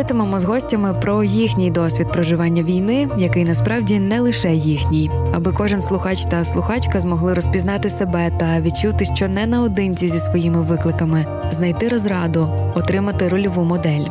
Говоритимемо 0.00 0.38
з 0.40 0.44
гостями 0.44 0.94
про 0.94 1.24
їхній 1.24 1.70
досвід 1.70 2.12
проживання 2.12 2.62
війни, 2.62 3.08
який 3.16 3.44
насправді 3.44 3.98
не 3.98 4.20
лише 4.20 4.54
їхній, 4.54 5.10
аби 5.32 5.52
кожен 5.52 5.82
слухач 5.82 6.20
та 6.20 6.44
слухачка 6.44 7.00
змогли 7.00 7.34
розпізнати 7.34 7.90
себе 7.90 8.30
та 8.38 8.60
відчути, 8.60 9.04
що 9.04 9.28
не 9.28 9.46
наодинці 9.46 10.08
зі 10.08 10.18
своїми 10.18 10.62
викликами, 10.62 11.26
знайти 11.50 11.88
розраду, 11.88 12.48
отримати 12.74 13.28
рольову 13.28 13.64
модель. 13.64 14.04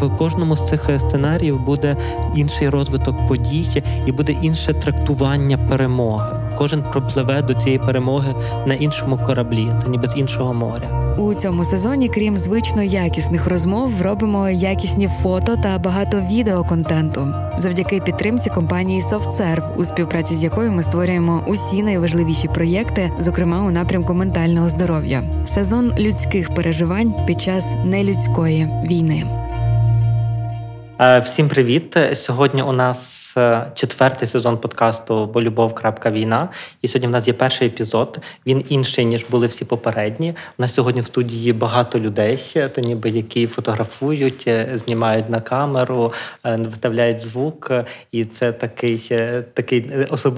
В 0.00 0.16
кожному 0.16 0.56
з 0.56 0.68
цих 0.68 0.90
сценаріїв 0.98 1.60
буде 1.60 1.96
інший 2.36 2.68
розвиток 2.68 3.26
подій 3.26 3.82
і 4.06 4.12
буде 4.12 4.32
інше 4.32 4.74
трактування 4.74 5.58
перемоги. 5.58 6.41
Кожен 6.58 6.82
пропливе 6.82 7.42
до 7.42 7.54
цієї 7.54 7.78
перемоги 7.78 8.34
на 8.66 8.74
іншому 8.74 9.18
кораблі, 9.26 9.72
та 9.82 9.88
ніби 9.88 10.08
з 10.08 10.16
іншого 10.16 10.54
моря. 10.54 11.14
У 11.18 11.34
цьому 11.34 11.64
сезоні, 11.64 12.08
крім 12.08 12.36
звично 12.36 12.82
якісних 12.82 13.46
розмов, 13.46 14.02
робимо 14.02 14.48
якісні 14.48 15.10
фото 15.22 15.56
та 15.56 15.78
багато 15.78 16.20
відеоконтенту 16.20 17.28
завдяки 17.58 18.00
підтримці 18.00 18.50
компанії 18.50 19.00
SoftServe, 19.00 19.76
у 19.76 19.84
співпраці 19.84 20.34
з 20.34 20.42
якою 20.42 20.72
ми 20.72 20.82
створюємо 20.82 21.44
усі 21.46 21.82
найважливіші 21.82 22.48
проєкти, 22.48 23.10
зокрема 23.20 23.64
у 23.64 23.70
напрямку 23.70 24.14
ментального 24.14 24.68
здоров'я. 24.68 25.22
Сезон 25.54 25.92
людських 25.98 26.54
переживань 26.54 27.14
під 27.26 27.40
час 27.40 27.66
нелюдської 27.84 28.68
війни. 28.84 29.41
Е, 31.02 31.18
всім 31.18 31.48
привіт! 31.48 31.96
Сьогодні 32.12 32.62
у 32.62 32.72
нас 32.72 33.34
е, 33.36 33.66
четвертий 33.74 34.28
сезон 34.28 34.58
подкасту 34.58 35.26
Бо 35.26 35.42
любов. 35.42 35.74
війна. 36.06 36.48
І 36.82 36.88
сьогодні 36.88 37.08
в 37.08 37.10
нас 37.10 37.26
є 37.26 37.32
перший 37.32 37.68
епізод. 37.68 38.18
Він 38.46 38.64
інший 38.68 39.04
ніж 39.04 39.24
були 39.30 39.46
всі 39.46 39.64
попередні. 39.64 40.34
У 40.58 40.62
нас 40.62 40.74
сьогодні 40.74 41.00
в 41.00 41.04
студії 41.04 41.52
багато 41.52 41.98
людей, 41.98 42.38
та 42.72 42.80
ніби 42.80 43.10
які 43.10 43.46
фотографують, 43.46 44.44
е, 44.46 44.68
знімають 44.74 45.30
на 45.30 45.40
камеру, 45.40 46.12
виставляють 46.44 47.20
звук. 47.20 47.72
І 48.12 48.24
це 48.24 48.52
такий 48.52 48.98
такий 49.54 49.90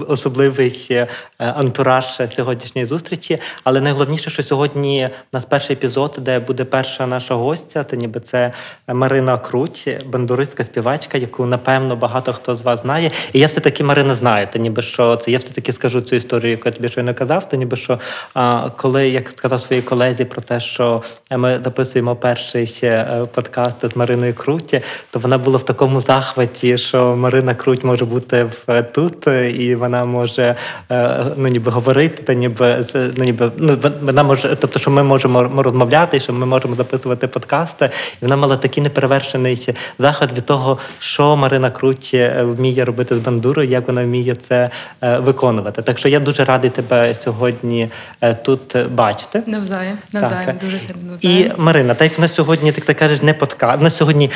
особливий 0.07 1.05
антураж 1.37 2.21
сьогоднішньої 2.29 2.85
зустрічі. 2.85 3.39
Але 3.63 3.81
найголовніше, 3.81 4.29
що 4.29 4.43
сьогодні 4.43 5.09
у 5.33 5.37
нас 5.37 5.45
перший 5.45 5.75
епізод, 5.75 6.17
де 6.21 6.39
буде 6.39 6.65
перша 6.65 7.07
наша 7.07 7.35
гостя, 7.35 7.83
та 7.83 7.95
ніби 7.95 8.19
це 8.19 8.53
Марина 8.87 9.37
Круть, 9.37 9.89
бандурист 10.05 10.54
артистка, 10.55 10.63
співачка, 10.63 11.17
яку 11.17 11.45
напевно 11.45 11.95
багато 11.95 12.33
хто 12.33 12.55
з 12.55 12.61
вас 12.61 12.81
знає. 12.81 13.11
І 13.33 13.39
я 13.39 13.47
все-таки 13.47 13.83
Марина 13.83 14.15
знаю, 14.15 14.47
та 14.53 14.59
ніби 14.59 14.81
що 14.81 15.15
це 15.15 15.31
я 15.31 15.37
все-таки 15.37 15.73
скажу 15.73 16.01
цю 16.01 16.15
історію, 16.15 16.51
яку 16.51 16.63
я 16.65 16.71
тобі 16.71 16.89
щойно 16.89 17.13
казав. 17.13 17.49
Та 17.49 17.57
ніби 17.57 17.77
що 17.77 17.99
а, 18.33 18.69
коли 18.77 19.09
я 19.09 19.21
сказав 19.35 19.59
своїй 19.59 19.81
колезі 19.81 20.25
про 20.25 20.41
те, 20.41 20.59
що 20.59 21.03
ми 21.31 21.59
записуємо 21.63 22.15
перший 22.15 22.79
е, 22.83 23.25
подкаст 23.33 23.91
з 23.91 23.95
Мариною 23.95 24.33
Круті, 24.33 24.81
то 25.11 25.19
вона 25.19 25.37
була 25.37 25.57
в 25.57 25.65
такому 25.65 26.01
захваті, 26.01 26.77
що 26.77 27.15
Марина 27.15 27.55
Круть 27.55 27.83
може 27.83 28.05
бути 28.05 28.43
в 28.43 28.71
е, 28.71 28.83
тут, 28.83 29.27
і 29.57 29.75
вона 29.75 30.05
може 30.05 30.55
е, 30.91 31.25
ну 31.37 31.47
ніби 31.47 31.71
говорити, 31.71 32.23
та 32.23 32.33
ніби 32.33 32.85
ну 33.15 33.23
ніби 33.23 33.51
ну 33.57 33.77
вона 34.01 34.23
може, 34.23 34.57
тобто, 34.59 34.79
що 34.79 34.91
ми 34.91 35.03
можемо 35.03 35.63
розмовляти, 35.63 36.19
що 36.19 36.33
ми 36.33 36.45
можемо 36.45 36.75
записувати 36.75 37.27
подкасти, 37.27 37.89
і 38.21 38.25
вона 38.25 38.35
мала 38.35 38.57
такий 38.57 38.83
неперевершений 38.83 39.55
захват 39.99 40.34
від 40.35 40.45
того, 40.45 40.77
що 40.99 41.35
Марина 41.35 41.71
Круть 41.71 42.11
е, 42.13 42.43
вміє 42.43 42.85
робити 42.85 43.15
з 43.15 43.19
бандурою, 43.19 43.69
як 43.69 43.87
вона 43.87 44.03
вміє 44.03 44.35
це 44.35 44.69
е, 45.01 45.17
виконувати. 45.17 45.81
Так 45.81 45.97
що 45.97 46.09
я 46.09 46.19
дуже 46.19 46.45
радий 46.45 46.69
тебе 46.69 47.13
сьогодні 47.13 47.89
е, 48.21 48.33
тут 48.33 48.87
бачити. 48.91 49.43
Навзаєм, 49.47 49.97
навзаєм, 50.13 50.45
так. 50.45 50.57
дуже 50.57 50.79
сильно 50.79 51.01
навзаєм. 51.11 51.51
І 51.57 51.61
Марина, 51.61 51.93
так 51.93 52.09
як 52.11 52.17
в 52.17 52.21
нас 52.21 52.33
сьогодні, 52.33 52.71
так 52.71 52.85
ти 52.85 52.93
кажеш, 52.93 53.21
не 53.21 53.33
подкаст, 53.33 53.79
в 53.79 53.83
нас 53.83 53.97
сьогодні 53.97 54.31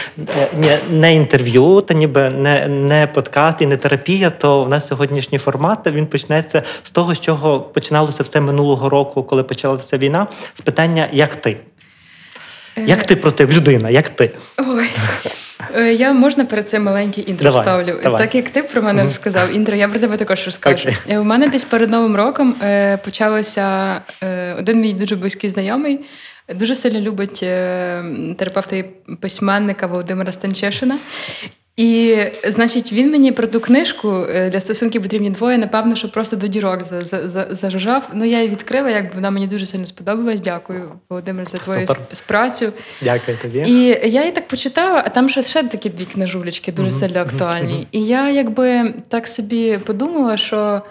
не, 0.57 0.79
не 0.89 1.15
інтерв'ю, 1.15 1.81
та 1.81 1.93
ніби 1.93 2.29
не 2.29 2.67
не 2.67 3.07
подкаст 3.07 3.61
і 3.61 3.65
не 3.65 3.77
терапія, 3.77 4.29
то 4.29 4.63
в 4.63 4.69
нас 4.69 4.87
сьогоднішній 4.87 5.37
формат 5.37 5.87
він 5.87 6.05
почнеться 6.05 6.63
з 6.83 6.91
того, 6.91 7.15
з 7.15 7.19
чого 7.19 7.59
починалося 7.59 8.23
все 8.23 8.41
минулого 8.41 8.89
року, 8.89 9.23
коли 9.23 9.43
почалася 9.43 9.97
війна, 9.97 10.27
з 10.55 10.61
питання 10.61 11.07
як 11.11 11.35
ти. 11.35 11.57
Як 12.85 13.05
ти 13.05 13.15
проти 13.15 13.47
людина? 13.47 13.89
Як 13.89 14.09
ти? 14.09 14.31
Ой. 14.57 14.89
Е, 15.75 15.93
я 15.93 16.13
можна 16.13 16.45
перед 16.45 16.69
цим 16.69 16.83
маленький 16.83 17.29
інтро 17.29 17.43
давай, 17.43 17.59
вставлю. 17.59 17.99
Давай. 18.03 18.21
Так 18.21 18.35
як 18.35 18.49
ти 18.49 18.63
про 18.63 18.81
мене 18.81 19.03
розказав, 19.03 19.55
інтро, 19.55 19.75
я 19.75 19.87
про 19.87 19.99
тебе 19.99 20.17
також 20.17 20.45
розкажу. 20.45 20.89
Okay. 20.89 21.19
У 21.19 21.23
мене 21.23 21.49
десь 21.49 21.65
перед 21.65 21.89
новим 21.89 22.15
роком 22.15 22.55
е, 22.63 22.97
почалося 22.97 23.95
е, 24.23 24.53
один 24.53 24.81
мій 24.81 24.93
дуже 24.93 25.15
близький 25.15 25.49
знайомий. 25.49 25.99
Дуже 26.55 26.75
сильно 26.75 26.99
любить 26.99 27.39
терапевта 28.37 28.75
і 28.75 28.83
письменника 29.21 29.87
Володимира 29.87 30.31
Станчешина. 30.31 30.97
І, 31.79 32.17
значить, 32.47 32.93
він 32.93 33.11
мені 33.11 33.31
про 33.31 33.47
ту 33.47 33.59
книжку 33.59 34.25
е, 34.29 34.49
для 34.49 34.59
стосунків 34.59 35.01
потрібні 35.01 35.29
двоє, 35.29 35.57
напевно, 35.57 35.95
що 35.95 36.11
просто 36.11 36.35
до 36.35 36.47
дірок 36.47 36.79
зажав. 37.51 38.11
Ну, 38.13 38.25
я 38.25 38.37
її 38.37 38.49
відкрила, 38.49 38.89
як 38.89 39.15
вона 39.15 39.31
мені 39.31 39.47
дуже 39.47 39.65
сильно 39.65 39.85
сподобалась. 39.85 40.41
Дякую, 40.41 40.91
Володимир, 41.09 41.47
за 41.47 41.57
твою 41.57 41.87
спрацю. 42.11 42.73
Дякую 43.01 43.37
тобі. 43.37 43.57
І 43.57 43.83
я 44.09 44.21
її 44.21 44.31
так 44.31 44.47
почитала, 44.47 45.03
а 45.05 45.09
там 45.09 45.29
ще 45.29 45.43
ще 45.43 45.63
такі 45.63 45.89
дві 45.89 46.05
книжулечки 46.05 46.71
дуже 46.71 46.89
mm-hmm. 46.89 46.99
сильно 46.99 47.19
актуальні. 47.19 47.73
Mm-hmm. 47.73 47.87
І 47.91 48.05
я 48.05 48.29
якби 48.29 48.93
так 49.07 49.27
собі 49.27 49.79
подумала, 49.85 50.37
що. 50.37 50.81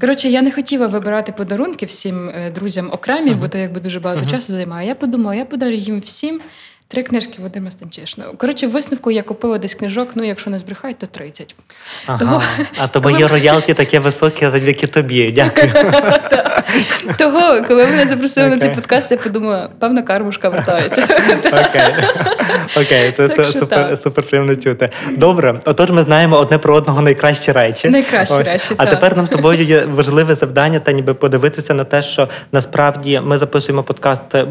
Коротше, 0.00 0.28
я 0.28 0.42
не 0.42 0.50
хотіла 0.50 0.86
вибирати 0.86 1.32
подарунки 1.32 1.86
всім 1.86 2.28
е, 2.28 2.50
друзям 2.50 2.90
окремі, 2.92 3.30
uh-huh. 3.30 3.38
бо 3.38 3.48
то 3.48 3.58
якби 3.58 3.80
дуже 3.80 4.00
багато 4.00 4.24
uh-huh. 4.24 4.30
часу 4.30 4.52
займає. 4.52 4.88
Я 4.88 4.94
подумала, 4.94 5.34
я 5.34 5.44
подарю 5.44 5.74
їм 5.74 6.00
всім 6.00 6.40
Три 6.88 7.02
книжки 7.02 7.42
Вадима 7.42 7.70
Станчишина. 7.70 8.26
Коротше, 8.38 8.66
в 8.66 8.70
висновку 8.70 9.10
я 9.10 9.22
купила 9.22 9.58
десь 9.58 9.74
книжок, 9.74 10.08
ну 10.14 10.24
якщо 10.24 10.50
не 10.50 10.58
збрехають, 10.58 10.98
то 10.98 11.06
30. 11.06 11.54
Ага. 12.06 12.18
Того, 12.18 12.42
А 12.78 12.88
то 12.88 13.00
моє 13.00 13.26
роялті 13.26 13.74
таке 13.74 14.00
високе 14.00 14.50
завдяки 14.50 14.86
тобі. 14.86 15.32
Дякую. 15.32 15.72
Того, 17.18 17.62
коли 17.68 17.86
мене 17.86 18.06
запросили 18.06 18.48
на 18.48 18.58
цей 18.58 18.70
подкаст, 18.70 19.10
я 19.10 19.16
подумала, 19.16 19.70
певна 19.78 20.02
кармушка 20.02 20.48
вертається. 20.48 21.02
Окей, 21.46 21.94
Окей, 22.76 23.12
це 23.12 23.44
супер 23.44 23.98
супер 23.98 24.24
приємно 24.24 24.56
чути. 24.56 24.90
Добре, 25.16 25.60
отож, 25.64 25.90
ми 25.90 26.02
знаємо 26.02 26.36
одне 26.36 26.58
про 26.58 26.74
одного 26.74 27.02
найкращі 27.02 27.52
речі. 27.52 27.88
Найкращі 27.88 28.42
речі. 28.42 28.74
А 28.76 28.86
тепер 28.86 29.16
нам 29.16 29.26
з 29.26 29.28
тобою 29.28 29.64
є 29.64 29.82
важливе 29.86 30.34
завдання, 30.34 30.80
та 30.80 30.92
ніби 30.92 31.14
подивитися 31.14 31.74
на 31.74 31.84
те, 31.84 32.02
що 32.02 32.28
насправді 32.52 33.20
ми 33.24 33.38
записуємо 33.38 33.82
подкаст 33.82 34.34
е, 34.34 34.46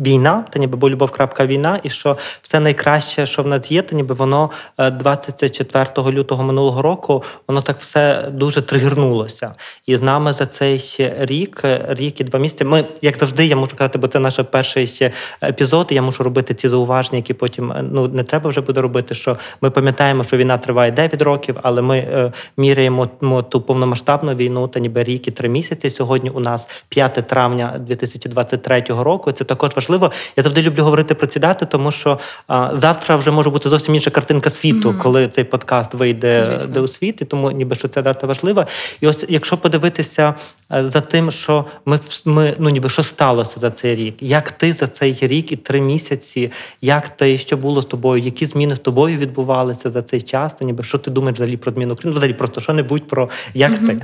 Війна, 0.00 0.44
та 0.50 0.58
ніби 0.58 0.76
бо 0.76 0.90
любов.війна 0.90 1.63
війна, 1.64 1.80
і 1.82 1.88
що 1.88 2.16
все 2.42 2.60
найкраще, 2.60 3.26
що 3.26 3.42
в 3.42 3.46
нас 3.46 3.72
є, 3.72 3.82
то 3.82 3.96
ніби 3.96 4.14
воно 4.14 4.50
24 4.78 5.86
е, 5.96 6.12
лютого 6.12 6.42
минулого 6.42 6.82
року 6.82 7.22
воно 7.48 7.62
так 7.62 7.80
все 7.80 8.28
дуже 8.32 8.62
тригернулося. 8.62 9.54
І 9.86 9.96
з 9.96 10.02
нами 10.02 10.32
за 10.32 10.46
цей 10.46 10.80
рік, 11.20 11.60
е, 11.64 11.86
рік 11.88 12.20
і 12.20 12.24
два 12.24 12.38
місяці. 12.38 12.64
Ми, 12.64 12.84
як 13.02 13.18
завжди, 13.18 13.46
я 13.46 13.56
можу 13.56 13.76
казати, 13.76 13.98
бо 13.98 14.06
це 14.06 14.18
наш 14.18 14.40
перший 14.50 15.10
епізод. 15.42 15.86
і 15.90 15.94
Я 15.94 16.02
можу 16.02 16.22
робити 16.22 16.54
ці 16.54 16.68
зауваження, 16.68 17.16
які 17.16 17.34
потім 17.34 17.72
е, 17.72 17.84
ну 17.92 18.08
не 18.08 18.22
треба 18.22 18.50
вже 18.50 18.60
буде 18.60 18.80
робити. 18.80 19.14
Що 19.14 19.36
ми 19.60 19.70
пам'ятаємо, 19.70 20.24
що 20.24 20.36
війна 20.36 20.58
триває 20.58 20.92
9 20.92 21.22
років, 21.22 21.56
але 21.62 21.82
ми 21.82 22.30
міряємо 22.56 23.06
ту 23.48 23.60
повномасштабну 23.60 24.34
війну 24.34 24.68
та 24.68 24.80
ніби 24.80 25.04
рік 25.04 25.28
і 25.28 25.30
три 25.30 25.48
місяці. 25.48 25.90
Сьогодні 25.90 26.30
у 26.30 26.40
нас 26.40 26.68
5 26.88 27.26
травня 27.26 27.76
2023 27.80 28.84
року. 28.88 29.32
Це 29.32 29.44
також 29.44 29.70
важливо. 29.76 30.10
Я 30.36 30.42
завжди 30.42 30.62
люблю 30.62 30.84
говорити 30.84 31.14
про 31.14 31.26
ці 31.26 31.40
дати, 31.40 31.53
розмовляти, 31.54 31.66
тому 31.66 31.90
що 31.90 32.18
а, 32.46 32.70
завтра 32.76 33.16
вже 33.16 33.30
може 33.30 33.50
бути 33.50 33.68
зовсім 33.68 33.94
інша 33.94 34.10
картинка 34.10 34.50
світу, 34.50 34.90
mm-hmm. 34.90 34.98
коли 34.98 35.28
цей 35.28 35.44
подкаст 35.44 35.94
вийде 35.94 36.58
де 36.68 36.80
у 36.80 36.88
світ, 36.88 37.22
і 37.22 37.24
тому 37.24 37.50
ніби 37.50 37.74
що 37.74 37.88
ця 37.88 38.02
дата 38.02 38.26
важлива. 38.26 38.66
І 39.00 39.06
ось 39.06 39.24
якщо 39.28 39.56
подивитися 39.56 40.34
е, 40.72 40.88
за 40.88 41.00
тим, 41.00 41.30
що 41.30 41.64
ми 41.86 41.98
ми 42.24 42.54
ну 42.58 42.70
ніби 42.70 42.88
що 42.88 43.02
сталося 43.02 43.60
за 43.60 43.70
цей 43.70 43.96
рік, 43.96 44.14
як 44.20 44.50
ти 44.50 44.72
за 44.72 44.86
цей 44.86 45.18
рік 45.22 45.52
і 45.52 45.56
три 45.56 45.80
місяці, 45.80 46.52
як 46.80 47.08
ти 47.08 47.38
що 47.38 47.56
було 47.56 47.82
з 47.82 47.86
тобою, 47.86 48.22
які 48.22 48.46
зміни 48.46 48.76
з 48.76 48.78
тобою 48.78 49.16
відбувалися 49.16 49.90
за 49.90 50.02
цей 50.02 50.22
час, 50.22 50.54
то 50.54 50.64
ніби 50.64 50.82
що 50.82 50.98
ти 50.98 51.10
думаєш 51.10 51.34
взагалі 51.34 51.56
про 51.56 51.72
зміну 51.72 51.92
України? 51.92 52.16
Взагалі 52.16 52.34
просто 52.34 52.60
що 52.60 52.72
небудь 52.72 53.06
про 53.06 53.30
як 53.54 53.72
mm-hmm. 53.72 53.86
ти. 53.86 54.02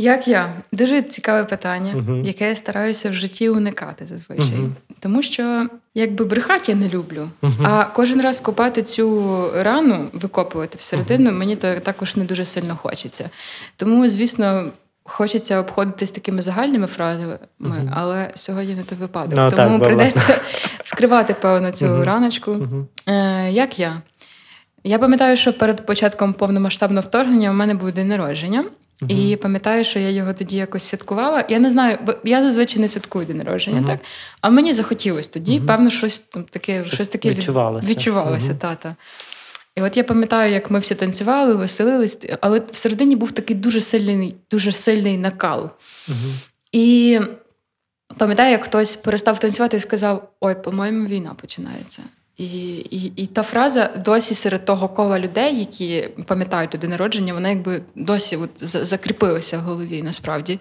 Як 0.00 0.28
я 0.28 0.52
дуже 0.72 1.02
цікаве 1.02 1.44
питання, 1.44 1.94
uh-huh. 1.94 2.26
яке 2.26 2.48
я 2.48 2.54
стараюся 2.54 3.10
в 3.10 3.14
житті 3.14 3.48
уникати 3.48 4.06
зазвичай, 4.06 4.44
uh-huh. 4.44 4.70
тому 5.00 5.22
що 5.22 5.66
якби 5.94 6.24
брехати 6.24 6.72
я 6.72 6.78
не 6.78 6.88
люблю. 6.88 7.30
Uh-huh. 7.42 7.66
А 7.66 7.84
кожен 7.84 8.22
раз 8.22 8.40
копати 8.40 8.82
цю 8.82 9.24
рану, 9.54 10.08
викопувати 10.12 10.78
всередину, 10.78 11.32
мені 11.32 11.56
то 11.56 11.80
також 11.80 12.16
не 12.16 12.24
дуже 12.24 12.44
сильно 12.44 12.76
хочеться. 12.76 13.30
Тому, 13.76 14.08
звісно, 14.08 14.70
хочеться 15.04 15.60
обходитись 15.60 16.12
такими 16.12 16.42
загальними 16.42 16.86
фразами, 16.86 17.38
uh-huh. 17.60 17.92
але 17.94 18.30
сьогодні 18.34 18.74
не 18.74 18.82
той 18.82 18.98
випадок. 18.98 19.38
No, 19.38 19.56
Тому 19.56 19.78
так, 19.78 19.88
прийдеться 19.88 20.40
скривати, 20.84 21.34
певно, 21.34 21.72
цю 21.72 21.86
uh-huh. 21.86 22.04
раночку. 22.04 22.50
Uh-huh. 22.50 22.84
Е, 23.06 23.50
Як 23.52 23.78
я? 23.78 24.02
Я 24.84 24.98
пам'ятаю, 24.98 25.36
що 25.36 25.52
перед 25.52 25.86
початком 25.86 26.32
повномасштабного 26.32 27.06
вторгнення 27.08 27.50
у 27.50 27.54
мене 27.54 27.74
був 27.74 27.92
день 27.92 28.08
народження. 28.08 28.64
Uh-huh. 29.02 29.32
І 29.32 29.36
пам'ятаю, 29.36 29.84
що 29.84 29.98
я 29.98 30.10
його 30.10 30.32
тоді 30.32 30.56
якось 30.56 30.82
святкувала. 30.82 31.44
Я 31.48 31.58
не 31.58 31.70
знаю, 31.70 31.98
бо 32.06 32.14
я 32.24 32.42
зазвичай 32.42 32.82
не 32.82 32.88
святкую 32.88 33.26
день 33.26 33.36
народження, 33.36 33.80
uh-huh. 33.80 33.86
так? 33.86 34.00
А 34.40 34.50
мені 34.50 34.72
захотілося 34.72 35.28
тоді, 35.32 35.60
uh-huh. 35.60 35.66
певно, 35.66 35.90
щось 35.90 36.18
там 36.18 36.44
таке 36.44 36.84
щось 36.84 37.08
таке 37.08 37.30
відчувалося. 37.30 37.88
Відчувалося, 37.88 38.54
тата. 38.54 38.96
І 39.76 39.82
от 39.82 39.96
я 39.96 40.04
пам'ятаю, 40.04 40.52
як 40.52 40.70
ми 40.70 40.78
всі 40.78 40.94
танцювали, 40.94 41.54
веселились, 41.54 42.18
але 42.40 42.62
всередині 42.72 43.16
був 43.16 43.32
такий 43.32 43.56
дуже 43.56 43.80
сильний, 43.80 44.34
дуже 44.50 44.72
сильний 44.72 45.18
накал. 45.18 45.70
І 46.72 47.20
пам'ятаю, 48.18 48.50
як 48.50 48.64
хтось 48.64 48.96
перестав 48.96 49.40
танцювати 49.40 49.76
і 49.76 49.80
сказав: 49.80 50.30
Ой, 50.40 50.62
по-моєму, 50.62 51.06
війна 51.06 51.34
починається. 51.40 52.02
І 52.38 52.44
і, 52.76 53.12
і 53.16 53.26
та 53.26 53.42
фраза 53.42 53.90
досі 54.04 54.34
серед 54.34 54.64
того 54.64 54.88
кола 54.88 55.18
людей, 55.18 55.58
які 55.58 56.08
пам'ятають 56.26 56.70
туди 56.70 56.88
народження, 56.88 57.34
вона 57.34 57.48
якби 57.48 57.82
досі 57.94 58.36
от 58.36 58.50
закріпилася 58.86 59.58
в 59.58 59.60
голові 59.60 60.02
насправді. 60.02 60.60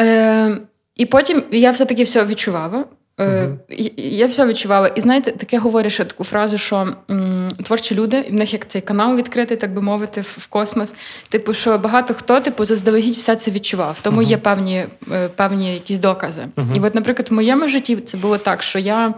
Е, 0.00 0.58
І 0.96 1.06
потім 1.06 1.44
я 1.50 1.70
все-таки 1.70 2.02
все 2.02 2.24
відчувала. 2.24 2.84
Е, 3.20 3.48
Я 3.96 4.26
все 4.26 4.46
відчувала. 4.46 4.88
І 4.88 5.00
знаєте, 5.00 5.30
таке 5.30 5.58
говорять 5.58 5.92
ще 5.92 6.04
таку 6.04 6.24
фразу, 6.24 6.58
що 6.58 6.94
м, 7.10 7.48
творчі 7.64 7.94
люди, 7.94 8.20
в 8.30 8.34
них 8.34 8.52
як 8.52 8.68
цей 8.68 8.82
канал 8.82 9.16
відкритий, 9.16 9.56
так 9.56 9.74
би 9.74 9.82
мовити, 9.82 10.20
в, 10.20 10.36
в 10.38 10.46
космос. 10.46 10.94
Типу, 11.28 11.54
що 11.54 11.78
багато 11.78 12.14
хто 12.14 12.40
типу, 12.40 12.64
заздалегідь 12.64 13.14
все 13.14 13.36
це 13.36 13.50
відчував. 13.50 13.98
Тому 14.02 14.22
є 14.22 14.36
певні 14.36 14.86
е, 15.12 15.28
певні 15.28 15.74
якісь 15.74 15.98
докази. 15.98 16.46
І 16.74 16.80
от, 16.80 16.94
наприклад, 16.94 17.28
в 17.30 17.34
моєму 17.34 17.68
житті 17.68 17.96
це 17.96 18.16
було 18.16 18.38
так, 18.38 18.62
що 18.62 18.78
я. 18.78 19.14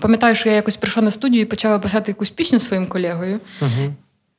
Пам'ятаю, 0.00 0.34
що 0.34 0.48
я 0.48 0.54
якось 0.54 0.76
прийшла 0.76 1.02
на 1.02 1.10
студію 1.10 1.42
і 1.42 1.44
почала 1.44 1.78
писати 1.78 2.10
якусь 2.10 2.30
пісню 2.30 2.60
своїм 2.60 2.86
колегою. 2.86 3.40
Uh-huh. 3.62 3.90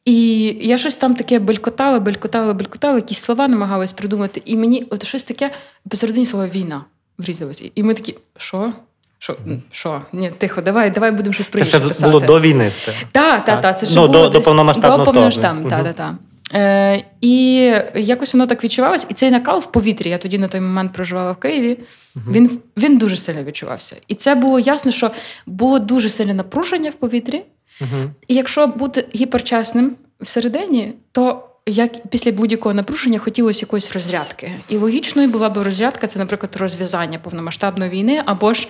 І 0.05 0.45
я 0.61 0.77
щось 0.77 0.95
там 0.95 1.15
таке 1.15 1.39
белькотала, 1.39 1.99
белькотала, 1.99 2.53
белькотала, 2.53 2.95
якісь 2.95 3.19
слова 3.19 3.47
намагалась 3.47 3.91
придумати. 3.91 4.41
І 4.45 4.57
мені 4.57 4.87
от 4.89 5.05
щось 5.05 5.23
таке 5.23 5.51
посередині 5.89 6.25
слова 6.25 6.47
війна 6.47 6.81
врізалось. 7.17 7.63
І 7.75 7.83
ми 7.83 7.93
такі, 7.93 8.15
що? 8.37 8.73
Що? 9.19 9.37
Що? 9.71 10.01
Ні, 10.13 10.31
тихо, 10.37 10.61
давай, 10.61 10.89
давай 10.89 11.11
будемо 11.11 11.33
щось 11.33 11.47
про 11.47 11.65
Це 11.65 11.93
ще 11.93 12.05
було 12.07 12.19
до 12.19 12.39
війни 12.39 12.69
все. 12.69 12.93
Так, 13.11 13.45
так, 13.45 13.61
так. 13.61 13.79
Це 13.79 13.85
ще 13.85 13.95
ну, 13.95 14.07
було 14.07 14.23
до, 14.23 14.29
десь, 14.29 14.41
до 14.41 14.45
повномасштабного. 14.45 14.97
До 14.97 15.05
повномасштабного, 15.05 15.69
так, 15.69 15.83
так, 15.83 15.95
так. 15.95 16.13
Е, 16.53 17.03
І 17.21 17.55
якось 17.95 18.33
воно 18.33 18.47
так 18.47 18.63
відчувалось, 18.63 19.05
і 19.09 19.13
цей 19.13 19.31
накал 19.31 19.59
в 19.59 19.71
повітрі. 19.71 20.09
Я 20.09 20.17
тоді 20.17 20.37
на 20.37 20.47
той 20.47 20.61
момент 20.61 20.93
проживала 20.93 21.31
в 21.31 21.37
Києві. 21.37 21.77
uh 22.15 22.31
Він 22.31 22.59
він 22.77 22.97
дуже 22.97 23.17
сильно 23.17 23.43
відчувався. 23.43 23.95
І 24.07 24.15
це 24.15 24.35
було 24.35 24.59
ясно, 24.59 24.91
що 24.91 25.11
було 25.45 25.79
дуже 25.79 26.09
сильне 26.09 26.33
напруження 26.33 26.89
в 26.89 26.93
повітрі. 26.93 27.43
uh 27.81 28.09
І 28.27 28.35
якщо 28.35 28.67
бути 28.67 29.07
гіперчасним 29.15 29.95
всередині, 30.21 30.93
то 31.11 31.49
як 31.65 32.07
після 32.07 32.31
будь-якого 32.31 32.75
напруження 32.75 33.19
хотілося 33.19 33.59
якоїсь 33.61 33.91
розрядки. 33.91 34.51
І 34.69 34.77
логічною 34.77 35.27
була 35.27 35.49
б 35.49 35.57
розрядка, 35.57 36.07
це, 36.07 36.19
наприклад, 36.19 36.55
розв'язання 36.55 37.19
повномасштабної 37.19 37.91
війни 37.91 38.21
або 38.25 38.53
ж 38.53 38.67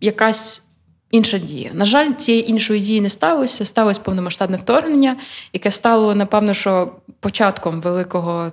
якась. 0.00 0.69
Інша 1.10 1.38
дія. 1.38 1.70
На 1.74 1.84
жаль, 1.84 2.12
цієї 2.12 2.50
іншої 2.50 2.80
дії 2.80 3.00
не 3.00 3.08
сталося. 3.08 3.64
Сталося 3.64 4.00
повномасштабне 4.00 4.56
вторгнення, 4.56 5.16
яке 5.52 5.70
стало, 5.70 6.14
напевно, 6.14 6.54
що 6.54 6.92
початком 7.20 7.80
великого, 7.80 8.52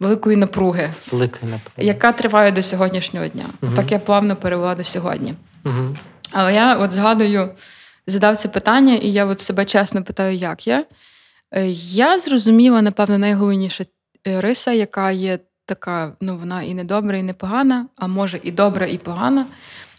великої 0.00 0.36
напруги, 0.36 0.92
Великої 1.12 1.52
напруги, 1.52 1.88
яка 1.88 2.12
триває 2.12 2.52
до 2.52 2.62
сьогоднішнього 2.62 3.28
дня. 3.28 3.44
Угу. 3.62 3.72
Так 3.76 3.92
я 3.92 3.98
плавно 3.98 4.36
перевела 4.36 4.74
до 4.74 4.84
сьогодні. 4.84 5.34
Угу. 5.64 5.96
Але 6.32 6.54
я 6.54 6.76
от 6.76 6.92
згадую, 6.92 7.50
задав 8.06 8.36
це 8.36 8.48
питання, 8.48 8.94
і 8.94 9.12
я 9.12 9.26
от 9.26 9.40
себе 9.40 9.64
чесно 9.64 10.02
питаю, 10.02 10.36
як 10.36 10.66
я. 10.66 10.84
Е, 11.50 11.66
я 11.92 12.18
зрозуміла, 12.18 12.82
напевно, 12.82 13.18
найголовніша 13.18 13.84
е, 14.26 14.40
риса, 14.40 14.72
яка 14.72 15.10
є 15.10 15.38
така, 15.64 16.12
ну 16.20 16.38
вона 16.38 16.62
і 16.62 16.74
не 16.74 16.84
добра, 16.84 17.16
і 17.16 17.22
не 17.22 17.32
погана, 17.32 17.86
а 17.96 18.06
може 18.06 18.40
і 18.42 18.50
добра, 18.50 18.86
і 18.86 18.98
погана. 18.98 19.46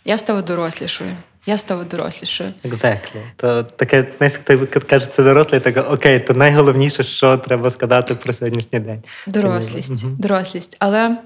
Я 0.06 0.18
стала 0.18 0.42
дорослішою. 0.42 1.16
Я 1.50 1.58
стала 1.58 1.84
дорослішою. 1.84 2.54
Exactly. 2.66 3.22
То 3.36 3.64
таке, 3.64 4.08
знаєш, 4.18 4.34
ти 4.44 4.58
кажеш, 4.58 5.10
це 5.10 5.24
дорослий, 5.24 5.62
так 5.62 5.92
окей, 5.92 6.20
то 6.20 6.34
найголовніше, 6.34 7.04
що 7.04 7.38
треба 7.38 7.72
сказати 7.72 8.16
про 8.16 8.34
сьогоднішній 8.34 8.80
день. 8.80 9.04
Дорослість. 9.28 10.04
Угу. 10.04 10.16
Дорослість. 10.18 10.78
Але 10.80 11.18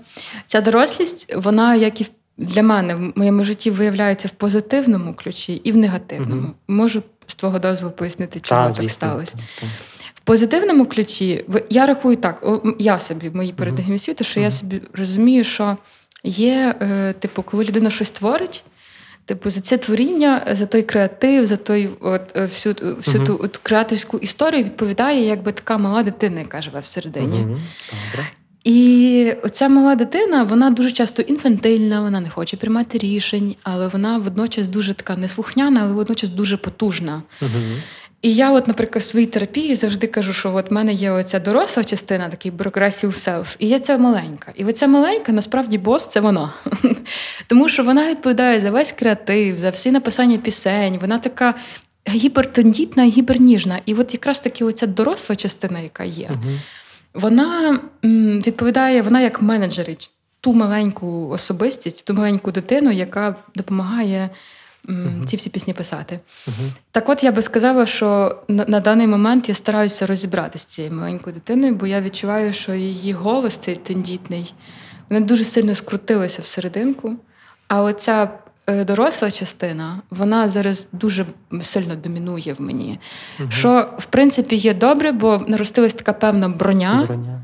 ця 0.48 0.62
дорослість, 0.62 1.36
вона, 1.36 1.76
як 1.76 2.02
і 2.02 2.08
для 2.38 2.64
мене, 2.64 2.96
в 2.96 3.14
моєму 3.16 3.44
житті 3.44 3.72
виявляється 3.72 4.28
в 4.28 4.32
позитивному 4.32 5.14
ключі 5.14 5.54
і 5.54 5.72
в 5.72 5.76
негативному. 5.76 6.42
Угу. 6.42 6.54
Можу 6.68 7.04
з 7.28 7.36
твого 7.36 7.60
дозволу 7.60 7.92
пояснити, 7.92 8.40
чому 8.40 8.68
так, 8.68 8.76
так 8.76 8.92
сталося. 8.92 9.34
Так 9.60 9.70
позитивному 10.24 10.86
ключі, 10.86 11.46
я 11.70 11.86
рахую 11.86 12.16
так, 12.16 12.46
я 12.80 13.00
собі 13.00 13.30
в 13.30 13.36
моїй 13.36 13.54
передагімі 13.54 14.00
світу, 14.00 14.24
що 14.24 14.40
я 14.40 14.52
собі 14.52 14.82
розумію, 14.94 15.44
що 15.44 15.78
є, 16.24 16.76
е, 16.82 17.14
типу, 17.14 17.44
коли 17.44 17.64
людина 17.64 17.90
щось 17.90 18.12
творить. 18.12 18.64
Типу, 19.26 19.50
за 19.50 19.62
це 19.62 19.78
творіння, 19.78 20.46
за 20.52 20.66
той 20.66 20.84
креатив, 20.84 21.48
за 21.48 21.58
той 21.58 21.90
от 22.00 22.22
е, 22.36 22.42
всю 22.42 22.76
всю 22.82 23.20
uh-huh. 23.20 23.26
ту 23.26 23.40
от 23.44 23.58
креаторську 23.58 24.18
історію 24.18 24.64
відповідає 24.64 25.26
якби 25.26 25.52
така 25.52 25.78
мала 25.78 26.04
дитина, 26.04 26.40
яка 26.40 26.62
живе 26.62 26.80
всередині. 26.80 27.38
Uh-huh. 27.38 27.58
І 28.64 29.34
оця 29.44 29.70
мала 29.70 29.96
дитина, 29.96 30.44
вона 30.44 30.70
дуже 30.70 30.92
часто 30.92 31.22
інфантильна, 31.22 32.02
вона 32.02 32.20
не 32.20 32.30
хоче 32.30 32.58
приймати 32.58 32.98
рішень, 32.98 33.56
але 33.64 33.88
вона 33.88 34.18
водночас 34.18 34.68
дуже 34.68 34.94
така 34.94 35.16
неслухняна, 35.16 35.80
але 35.84 35.94
водночас 35.94 36.30
дуже 36.30 36.58
потужна. 36.58 37.24
І 38.24 38.36
я, 38.36 38.52
от, 38.52 38.68
наприклад, 38.68 39.04
в 39.04 39.08
своїй 39.08 39.26
терапії 39.26 39.76
завжди 39.76 40.08
кажу, 40.08 40.34
що 40.34 40.56
от 40.56 40.72
в 40.72 40.74
мене 40.74 40.94
є 40.94 41.12
оця 41.12 41.40
доросла 41.40 41.84
частина, 41.84 42.30
такий 42.30 42.52
progressive 42.52 43.12
self, 43.12 43.56
і 43.60 43.68
є 43.68 43.80
ця 43.80 43.98
маленька. 43.98 44.52
І 44.56 44.66
оця 44.66 44.88
маленька, 44.88 45.32
насправді, 45.32 45.78
бос 45.78 46.08
це 46.08 46.20
вона. 46.20 46.54
Тому 47.48 47.70
що 47.70 47.84
вона 47.84 48.10
відповідає 48.10 48.60
за 48.60 48.72
весь 48.72 48.92
креатив, 48.92 49.58
за 49.58 49.70
всі 49.70 49.92
написання 49.92 50.38
пісень. 50.38 50.98
Вона 51.02 51.20
така 51.20 51.54
гіпертендітна 52.10 53.04
і 53.04 53.10
гіперніжна. 53.10 53.80
І 53.86 53.94
от 53.94 54.14
якраз 54.14 54.40
таки 54.40 54.66
оця 54.66 54.88
доросла 54.88 55.36
частина, 55.36 55.80
яка 55.80 56.04
є, 56.04 56.30
вона 57.14 57.80
відповідає, 58.48 59.02
вона 59.02 59.22
як 59.22 59.42
менеджерить 59.42 60.12
ту 60.42 60.54
маленьку 60.54 61.30
особистість, 61.30 62.06
ту 62.06 62.14
маленьку 62.14 62.52
дитину, 62.52 62.92
яка 62.92 63.36
допомагає 63.56 64.30
uh 64.90 65.26
ці 65.26 65.38
всі 65.38 65.50
пісні 65.50 65.74
писати. 65.74 66.20
uh 66.48 66.52
Так 66.92 67.10
от 67.10 67.24
я 67.24 67.32
би 67.32 67.42
сказала, 67.42 67.86
що 67.86 68.38
на, 68.48 68.66
на 68.68 68.80
даний 68.80 69.08
момент 69.08 69.50
я 69.50 69.56
стараюся 69.56 70.06
розібратися 70.06 70.64
з 70.64 70.68
цією 70.68 70.94
маленькою 70.94 71.34
дитиною, 71.34 71.76
бо 71.76 71.88
я 71.88 72.02
відчуваю, 72.02 72.54
що 72.54 72.74
її 72.74 73.14
голос 73.14 73.56
цей 73.56 73.76
тендітний, 73.76 74.54
вона 75.10 75.26
дуже 75.26 75.44
сильно 75.44 75.76
скрутилася 75.76 76.42
всерединку. 76.42 77.16
А 77.68 77.82
оця 77.82 78.30
е, 78.68 78.86
доросла 78.86 79.32
частина, 79.32 80.02
вона 80.10 80.50
зараз 80.50 80.90
дуже 80.92 81.26
сильно 81.62 81.96
домінує 81.96 82.54
в 82.54 82.62
мені. 82.62 83.00
uh 83.40 83.52
Що, 83.52 83.90
в 83.98 84.06
принципі, 84.06 84.56
є 84.56 84.74
добре, 84.74 85.12
бо 85.12 85.44
наростилась 85.48 85.94
така 85.94 86.14
певна 86.14 86.50
броня. 86.50 87.04
броня. 87.08 87.42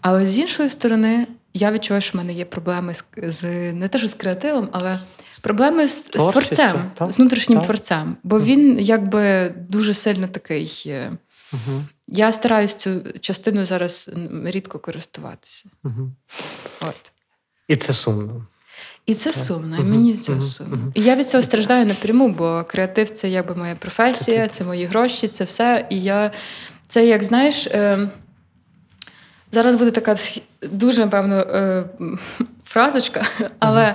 Але 0.00 0.26
з 0.26 0.38
іншої 0.38 0.68
сторони, 0.68 1.26
я 1.54 1.72
відчуваю, 1.72 2.00
що 2.00 2.12
в 2.12 2.16
мене 2.16 2.32
є 2.32 2.44
проблеми 2.44 2.94
з, 2.94 3.04
з 3.16 3.72
не 3.72 3.88
те, 3.88 3.98
що 3.98 4.08
з 4.08 4.14
креативом, 4.14 4.68
але 4.72 4.98
проблеми 5.42 5.88
з, 5.88 6.04
з 6.04 6.08
творцем, 6.08 6.90
так? 6.94 7.12
з 7.12 7.18
внутрішнім 7.18 7.58
так? 7.58 7.66
творцем. 7.66 8.16
Бо 8.22 8.40
він 8.40 8.80
якби 8.80 9.54
дуже 9.68 9.94
сильно 9.94 10.28
такий. 10.28 10.92
Угу. 11.52 11.84
Я 12.08 12.32
стараюсь 12.32 12.74
цю 12.74 13.02
частину 13.20 13.66
зараз 13.66 14.10
рідко 14.44 14.78
користуватися. 14.78 15.64
Угу. 15.84 16.10
От. 16.80 17.12
І 17.68 17.76
це 17.76 17.92
сумно. 17.92 18.46
І 19.06 19.14
це 19.14 19.30
так. 19.30 19.44
сумно, 19.44 19.76
і 19.76 19.82
мені 19.82 20.16
це 20.16 20.32
uh 20.32 20.40
сумно. 20.40 20.76
uh 20.76 20.90
І 20.94 21.02
я 21.02 21.16
від 21.16 21.28
цього 21.28 21.42
страждаю 21.42 21.86
напряму, 21.86 22.28
бо 22.28 22.64
креатив 22.68 23.10
це 23.10 23.28
якби 23.28 23.54
моя 23.54 23.74
професія, 23.74 24.48
це 24.48 24.64
мої 24.64 24.84
гроші, 24.84 25.28
це 25.28 25.44
все. 25.44 25.86
І 25.90 26.02
я 26.02 26.30
це, 26.88 27.06
як 27.06 27.24
знаєш, 27.24 27.66
е, 27.66 28.10
зараз 29.52 29.74
буде 29.74 29.90
така 29.90 30.16
дуже, 30.62 31.00
напевно, 31.00 31.36
е, 31.36 31.84
фразочка, 32.64 33.26
але. 33.58 33.82
uh 33.82 33.94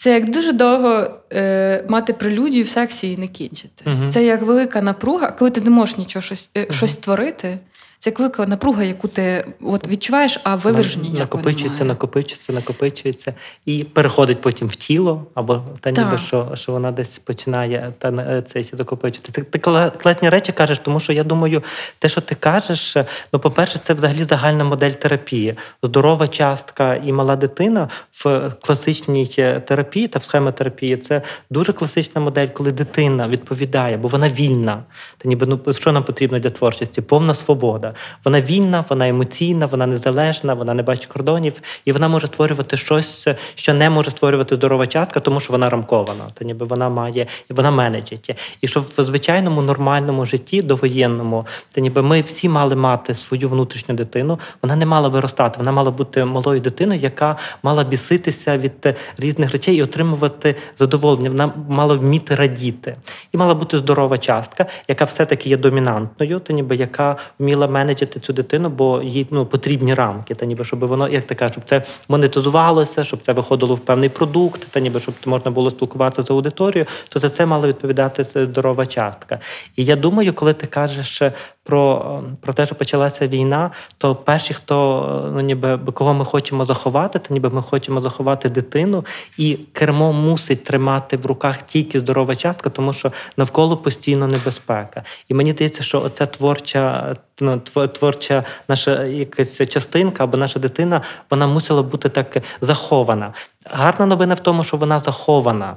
це 0.00 0.14
як 0.14 0.30
дуже 0.30 0.52
довго 0.52 1.10
е, 1.32 1.84
мати 1.88 2.12
прелюдію 2.12 2.64
в 2.64 2.68
сексі 2.68 3.12
і 3.12 3.16
не 3.16 3.28
кінчити. 3.28 3.84
Uh-huh. 3.84 4.10
Це 4.10 4.24
як 4.24 4.42
велика 4.42 4.82
напруга, 4.82 5.30
коли 5.30 5.50
ти 5.50 5.60
не 5.60 5.70
можеш 5.70 5.96
нічого 5.96 6.22
щось 6.22 6.50
uh-huh. 6.54 6.72
щось 6.72 6.92
створити. 6.92 7.58
Це 8.02 8.10
клика 8.10 8.46
напруга, 8.46 8.82
яку 8.82 9.08
ти 9.08 9.46
от 9.62 9.88
відчуваєш, 9.88 10.40
а 10.44 10.56
виверження 10.56 11.20
накопичується, 11.20 11.84
накопичується, 11.84 12.52
накопичується 12.52 13.34
і 13.66 13.84
переходить 13.84 14.40
потім 14.40 14.68
в 14.68 14.76
тіло, 14.76 15.26
або 15.34 15.62
та 15.80 15.90
ніби 15.90 16.18
що 16.18 16.52
що 16.54 16.72
вона 16.72 16.92
десь 16.92 17.18
починає 17.18 17.92
та 17.98 18.08
е, 18.08 18.42
цей 18.42 18.70
накопичити. 18.78 19.32
Ти, 19.32 19.42
ти 19.42 19.58
класні 19.98 20.28
речі 20.28 20.52
кажеш, 20.52 20.78
тому 20.78 21.00
що 21.00 21.12
я 21.12 21.24
думаю, 21.24 21.62
те, 21.98 22.08
що 22.08 22.20
ти 22.20 22.34
кажеш, 22.34 22.96
ну 23.32 23.40
по-перше, 23.40 23.78
це 23.82 23.94
взагалі 23.94 24.24
загальна 24.24 24.64
модель 24.64 24.90
терапії. 24.90 25.54
Здорова 25.82 26.28
частка 26.28 26.94
і 26.94 27.12
мала 27.12 27.36
дитина 27.36 27.88
в 28.12 28.50
класичній 28.62 29.26
терапії 29.66 30.08
та 30.08 30.18
в 30.18 30.24
схемотерапії 30.24 30.96
це 30.96 31.22
дуже 31.50 31.72
класична 31.72 32.20
модель, 32.20 32.48
коли 32.48 32.72
дитина 32.72 33.28
відповідає, 33.28 33.96
бо 33.96 34.08
вона 34.08 34.28
вільна. 34.28 34.82
Та 35.18 35.28
ніби 35.28 35.46
ну 35.46 35.74
що 35.74 35.92
нам 35.92 36.04
потрібно 36.04 36.38
для 36.38 36.50
творчості? 36.50 37.00
Повна 37.00 37.34
свобода. 37.34 37.89
Вона 38.24 38.40
вільна, 38.40 38.84
вона 38.88 39.08
емоційна, 39.08 39.66
вона 39.66 39.86
незалежна, 39.86 40.54
вона 40.54 40.74
не 40.74 40.82
бачить 40.82 41.06
кордонів, 41.06 41.62
і 41.84 41.92
вона 41.92 42.08
може 42.08 42.26
створювати 42.26 42.76
щось, 42.76 43.28
що 43.54 43.74
не 43.74 43.90
може 43.90 44.10
створювати 44.10 44.54
здорова 44.54 44.86
частка, 44.86 45.20
тому 45.20 45.40
що 45.40 45.52
вона 45.52 45.70
рамкована. 45.70 46.24
Та 46.34 46.44
ніби 46.44 46.66
вона 46.66 46.88
має 46.88 47.26
і 47.50 47.54
вона 47.54 47.70
менеджить. 47.70 48.36
І 48.60 48.68
що 48.68 48.80
в 48.80 49.04
звичайному 49.04 49.62
нормальному 49.62 50.26
житті 50.26 50.62
довоєнному, 50.62 51.46
та 51.72 51.80
ніби 51.80 52.02
ми 52.02 52.20
всі 52.20 52.48
мали 52.48 52.76
мати 52.76 53.14
свою 53.14 53.48
внутрішню 53.48 53.94
дитину. 53.94 54.38
Вона 54.62 54.76
не 54.76 54.86
мала 54.86 55.08
виростати, 55.08 55.58
вона 55.58 55.72
мала 55.72 55.90
бути 55.90 56.24
малою 56.24 56.60
дитиною, 56.60 57.00
яка 57.00 57.36
мала 57.62 57.84
біситися 57.84 58.58
від 58.58 58.96
різних 59.18 59.52
речей 59.52 59.76
і 59.76 59.82
отримувати 59.82 60.56
задоволення. 60.78 61.30
Вона 61.30 61.52
мала 61.68 61.94
вміти 61.94 62.34
радіти, 62.34 62.96
і 63.32 63.36
мала 63.36 63.54
бути 63.54 63.78
здорова 63.78 64.18
частка, 64.18 64.66
яка 64.88 65.04
все-таки 65.04 65.48
є 65.48 65.56
домінантною, 65.56 66.40
та 66.40 66.52
ніби 66.52 66.76
яка 66.76 67.16
вміла 67.38 67.68
менеджити 67.80 68.20
цю 68.20 68.32
дитину, 68.32 68.68
бо 68.68 69.02
їй 69.02 69.26
ну 69.30 69.46
потрібні 69.46 69.94
рамки, 69.94 70.34
та 70.34 70.46
ніби 70.46 70.64
щоб 70.64 70.86
воно 70.86 71.08
як 71.08 71.24
така, 71.24 71.48
щоб 71.48 71.64
це 71.64 71.82
монетизувалося, 72.08 73.04
щоб 73.04 73.20
це 73.22 73.32
виходило 73.32 73.74
в 73.74 73.80
певний 73.80 74.08
продукт, 74.08 74.66
та 74.70 74.80
ніби 74.80 75.00
щоб 75.00 75.14
можна 75.26 75.50
було 75.50 75.70
спілкуватися 75.70 76.22
з 76.22 76.30
аудиторією, 76.30 76.86
то 77.08 77.18
за 77.18 77.30
це 77.30 77.46
мала 77.46 77.68
відповідати 77.68 78.24
здорова 78.24 78.86
частка. 78.86 79.38
І 79.76 79.84
я 79.84 79.96
думаю, 79.96 80.32
коли 80.32 80.52
ти 80.52 80.66
кажеш 80.66 81.22
про 81.64 82.22
про 82.40 82.52
те, 82.52 82.66
що 82.66 82.74
почалася 82.74 83.28
війна, 83.28 83.70
то 83.98 84.14
перші, 84.14 84.54
хто 84.54 85.30
ну 85.34 85.40
ніби 85.40 85.78
кого 85.78 86.14
ми 86.14 86.24
хочемо 86.24 86.64
заховати, 86.64 87.18
то 87.18 87.34
ніби 87.34 87.50
ми 87.50 87.62
хочемо 87.62 88.00
заховати 88.00 88.48
дитину, 88.48 89.04
і 89.38 89.58
кермо 89.72 90.12
мусить 90.12 90.64
тримати 90.64 91.16
в 91.16 91.26
руках 91.26 91.62
тільки 91.62 92.00
здорова 92.00 92.34
частка, 92.34 92.70
тому 92.70 92.92
що 92.92 93.12
навколо 93.36 93.76
постійно 93.76 94.26
небезпека. 94.26 95.02
І 95.28 95.34
мені 95.34 95.52
здається, 95.52 95.82
що 95.82 96.02
оця 96.02 96.26
творча 96.26 97.16
ну, 97.40 97.58
творча 97.74 98.44
наша 98.68 99.04
якась 99.04 99.68
частинка 99.68 100.24
або 100.24 100.36
наша 100.36 100.58
дитина, 100.58 101.02
вона 101.30 101.46
мусила 101.46 101.82
бути 101.82 102.08
так 102.08 102.36
захована. 102.60 103.32
Гарна 103.64 104.06
новина 104.06 104.34
в 104.34 104.40
тому, 104.40 104.64
що 104.64 104.76
вона 104.76 104.98
захована, 104.98 105.76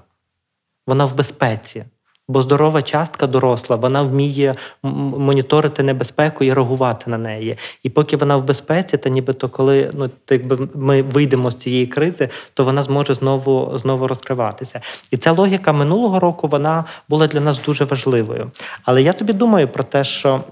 вона 0.87 1.05
в 1.05 1.15
безпеці. 1.15 1.85
Бо 2.27 2.41
здорова 2.41 2.81
частка 2.81 3.27
доросла, 3.27 3.75
вона 3.75 4.03
вміє 4.03 4.55
моніторити 4.83 5.83
небезпеку 5.83 6.43
і 6.43 6.53
реагувати 6.53 7.09
на 7.09 7.17
неї. 7.17 7.57
І 7.83 7.89
поки 7.89 8.17
вона 8.17 8.37
в 8.37 8.43
безпеці, 8.43 8.97
та 8.97 9.09
нібито 9.09 9.49
коли 9.49 9.91
ну 9.93 10.09
якби 10.29 10.67
ми 10.75 11.01
вийдемо 11.01 11.51
з 11.51 11.55
цієї 11.55 11.87
кризи, 11.87 12.29
то 12.53 12.63
вона 12.63 12.83
зможе 12.83 13.13
знову 13.13 13.77
знову 13.77 14.07
розкриватися. 14.07 14.81
І 15.11 15.17
ця 15.17 15.31
логіка 15.31 15.73
минулого 15.73 16.19
року 16.19 16.47
вона 16.47 16.85
була 17.09 17.27
для 17.27 17.39
нас 17.39 17.61
дуже 17.65 17.85
важливою. 17.85 18.51
Але 18.83 19.01
я 19.01 19.13
собі 19.13 19.33
думаю 19.33 19.67
про 19.67 19.83
те, 19.83 20.03
що 20.03 20.43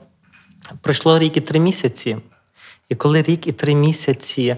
пройшло 0.81 1.19
рік 1.19 1.37
і 1.37 1.41
три 1.41 1.59
місяці. 1.59 2.17
І 2.91 2.95
коли 2.95 3.21
рік 3.21 3.47
і 3.47 3.51
три 3.51 3.75
місяці 3.75 4.55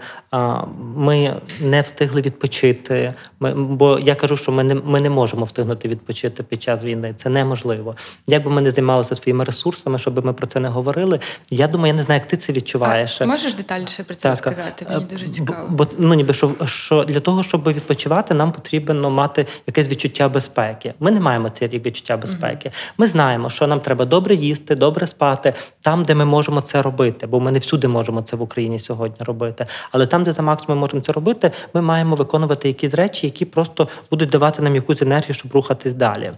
ми 0.96 1.42
не 1.62 1.82
встигли 1.82 2.22
відпочити, 2.22 3.14
ми, 3.40 3.54
бо 3.54 4.00
я 4.00 4.16
кажу, 4.16 4.38
що 4.38 4.52
ми 4.52 4.64
не 4.64 4.76
ми 4.76 5.00
не 5.00 5.10
можемо 5.10 5.46
встигнути 5.46 5.88
відпочити 5.88 6.44
під 6.44 6.64
час 6.64 6.84
війни. 6.84 7.14
Це 7.18 7.30
неможливо. 7.30 7.96
Як 8.28 8.44
би 8.44 8.52
ми 8.52 8.62
не 8.62 8.72
займалися 8.72 9.16
своїми 9.16 9.44
ресурсами, 9.44 10.00
щоб 10.00 10.26
ми 10.26 10.34
про 10.34 10.48
це 10.48 10.60
не 10.60 10.70
говорили. 10.70 11.20
Я 11.50 11.68
думаю, 11.68 11.94
я 11.94 11.98
не 11.98 12.04
знаю, 12.04 12.20
як 12.22 12.28
ти 12.28 12.38
це 12.38 12.54
відчуваєш. 12.54 13.22
А 13.22 13.26
Можеш 13.26 13.56
детальніше 13.56 14.04
про 14.04 14.16
це 14.16 14.22
так, 14.22 14.32
розказати? 14.32 14.88
Мені 14.90 15.06
дуже 15.06 15.28
цікаво. 15.28 15.68
Бо 15.70 15.88
ну 15.98 16.14
ніби 16.14 16.34
що 16.34 16.52
що 16.66 17.04
для 17.04 17.20
того, 17.20 17.44
щоб 17.44 17.68
відпочивати, 17.68 18.34
нам 18.34 18.52
потрібно 18.52 19.10
мати 19.10 19.46
якесь 19.68 19.88
відчуття 19.88 20.30
безпеки. 20.30 20.94
Ми 21.00 21.12
не 21.12 21.20
маємо 21.20 21.50
цей 21.50 21.68
рік 21.68 21.86
відчуття 21.86 22.18
безпеки. 22.18 22.70
Угу. 22.70 22.94
Ми 22.98 23.08
знаємо, 23.08 23.50
що 23.50 23.68
нам 23.68 23.80
треба 23.80 24.06
добре 24.06 24.36
їсти, 24.36 24.76
добре 24.76 25.08
спати 25.08 25.54
там, 25.82 26.04
де 26.04 26.16
ми 26.16 26.26
можемо 26.26 26.62
це 26.62 26.82
робити, 26.82 27.28
бо 27.28 27.40
ми 27.40 27.52
не 27.52 27.60
всюди 27.60 27.88
можемо 27.88 28.23
це 28.24 28.36
в 28.36 28.42
Україні 28.42 28.80
сьогодні 28.80 29.26
робити. 29.26 29.66
Але 29.92 30.06
там, 30.06 30.24
де 30.24 30.34
за 30.34 30.42
максимум 30.42 30.80
можемо 30.80 31.02
це 31.02 31.12
робити, 31.12 31.52
ми 31.74 31.82
маємо 31.82 32.16
виконувати 32.16 32.68
якісь 32.68 32.94
речі, 32.94 33.28
які 33.28 33.46
просто 33.46 33.88
будуть 34.12 34.30
давати 34.30 34.62
нам 34.62 34.76
якусь 34.76 35.02
енергію, 35.02 35.34
щоб 35.34 35.54
рухатись 35.54 35.94
далі. 35.94 36.32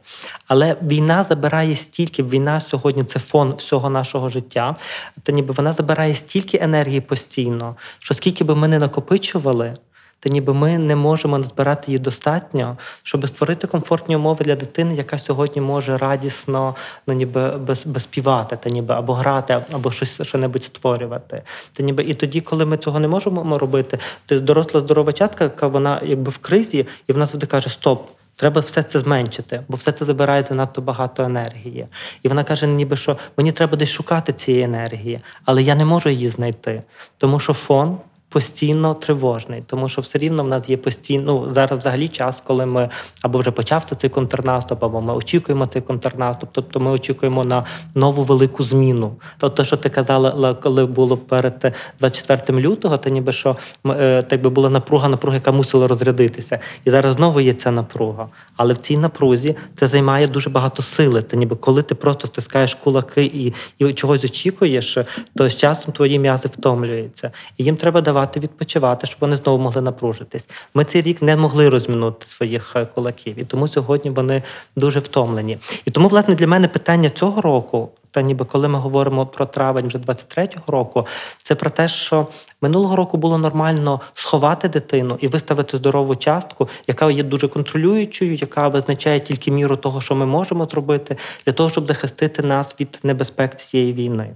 Але 0.47 0.75
війна 0.81 1.23
забирає 1.23 1.75
стільки, 1.75 2.23
війна 2.23 2.61
сьогодні 2.61 3.03
це 3.03 3.19
фон 3.19 3.53
всього 3.57 3.89
нашого 3.89 4.29
життя. 4.29 4.75
Та 5.23 5.31
ніби 5.31 5.53
вона 5.53 5.73
забирає 5.73 6.13
стільки 6.13 6.59
енергії 6.61 7.01
постійно, 7.01 7.75
що 7.99 8.13
скільки 8.13 8.43
би 8.43 8.55
ми 8.55 8.67
не 8.67 8.79
накопичували 8.79 9.73
та 10.19 10.29
ніби 10.29 10.53
ми 10.53 10.77
не 10.77 10.95
можемо 10.95 11.37
назбирати 11.37 11.91
її 11.91 11.99
достатньо, 11.99 12.77
щоб 13.03 13.27
створити 13.27 13.67
комфортні 13.67 14.15
умови 14.15 14.45
для 14.45 14.55
дитини, 14.55 14.95
яка 14.95 15.17
сьогодні 15.17 15.61
може 15.61 15.97
радісно 15.97 16.75
ну, 17.07 17.13
ніби 17.13 17.49
без, 17.49 17.85
без 17.85 18.03
співати, 18.03 18.57
та 18.61 18.69
ніби 18.69 18.93
або 18.93 19.13
грати, 19.13 19.61
або 19.71 19.91
щось 19.91 20.21
що-небудь 20.21 20.63
створювати. 20.63 21.41
Та 21.71 21.83
ніби 21.83 22.03
і 22.03 22.13
тоді, 22.13 22.41
коли 22.41 22.65
ми 22.65 22.77
цього 22.77 22.99
не 22.99 23.07
можемо 23.07 23.57
робити, 23.57 23.99
то 24.25 24.39
доросла 24.39 24.79
здорова 24.79 25.13
чатка, 25.13 25.43
яка 25.43 25.67
вона 25.67 26.01
якби 26.05 26.31
в 26.31 26.37
кризі, 26.37 26.87
і 27.07 27.13
вона 27.13 27.25
завжди 27.25 27.45
каже: 27.45 27.69
Стоп. 27.69 28.09
Треба 28.37 28.61
все 28.61 28.83
це 28.83 28.99
зменшити, 28.99 29.61
бо 29.67 29.77
все 29.77 29.91
це 29.91 30.05
забирає 30.05 30.43
занадто 30.43 30.81
багато 30.81 31.23
енергії. 31.23 31.87
І 32.23 32.27
вона 32.27 32.43
каже, 32.43 32.67
ніби 32.67 32.97
що 32.97 33.17
мені 33.37 33.51
треба 33.51 33.77
десь 33.77 33.91
шукати 33.91 34.33
цієї 34.33 34.63
енергії, 34.63 35.19
але 35.45 35.63
я 35.63 35.75
не 35.75 35.85
можу 35.85 36.09
її 36.09 36.29
знайти, 36.29 36.83
тому 37.17 37.39
що 37.39 37.53
фон 37.53 37.97
постійно 38.35 38.93
тривожний, 38.93 39.63
тому 39.67 39.87
що 39.87 40.01
все 40.01 40.19
рівно 40.19 40.43
в 40.43 40.47
нас 40.47 40.69
є 40.69 40.77
постійно 40.77 41.23
ну, 41.25 41.53
зараз 41.53 41.79
взагалі 41.79 42.07
час, 42.07 42.43
коли 42.45 42.65
ми 42.65 42.89
або 43.21 43.39
вже 43.39 43.51
почався 43.51 43.95
цей 43.95 44.09
контрнаступ, 44.09 44.83
або 44.83 45.01
ми 45.01 45.13
очікуємо 45.13 45.65
цей 45.65 45.81
контрнаступ. 45.81 46.49
Тобто 46.51 46.79
ми 46.79 46.91
очікуємо 46.91 47.43
на 47.43 47.65
нову 47.95 48.23
велику 48.23 48.63
зміну. 48.63 49.11
Тобто, 49.37 49.63
що 49.63 49.77
ти 49.77 49.89
казала, 49.89 50.53
коли 50.53 50.85
було 50.85 51.17
перед 51.17 51.73
24 51.99 52.59
лютого, 52.59 52.97
то 52.97 53.09
ніби 53.09 53.31
що 53.31 53.55
е, 53.87 54.23
так 54.23 54.41
би 54.41 54.49
була 54.49 54.69
напруга, 54.69 55.09
напруга, 55.09 55.35
яка 55.35 55.51
мусила 55.51 55.87
розрядитися. 55.87 56.59
І 56.85 56.91
зараз 56.91 57.15
знову 57.15 57.41
є 57.41 57.53
ця 57.53 57.71
напруга. 57.71 58.27
Але 58.57 58.73
в 58.73 58.77
цій 58.77 58.97
напрузі 58.97 59.55
це 59.75 59.87
займає 59.87 60.27
дуже 60.27 60.49
багато 60.49 60.83
сили. 60.83 61.21
Та 61.21 61.37
ніби 61.37 61.55
коли 61.55 61.83
ти 61.83 61.95
просто 61.95 62.27
стискаєш 62.27 62.75
кулаки 62.75 63.23
і 63.23 63.53
і 63.79 63.93
чогось 63.93 64.25
очікуєш, 64.25 64.97
то 65.35 65.49
з 65.49 65.57
часом 65.57 65.93
твої 65.93 66.19
м'язи 66.19 66.47
втомлюються. 66.47 67.31
І 67.57 67.63
їм 67.63 67.75
треба 67.75 68.01
давати 68.01 68.24
давати 68.25 68.39
відпочивати, 68.39 69.07
щоб 69.07 69.17
вони 69.21 69.37
знову 69.37 69.63
могли 69.63 69.81
напружитись. 69.81 70.49
Ми 70.73 70.85
цей 70.85 71.01
рік 71.01 71.21
не 71.21 71.35
могли 71.35 71.69
розмінути 71.69 72.27
своїх 72.27 72.75
е, 72.75 72.85
кулаків, 72.85 73.39
і 73.39 73.43
тому 73.43 73.67
сьогодні 73.67 74.11
вони 74.11 74.43
дуже 74.75 74.99
втомлені. 74.99 75.57
І 75.85 75.91
тому, 75.91 76.07
власне, 76.07 76.35
для 76.35 76.47
мене 76.47 76.67
питання 76.67 77.09
цього 77.09 77.41
року. 77.41 77.89
Та 78.15 78.21
ніби 78.21 78.45
коли 78.45 78.67
ми 78.67 78.79
говоримо 78.79 79.25
про 79.25 79.45
травень 79.45 79.87
вже 79.87 79.97
23-го 79.97 80.71
року, 80.71 81.07
це 81.43 81.55
про 81.55 81.69
те, 81.69 81.87
що 81.87 82.27
Минулого 82.65 82.95
року 82.95 83.17
було 83.17 83.37
нормально 83.37 84.01
сховати 84.13 84.69
дитину 84.69 85.17
і 85.21 85.27
виставити 85.27 85.77
здорову 85.77 86.15
частку, 86.15 86.69
яка 86.87 87.11
є 87.11 87.23
дуже 87.23 87.47
контролюючою, 87.47 88.35
яка 88.35 88.67
визначає 88.67 89.19
тільки 89.19 89.51
міру 89.51 89.75
того, 89.75 90.01
що 90.01 90.15
ми 90.15 90.25
можемо 90.25 90.65
зробити, 90.65 91.17
для 91.45 91.53
того, 91.53 91.69
щоб 91.69 91.87
захистити 91.87 92.43
нас 92.43 92.75
від 92.79 92.99
небезпек 93.03 93.55
цієї 93.55 93.93
війни. 93.93 94.29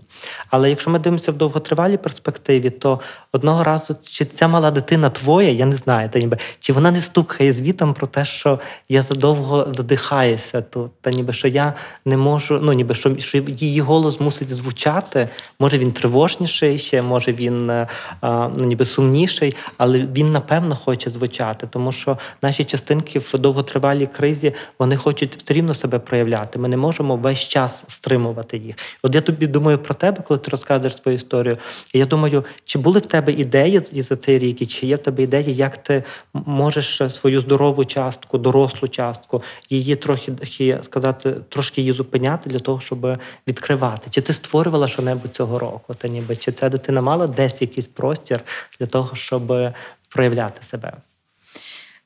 Але 0.49 0.69
якщо 0.69 0.89
ми 0.89 0.99
дивимося 0.99 1.31
в 1.31 1.35
довготривалій 1.35 1.97
перспективі, 1.97 2.69
то 2.69 2.99
одного 3.31 3.63
разу 3.63 3.95
чи 4.11 4.25
ця 4.25 4.47
мала 4.47 4.71
дитина 4.71 5.09
твоя, 5.09 5.49
я 5.49 5.65
не 5.65 5.75
знаю, 5.75 6.09
та 6.09 6.19
ніби 6.19 6.37
чи 6.59 6.73
вона 6.73 6.91
не 6.91 7.01
стукає 7.01 7.53
звітом 7.53 7.93
про 7.93 8.07
те, 8.07 8.25
що 8.25 8.59
я 8.89 9.01
задовго 9.01 9.67
задихаюся 9.73 10.61
тут, 10.61 10.91
та 11.01 11.11
ніби 11.11 11.33
що 11.33 11.47
я 11.47 11.73
не 12.05 12.17
можу, 12.17 12.59
ну 12.61 12.73
ніби 12.73 12.95
що, 12.95 13.17
що 13.17 13.41
її 13.69 13.81
голос 13.81 14.19
мусить 14.19 14.49
звучати, 14.49 15.29
може 15.59 15.77
він 15.77 15.91
тривожніший 15.91 16.77
ще, 16.77 17.01
може 17.01 17.33
він. 17.33 17.69
Е, 17.69 17.87
ну, 18.59 18.65
ніби 18.65 18.85
сумніший, 18.85 19.55
але 19.77 19.99
він 19.99 20.31
напевно 20.31 20.75
хоче 20.75 21.09
звучати, 21.09 21.67
тому 21.71 21.91
що 21.91 22.17
наші 22.41 22.63
частинки 22.63 23.19
в 23.19 23.37
довготривалій 23.37 24.05
кризі 24.05 24.53
вони 24.79 24.97
хочуть 24.97 25.35
все 25.35 25.53
рівно 25.53 25.73
себе 25.73 25.99
проявляти. 25.99 26.59
Ми 26.59 26.67
не 26.67 26.77
можемо 26.77 27.15
весь 27.15 27.39
час 27.39 27.83
стримувати 27.87 28.57
їх. 28.57 28.75
От 29.03 29.15
я 29.15 29.21
тобі 29.21 29.47
думаю 29.47 29.77
про 29.77 29.93
тебе, 29.93 30.23
коли 30.27 30.39
ти 30.39 30.51
розказуєш 30.51 30.97
свою 30.97 31.15
історію. 31.15 31.57
Я 31.93 32.05
думаю, 32.05 32.45
чи 32.65 32.79
були 32.79 32.99
в 32.99 33.05
тебе 33.05 33.31
ідеї 33.31 33.81
за 33.93 34.15
цей 34.15 34.39
рік, 34.39 34.61
і 34.61 34.65
чи 34.65 34.85
є 34.85 34.95
в 34.95 34.99
тебе 34.99 35.23
ідеї, 35.23 35.55
як 35.55 35.77
ти 35.77 36.03
можеш 36.33 37.01
свою 37.15 37.41
здорову 37.41 37.85
частку, 37.85 38.37
дорослу 38.37 38.87
частку, 38.87 39.43
її 39.69 39.95
трохи 39.95 40.33
сказати, 40.83 41.35
трошки 41.49 41.81
її 41.81 41.93
зупиняти 41.93 42.49
для 42.49 42.59
того, 42.59 42.79
щоб 42.79 43.17
відкривати. 43.59 44.07
Чи 44.09 44.21
ти 44.21 44.33
створювала 44.33 44.87
що-небудь 44.87 45.35
цього 45.35 45.59
року? 45.59 45.93
Та 45.93 46.07
ніби 46.07 46.35
чи 46.35 46.51
ця 46.51 46.69
дитина 46.69 47.01
мала 47.01 47.27
десь 47.27 47.61
якийсь 47.61 47.87
простір 47.87 48.39
для 48.79 48.85
того, 48.85 49.15
щоб 49.15 49.53
проявляти 50.09 50.63
себе? 50.63 50.93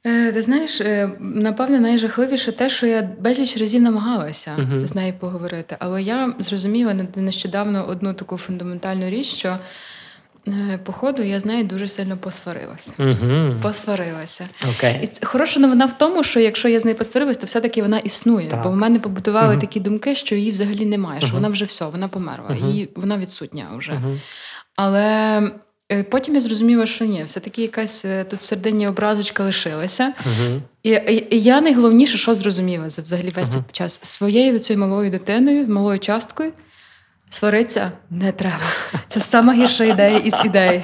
Е, 0.05 0.31
ти 0.31 0.41
знаєш, 0.41 0.81
е, 0.81 1.09
напевне, 1.19 1.79
найжахливіше 1.79 2.51
те, 2.51 2.69
що 2.69 2.85
я 2.85 3.01
безліч 3.19 3.57
разів 3.57 3.81
намагалася 3.81 4.51
uh-huh. 4.57 4.85
з 4.85 4.95
нею 4.95 5.13
поговорити. 5.13 5.75
Але 5.79 6.01
я 6.01 6.33
зрозуміла 6.39 6.93
нещодавно 7.15 7.87
одну 7.87 8.13
таку 8.13 8.37
фундаментальну 8.37 9.09
річ, 9.09 9.25
що 9.25 9.59
походу 10.83 11.21
я 11.21 11.39
з 11.39 11.45
нею 11.45 11.63
дуже 11.63 11.87
сильно 11.87 12.17
посварилася. 12.17 12.91
Uh-huh. 12.99 13.61
Посварилася. 13.61 14.47
Okay. 14.61 15.09
І 15.21 15.25
хороша 15.25 15.59
новина 15.59 15.85
в 15.85 15.97
тому, 15.97 16.23
що 16.23 16.39
якщо 16.39 16.67
я 16.69 16.79
з 16.79 16.85
нею 16.85 16.97
посварилася, 16.97 17.39
то 17.39 17.45
все-таки 17.45 17.81
вона 17.81 17.99
існує. 17.99 18.47
Так. 18.47 18.63
Бо 18.63 18.69
в 18.69 18.75
мене 18.75 18.99
побудували 18.99 19.55
uh-huh. 19.55 19.59
такі 19.59 19.79
думки, 19.79 20.15
що 20.15 20.35
її 20.35 20.51
взагалі 20.51 20.85
немає, 20.85 21.21
що 21.21 21.33
вона 21.33 21.47
вже 21.47 21.65
все, 21.65 21.85
вона 21.85 22.07
померла, 22.07 22.55
і 22.55 22.89
вона 22.95 23.17
відсутня 23.17 23.67
вже. 23.77 24.01
Але 24.75 25.41
Е, 25.91 26.03
потім 26.03 26.35
я 26.35 26.41
зрозуміла, 26.41 26.85
що 26.85 27.05
ні, 27.05 27.23
все-таки 27.23 27.61
якась 27.61 28.05
е, 28.05 28.23
тут 28.23 28.39
всередині 28.39 28.87
образочка 28.87 29.43
лишилася. 29.43 30.13
Uh-huh. 30.27 30.59
І, 30.83 30.89
і, 30.89 31.35
і 31.35 31.41
я 31.41 31.61
найголовніше, 31.61 32.17
що 32.17 32.35
зрозуміла 32.35 32.89
за 32.89 33.01
взагалі 33.01 33.29
весь 33.29 33.49
uh-huh. 33.49 33.63
час 33.71 33.99
своєю 34.03 34.59
цією 34.59 34.81
малою 34.81 35.11
дитиною, 35.11 35.67
малою 35.67 35.99
часткою 35.99 36.51
сваритися 37.33 37.91
не 38.09 38.31
треба. 38.31 38.55
Це 39.07 39.19
сама 39.19 39.53
гірша 39.53 39.83
ідея 39.83 40.17
із 40.17 40.41
ідей. 40.45 40.83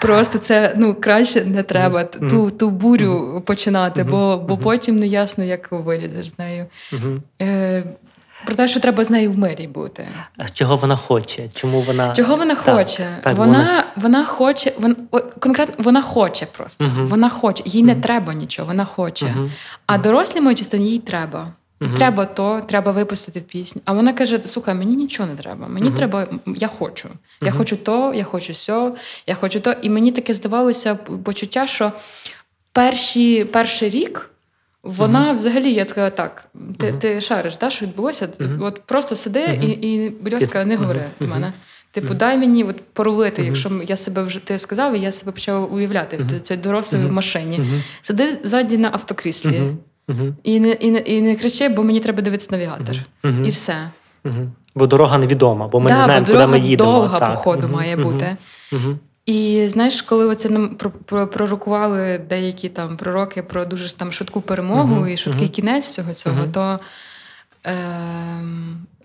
Просто 0.00 0.38
це 0.38 0.74
ну 0.76 0.94
краще 0.94 1.44
не 1.44 1.62
треба 1.62 2.04
ту 2.04 2.50
ту 2.50 2.70
бурю 2.70 3.42
починати, 3.46 4.04
бо 4.04 4.44
бо 4.48 4.58
потім 4.58 4.96
не 4.96 5.06
ясно, 5.06 5.44
як 5.44 5.72
вилізеш 5.72 6.28
з 6.28 6.38
нею. 6.38 6.66
Е, 7.42 7.84
про 8.46 8.54
те, 8.54 8.68
що 8.68 8.80
треба 8.80 9.04
з 9.04 9.10
нею 9.10 9.32
в 9.32 9.38
мирі 9.38 9.66
бути. 9.66 10.08
А 10.36 10.48
чого 10.48 10.76
вона 10.76 10.96
хоче? 10.96 11.48
Чому 11.54 11.80
вона 11.80 12.12
чого 12.12 12.36
вона 12.36 12.54
так, 12.54 12.76
хоче? 12.76 13.06
Так, 13.22 13.36
вона 13.36 13.58
вона... 13.58 13.84
вона 13.96 14.24
хоче, 14.24 14.72
вона 14.78 14.94
конкретно 15.40 15.74
вона 15.78 16.02
хоче 16.02 16.46
просто. 16.46 16.84
Вона 16.98 17.28
хоче, 17.28 17.62
їй 17.66 17.82
не 17.82 17.94
треба 17.94 18.34
нічого, 18.34 18.68
вона 18.68 18.84
хоче. 18.84 19.34
А 19.86 19.98
дорослі 19.98 20.40
мої 20.40 20.56
частині 20.56 20.90
їй 20.90 20.98
треба. 20.98 21.52
Uh 21.80 21.96
Треба 21.96 22.24
то, 22.24 22.60
треба 22.60 22.92
випустити 22.92 23.40
пісню. 23.40 23.82
А 23.84 23.92
вона 23.92 24.12
каже: 24.12 24.40
слухай, 24.44 24.74
мені 24.74 24.96
нічого 24.96 25.28
не 25.28 25.36
треба. 25.36 25.68
Мені 25.68 25.90
треба, 25.90 26.28
я 26.46 26.68
хочу. 26.68 27.08
Я 27.42 27.52
хочу 27.52 27.76
то, 27.76 28.14
я 28.14 28.24
хочу 28.24 28.54
сьо, 28.54 28.96
я 29.26 29.34
хочу 29.34 29.60
то. 29.60 29.74
І 29.82 29.90
мені 29.90 30.12
таке 30.12 30.34
здавалося 30.34 30.94
почуття, 30.94 31.66
що 31.66 31.92
перші, 32.72 33.44
перший 33.44 33.90
рік. 33.90 34.30
Вона 34.82 35.30
uh-huh. 35.30 35.34
взагалі, 35.34 35.72
я 35.72 35.84
така, 35.84 36.10
так, 36.10 36.48
ти 36.78 36.86
uh-huh. 36.86 36.98
ти 36.98 37.20
шариш, 37.20 37.56
да, 37.56 37.70
що 37.70 37.86
відбулося? 37.86 38.26
Uh-huh. 38.26 38.64
От 38.64 38.82
просто 38.86 39.16
сиди 39.16 39.60
і, 39.62 39.66
і 39.66 40.10
будь 40.10 40.32
ласка, 40.32 40.64
не 40.64 40.76
говори 40.76 41.04
до 41.20 41.26
мене. 41.26 41.52
Типу, 41.90 42.14
дай 42.14 42.38
мені 42.38 42.64
от 42.64 42.80
порулити, 42.92 43.42
якщо 43.44 43.82
я 43.86 43.96
себе 43.96 44.22
вже 44.22 44.40
ти 44.40 44.58
сказав, 44.58 44.96
і 44.96 45.00
я 45.00 45.12
себе 45.12 45.32
почала 45.32 45.66
уявляти 45.66 46.40
це 46.42 46.56
дорослий 46.56 47.04
в 47.04 47.12
машині. 47.12 47.60
Сиди 48.02 48.38
ззаді 48.44 48.78
на 48.78 48.88
автокріслі 48.92 49.60
і 50.42 50.60
не 50.60 50.72
і 50.72 50.90
не, 50.90 50.98
і 50.98 51.22
не 51.22 51.36
кричи, 51.36 51.68
бо 51.68 51.82
мені 51.82 52.00
треба 52.00 52.22
дивитися 52.22 52.48
навігатор. 52.50 52.96
І 53.44 53.48
все. 53.48 53.90
Бо 54.74 54.86
дорога 54.86 55.18
невідома, 55.18 55.68
бо 55.68 55.80
ми 55.80 55.90
да, 55.90 55.98
не 55.98 56.04
знаємо, 56.04 56.26
куди 56.26 56.46
ми 56.46 56.58
їдемо. 56.58 56.92
Довга 56.92 57.18
так. 57.18 57.34
походу 57.34 57.68
має 57.68 57.96
бути. 57.96 58.36
І 59.26 59.68
знаєш, 59.68 60.02
коли 60.02 60.26
оце 60.26 60.48
нам 60.48 60.76
пророкували 61.06 62.20
деякі 62.28 62.68
там 62.68 62.96
пророки 62.96 63.42
про 63.42 63.64
дуже 63.64 63.96
там 63.96 64.12
швидку 64.12 64.40
перемогу 64.40 64.94
uh-huh, 64.94 65.08
і 65.08 65.16
швидкий 65.16 65.48
uh-huh. 65.48 65.50
кінець 65.50 65.84
всього 65.84 66.14
цього, 66.14 66.42
uh-huh. 66.42 66.52
то 66.52 66.80
е, 67.66 67.74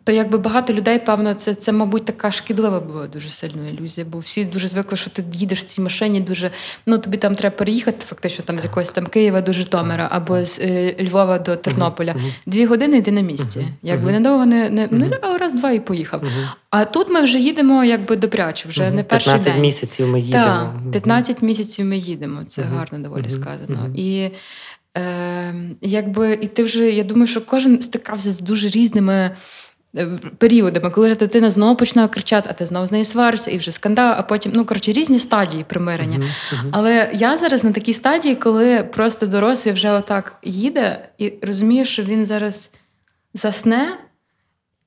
то 0.03 0.11
якби 0.11 0.37
багато 0.37 0.73
людей, 0.73 0.99
певно, 0.99 1.33
це, 1.33 1.55
це, 1.55 1.71
мабуть, 1.71 2.05
така 2.05 2.31
шкідлива 2.31 2.79
була 2.79 3.07
дуже 3.07 3.29
сильна 3.29 3.69
ілюзія, 3.69 4.07
бо 4.09 4.19
всі 4.19 4.45
дуже 4.45 4.67
звикли, 4.67 4.97
що 4.97 5.09
ти 5.09 5.23
їдеш 5.33 5.59
в 5.59 5.63
цій 5.63 5.81
машині, 5.81 6.19
дуже 6.19 6.51
ну 6.85 6.97
тобі 6.97 7.17
там 7.17 7.35
треба 7.35 7.55
переїхати, 7.55 8.05
фактично 8.05 8.43
там 8.47 8.59
з 8.59 8.63
якогось 8.63 8.89
там 8.89 9.05
Києва 9.05 9.41
до 9.41 9.53
Житомира 9.53 10.07
або 10.11 10.45
з 10.45 10.59
е, 10.59 10.95
Львова 11.03 11.39
до 11.39 11.55
Тернополя. 11.55 12.15
Дві 12.45 12.65
години 12.65 12.97
йди 12.97 13.11
на 13.11 13.21
місці. 13.21 13.67
Якби 13.83 14.11
недовго 14.11 14.45
не 14.45 14.69
не 14.69 14.87
ну 14.91 15.37
раз-два 15.37 15.71
і 15.71 15.79
поїхав. 15.79 16.23
А 16.69 16.85
тут 16.85 17.09
ми 17.09 17.21
вже 17.21 17.39
їдемо, 17.39 17.83
якби 17.83 18.15
добряче, 18.15 18.69
вже 18.69 18.91
не 18.91 19.03
перший 19.03 19.33
15 19.33 19.53
день. 19.53 19.61
місяців 19.61 20.07
ми 20.07 20.19
їдемо. 20.19 20.73
Так, 20.83 20.91
15 20.91 21.41
місяців 21.41 21.85
ми 21.85 21.97
їдемо. 21.97 22.43
Це 22.43 22.61
гарно 22.61 22.99
доволі 22.99 23.29
сказано. 23.29 23.89
І 23.95 24.29
е, 24.97 25.55
якби 25.81 26.39
і 26.41 26.47
ти 26.47 26.63
вже 26.63 26.91
я 26.91 27.03
думаю, 27.03 27.27
що 27.27 27.45
кожен 27.45 27.81
стикався 27.81 28.31
з 28.31 28.39
дуже 28.39 28.69
різними. 28.69 29.31
Е, 29.97 30.07
періодами, 30.37 30.89
коли 30.89 31.15
дитина 31.15 31.51
знову 31.51 31.75
починає 31.75 32.07
кричати, 32.07 32.49
а 32.51 32.53
ти 32.53 32.65
знову 32.65 32.87
з 32.87 32.91
нею 32.91 33.05
сваришся, 33.05 33.51
і 33.51 33.57
вже 33.57 33.71
скандал, 33.71 34.13
а 34.17 34.23
потім 34.23 34.51
ну 34.55 34.65
коротше 34.65 34.91
різні 34.91 35.19
стадії 35.19 35.63
примирення. 35.63 36.17
Uh-huh, 36.17 36.55
uh-huh. 36.55 36.69
Але 36.71 37.11
я 37.13 37.37
зараз 37.37 37.63
на 37.63 37.71
такій 37.71 37.93
стадії, 37.93 38.35
коли 38.35 38.83
просто 38.83 39.25
дорослий 39.25 39.73
вже 39.73 39.91
отак 39.91 40.35
їде 40.43 41.09
і 41.17 41.33
розуміє, 41.41 41.85
що 41.85 42.03
він 42.03 42.25
зараз 42.25 42.71
засне, 43.33 43.97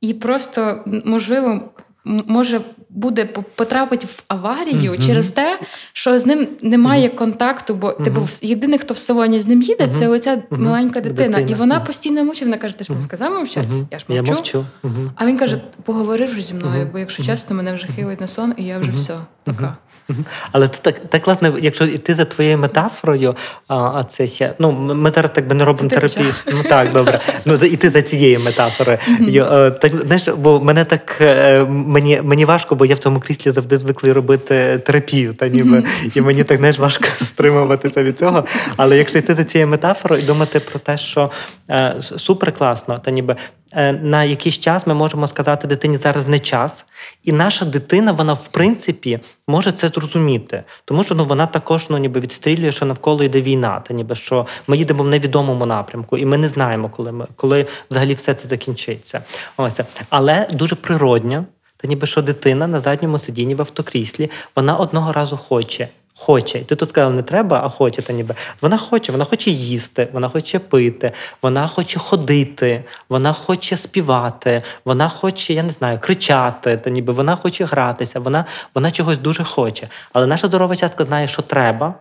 і 0.01 0.15
просто 0.15 0.85
можливо 0.87 1.73
може 2.05 2.61
буде 2.91 3.25
потрапити 3.55 4.07
в 4.07 4.23
аварію 4.29 4.93
mm-hmm. 4.93 5.07
через 5.07 5.31
те, 5.31 5.59
що 5.93 6.19
з 6.19 6.27
ним 6.27 6.49
немає 6.63 7.09
mm-hmm. 7.09 7.15
контакту, 7.15 7.75
бо 7.75 7.89
uh-huh. 7.89 8.05
типу 8.05 8.29
єдиний, 8.43 8.79
хто 8.79 8.95
в 8.95 8.99
салоні 8.99 9.41
з 9.41 9.47
ним 9.47 9.63
їде, 9.63 9.89
це 9.89 10.09
оця 10.09 10.43
маленька 10.51 11.01
дитина. 11.01 11.29
дитина. 11.29 11.51
І 11.51 11.55
вона 11.55 11.81
постійно 11.81 12.25
мовчить. 12.25 12.45
Вона 12.45 12.57
каже: 12.57 12.79
Ти 12.79 12.85
ж 12.85 12.93
мені 12.93 13.05
сказав 13.05 13.33
мовчати? 13.33 13.69
Я 13.91 13.99
ж 13.99 14.05
мовчу. 14.09 14.25
Я 14.27 14.35
мовчу. 14.35 14.67
А 15.15 15.27
він 15.27 15.39
каже: 15.39 15.61
поговори 15.83 16.25
вже 16.25 16.43
зі 16.43 16.55
мною, 16.55 16.89
бо 16.93 16.99
якщо 16.99 17.23
чесно, 17.23 17.57
мене 17.57 17.75
вже 17.75 17.87
хилить 17.87 18.21
на 18.21 18.27
сон, 18.27 18.55
і 18.57 18.65
я 18.65 18.79
вже 18.79 18.91
все. 18.91 19.15
Пока. 19.45 19.77
Але 20.53 20.69
це 20.69 20.83
так 20.83 20.99
так 20.99 21.23
класно, 21.23 21.53
якщо 21.61 21.85
йти 21.85 22.15
за 22.15 22.25
твоєю 22.25 22.59
метафорою, 22.59 23.35
а 23.69 24.05
це 24.09 24.27
ще 24.27 24.55
ну 24.59 24.73
ми 24.73 25.11
зараз 25.11 25.31
так 25.35 25.47
би 25.47 25.55
не 25.55 25.65
робимо 25.65 25.91
терапію. 25.91 26.35
Ну 26.53 26.63
так, 26.63 26.93
добре. 26.93 27.21
Ну 27.45 27.55
іти 27.55 27.91
за 27.91 28.03
цією 28.03 28.41
метафорою. 28.41 28.99
Mm-hmm. 28.99 29.79
Так 29.79 29.93
знаєш, 29.97 30.29
бо 30.29 30.61
мене 30.61 30.85
так 30.85 31.17
е, 31.21 31.65
мені 31.65 32.21
мені 32.23 32.45
важко, 32.45 32.75
бо 32.75 32.87
я 32.87 32.95
в 32.95 32.99
тому 32.99 33.21
кріслі 33.21 33.51
завжди 33.51 33.79
звикли 33.79 34.13
робити 34.13 34.79
терапію, 34.87 35.35
та 35.35 35.49
ніби 35.49 35.85
і 36.15 36.21
мені 36.21 36.45
так 36.45 36.59
знаєш, 36.59 36.79
важко 36.79 37.05
стримуватися 37.25 38.03
від 38.03 38.19
цього. 38.19 38.45
Але 38.77 38.99
якщо 38.99 39.19
йти 39.19 39.35
за 39.35 39.45
цією 39.45 39.69
метафорою 39.69 40.23
і 40.23 40.27
думати 40.27 40.61
про 40.61 40.79
те, 40.79 40.97
що 40.97 41.31
е, 41.71 41.95
супер 42.01 42.53
класно, 42.53 42.99
та 42.99 43.11
ніби 43.11 43.37
Е, 43.77 43.93
на 43.93 44.25
якийсь 44.25 44.59
час 44.59 44.87
ми 44.87 44.95
можемо 44.95 45.27
сказати 45.27 45.67
дитині 45.67 45.97
зараз 45.97 46.29
не 46.29 46.39
час, 46.39 46.85
і 47.25 47.33
наша 47.33 47.65
дитина, 47.65 48.13
вона 48.13 48.33
в 48.33 48.49
принципі 48.49 49.19
може 49.49 49.73
це 49.73 49.91
зрозуміти, 49.95 50.63
тому 50.85 51.05
що 51.05 51.15
ну 51.15 51.25
вона 51.25 51.47
також 51.47 51.87
ну 51.91 51.99
ніби 51.99 52.21
відстрілює, 52.21 52.73
що 52.73 52.87
навколо 52.87 53.25
йде 53.25 53.41
війна, 53.41 53.81
та 53.81 53.95
ніби 53.95 54.15
що 54.15 54.47
ми 54.67 54.77
їдемо 54.77 55.03
в 55.03 55.09
невідомому 55.09 55.67
напрямку, 55.67 56.17
і 56.17 56.25
ми 56.25 56.39
не 56.39 56.49
знаємо, 56.49 56.89
коли 56.89 57.13
ми 57.13 57.27
коли 57.37 57.67
взагалі 57.91 58.15
все 58.15 58.35
це 58.35 58.49
закінчиться. 58.49 59.23
Ось 59.57 59.81
але 60.11 60.47
дуже 60.53 60.75
природньо. 60.75 61.45
Та 61.77 61.89
ніби 61.89 62.07
що 62.07 62.23
дитина 62.23 62.67
на 62.67 62.81
задньому 62.81 63.19
сидінні 63.19 63.55
в 63.55 63.61
автокріслі, 63.61 64.31
вона 64.57 64.77
одного 64.77 65.13
разу 65.13 65.37
хоче 65.37 65.89
Хоче. 66.17 66.61
Ти 66.61 66.77
тут 66.77 66.89
сказала, 66.89 67.15
не 67.15 67.23
треба, 67.23 67.61
а 67.65 67.69
хоче 67.69 68.03
та 68.03 68.13
ніби. 68.13 68.35
Вона 68.61 68.79
хоче, 68.79 69.13
вона 69.13 69.25
хоче 69.25 69.51
їсти, 69.51 70.09
вона 70.13 70.29
хоче 70.29 70.59
пити, 70.59 71.13
вона 71.43 71.69
хоче 71.69 71.99
ходити, 71.99 72.85
вона 73.09 73.33
хоче 73.33 73.77
співати, 73.77 74.63
вона 74.85 75.09
хоче, 75.09 75.55
я 75.55 75.63
не 75.63 75.73
знаю, 75.73 75.99
кричати, 76.03 76.77
та 76.77 76.91
ніби 76.91 77.13
вона 77.13 77.37
хоче 77.37 77.65
гратися, 77.65 78.21
вона 78.21 78.45
вона 78.75 78.91
чогось 78.91 79.19
дуже 79.19 79.45
хоче. 79.45 79.89
Але 80.13 80.27
наша 80.27 80.47
здорова 80.47 80.77
частка 80.77 81.05
знає, 81.05 81.29
що 81.29 81.43
треба. 81.43 81.95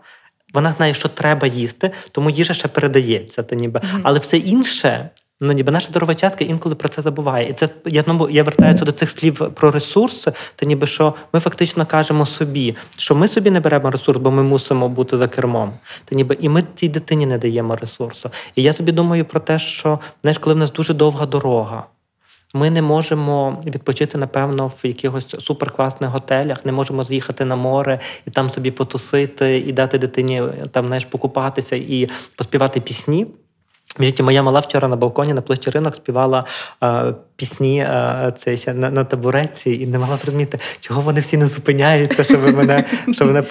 Вона 0.54 0.71
знає, 0.71 0.93
що 0.93 1.10
треба 1.10 1.47
їсти, 1.47 1.91
тому 2.12 2.30
їжа 2.30 2.54
ще 2.54 2.67
передається. 2.67 3.43
Та 3.43 3.56
ніби. 3.56 3.80
Mm-hmm. 3.80 4.02
Але 4.04 4.19
все 4.19 4.38
інше 4.38 5.10
Ну, 5.41 5.54
ніби 5.54 5.72
наша 5.72 5.88
здорова 5.88 6.15
частка 6.15 6.43
інколи 6.43 6.76
про 6.76 6.89
це 6.89 7.02
забуває. 7.02 7.50
І 7.50 7.54
це 7.54 7.69
я 7.86 8.04
ну, 8.08 8.30
я 8.30 8.43
вертаюся 8.43 8.86
до 8.86 8.91
цих 8.91 9.10
слів 9.10 9.52
про 9.56 9.72
ресурси, 9.72 10.34
та 10.56 10.65
ніби 10.65 10.88
що 10.88 11.13
ми 11.34 11.39
фактично 11.39 11.86
кажемо 11.86 12.26
собі, 12.26 12.76
що 12.98 13.15
ми 13.15 13.28
собі 13.28 13.52
не 13.52 13.60
беремо 13.60 13.91
ресурс, 13.91 14.19
бо 14.19 14.32
ми 14.32 14.43
мусимо 14.43 14.89
бути 14.89 15.17
за 15.17 15.28
кермом. 15.28 15.74
Та 16.06 16.15
ніби 16.15 16.38
і 16.39 16.50
ми 16.50 16.63
цій 16.76 16.89
дитині 16.89 17.26
не 17.26 17.38
даємо 17.38 17.76
ресурсу. 17.76 18.30
І 18.56 18.63
я 18.63 18.74
собі 18.74 18.91
думаю 18.91 19.26
про 19.26 19.39
те, 19.39 19.60
що 19.60 20.00
знаєш, 20.22 20.38
коли 20.38 20.54
в 20.54 20.58
нас 20.58 20.72
дуже 20.72 20.93
довга 20.93 21.26
дорога. 21.26 21.84
Ми 22.56 22.69
не 22.69 22.82
можемо 22.82 23.62
відпочити, 23.65 24.17
напевно, 24.17 24.67
в 24.67 24.88
якихось 24.88 25.36
суперкласних 25.39 26.10
готелях, 26.10 26.65
не 26.65 26.72
можемо 26.72 27.04
з'їхати 27.04 27.46
на 27.46 27.56
море 27.56 28.00
і 28.28 28.32
там 28.32 28.50
собі 28.50 28.72
потусити, 28.72 29.58
і 29.58 29.72
дати 29.72 29.98
дитині 29.98 30.43
там 30.72 30.88
знаєш, 30.88 31.06
покупатися 31.06 31.76
і 31.76 32.10
поспівати 32.36 32.82
пісні. 32.82 33.28
Між 34.00 34.19
моя 34.19 34.43
мала 34.43 34.60
вчора 34.60 34.88
на 34.88 34.96
балконі 34.96 35.34
на 35.34 35.41
площі 35.41 35.69
ринок 35.69 35.96
співала 35.96 36.46
е, 36.84 37.13
пісні 37.36 37.80
е, 37.80 38.34
це 38.38 38.74
на, 38.74 38.89
на 38.89 39.04
табуреці, 39.04 39.72
і 39.72 39.88
не 39.88 40.00
могла 40.00 40.17
зрозуміти, 40.17 40.60
чого 40.80 41.02
вони 41.02 41.22
всі 41.22 41.38
не 41.38 41.48
зупиняються, 41.48 42.24
щоб 42.24 42.56
мене 42.56 42.84
щоб 43.12 43.28
мене 43.28 43.41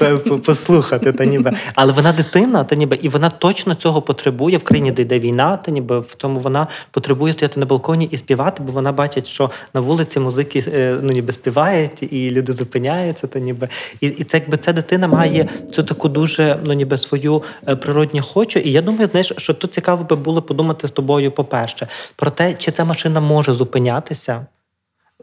послухати. 0.46 1.12
Та 1.12 1.24
ніби. 1.24 1.50
Але 1.74 1.92
вона 1.92 2.12
дитина, 2.12 2.64
та 2.64 2.76
ніби, 2.76 2.98
і 3.02 3.08
вона 3.08 3.30
точно 3.30 3.74
цього 3.74 4.02
потребує 4.02 4.58
в 4.58 4.62
країні, 4.62 4.90
де 4.90 5.02
йде 5.02 5.18
війна, 5.18 5.56
та 5.56 5.70
ніби 5.70 6.00
в 6.00 6.14
тому 6.14 6.40
вона 6.40 6.66
потребує 6.90 7.32
стояти 7.32 7.60
на 7.60 7.66
балконі 7.66 8.08
і 8.10 8.16
співати, 8.16 8.62
бо 8.66 8.72
вона 8.72 8.92
бачить, 8.92 9.26
що 9.26 9.50
на 9.74 9.80
вулиці 9.80 10.20
музики 10.20 10.64
е, 10.72 10.98
ну, 11.02 11.12
ніби 11.12 11.32
співають, 11.32 12.12
і 12.12 12.30
люди 12.30 12.52
зупиняються. 12.52 13.26
Та 13.26 13.38
ніби. 13.38 13.68
І 14.00 14.06
і 14.06 14.24
це 14.24 14.36
якби 14.36 14.56
ця 14.56 14.72
дитина 14.72 15.08
має 15.08 15.48
цю 15.72 15.82
таку 15.82 16.08
дуже 16.08 16.58
ну, 16.66 16.72
ніби 16.72 16.98
свою 16.98 17.42
е, 17.68 17.76
природню 17.76 18.22
хочу. 18.22 18.58
І 18.58 18.72
я 18.72 18.82
думаю, 18.82 19.08
знаєш, 19.10 19.32
що 19.36 19.54
тут 19.54 19.72
цікаво 19.72 20.04
би 20.04 20.16
було 20.16 20.42
подумати 20.42 20.88
з 20.88 20.90
тобою, 20.90 21.32
по-перше, 21.32 21.88
про 22.16 22.30
те, 22.30 22.54
чи 22.54 22.70
ця 22.70 22.84
машина 22.84 23.20
може 23.20 23.54
зупинятися. 23.54 23.81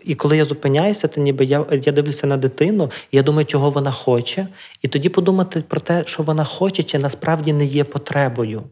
І 0.05 0.15
коли 0.15 0.37
я 0.37 0.45
зупиняюся, 0.45 1.07
то 1.07 1.21
ніби 1.21 1.45
я 1.45 1.65
я 1.71 1.91
дивлюся 1.91 2.27
на 2.27 2.37
дитину, 2.37 2.91
і 3.11 3.17
я 3.17 3.23
думаю, 3.23 3.45
чого 3.45 3.69
вона 3.71 3.91
хоче, 3.91 4.47
і 4.81 4.87
тоді 4.87 5.09
подумати 5.09 5.63
про 5.67 5.79
те, 5.79 6.03
що 6.05 6.23
вона 6.23 6.43
хоче, 6.43 6.83
чи 6.83 6.99
насправді 6.99 7.53
не 7.53 7.65
є 7.65 7.83
потребою. 7.83 8.63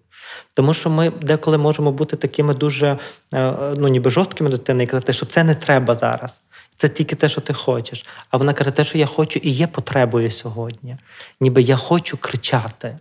Тому 0.53 0.73
що 0.73 0.89
ми 0.89 1.09
деколи 1.09 1.57
можемо 1.57 1.91
бути 1.91 2.15
такими 2.15 2.53
дуже 2.53 2.97
е, 3.33 3.53
ну, 3.77 3.87
ніби 3.87 4.09
жорсткими 4.09 4.49
дитини 4.49 4.83
і 4.83 4.87
казати, 4.87 5.13
що 5.13 5.25
це 5.25 5.43
не 5.43 5.55
треба 5.55 5.95
зараз. 5.95 6.41
Це 6.75 6.89
тільки 6.89 7.15
те, 7.15 7.29
що 7.29 7.41
ти 7.41 7.53
хочеш. 7.53 8.05
А 8.29 8.37
вона 8.37 8.53
каже, 8.53 8.71
те, 8.71 8.83
що 8.83 8.97
я 8.97 9.05
хочу, 9.05 9.39
і 9.43 9.49
є 9.49 9.67
потребою 9.67 10.31
сьогодні. 10.31 10.97
Ніби 11.41 11.61
я 11.61 11.75
хочу 11.75 12.17
кричати 12.17 12.97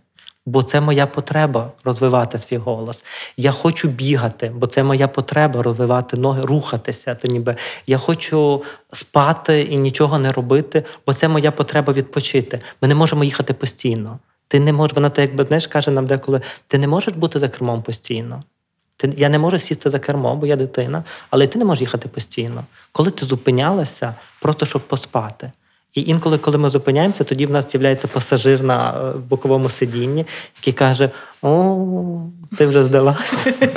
бо 0.47 0.63
це 0.63 0.81
моя 0.81 1.07
потреба 1.07 1.73
розвивати 1.85 2.39
свій 2.39 2.57
голос. 2.57 3.05
Я 3.37 3.53
хочу 3.53 3.89
бігати, 3.89 4.53
бо 4.55 4.67
це 4.67 4.83
моя 4.83 5.09
потреба 5.09 5.63
розвивати 5.63 6.17
ноги, 6.17 6.43
рухатися. 6.43 7.15
То 7.15 7.29
ніби 7.29 7.57
я 7.87 7.99
хочу 7.99 8.63
спати 8.93 9.63
і 9.63 9.79
нічого 9.79 10.19
не 10.19 10.33
робити, 10.33 10.85
бо 11.07 11.13
це 11.13 11.29
моя 11.29 11.53
потреба 11.53 11.93
відпочити. 11.93 12.61
Ми 12.83 12.89
не 12.89 12.95
можемо 12.95 13.25
їхати 13.25 13.55
постійно. 13.55 14.19
Ти 14.49 14.61
не 14.61 14.73
можеш, 14.73 14.95
вона 14.95 15.11
так 15.11 15.29
якби 15.29 15.45
знаєш, 15.45 15.67
каже 15.67 15.91
нам 15.91 16.07
деколи: 16.07 16.41
ти 16.67 16.79
не 16.79 16.87
можеш 16.87 17.15
бути 17.15 17.39
за 17.39 17.49
кермом 17.49 17.83
постійно. 17.83 18.43
Ти, 18.97 19.13
Я 19.17 19.29
не 19.29 19.39
можу 19.39 19.59
сісти 19.59 19.91
за 19.91 19.99
кермо, 19.99 20.37
бо 20.37 20.47
я 20.47 20.57
дитина, 20.57 21.05
але 21.31 21.47
ти 21.47 21.59
не 21.59 21.65
можеш 21.65 21.81
їхати 21.81 22.09
постійно. 22.09 22.65
Коли 22.93 23.11
ти 23.11 23.27
зупинялася, 23.27 24.15
просто 24.41 24.67
щоб 24.67 24.83
поспати. 24.83 25.53
І 25.97 26.03
інколи, 26.07 26.39
коли 26.39 26.59
ми 26.59 26.71
зупиняємося, 26.71 27.25
тоді 27.25 27.47
в 27.47 27.51
нас 27.51 27.71
з'являється 27.71 28.09
пасажир 28.09 28.63
на 28.63 28.91
е, 28.91 29.19
боковому 29.29 29.69
сидінні, 29.69 30.27
який 30.61 30.73
каже: 30.73 31.11
О, 31.47 31.87
ти 32.59 32.67
вже 32.67 32.83
здалася. 32.83 33.53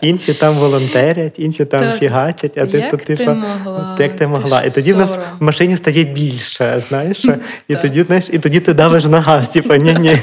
Інші 0.00 0.34
там 0.34 0.58
волонтерять, 0.58 1.38
інші 1.38 1.64
там 1.64 1.98
фігачать, 1.98 2.58
а 2.58 2.66
ти 2.66 2.88
тут 2.90 3.04
типу, 3.04 3.36
як 3.98 4.16
ти 4.16 4.26
могла. 4.26 4.62
І 4.62 4.70
тоді 4.70 4.92
в 4.92 4.96
нас 4.96 5.18
в 5.40 5.44
машині 5.44 5.76
стає 5.76 6.04
більше, 6.04 6.82
знаєш, 6.88 7.24
і 7.68 7.76
тоді 7.76 8.02
знаєш, 8.02 8.24
і 8.32 8.38
тоді 8.38 8.60
ти 8.60 8.74
давиш 8.74 9.04
на 9.04 9.20
газ, 9.20 9.48
типу, 9.48 9.74
ні-ні. 9.74 10.18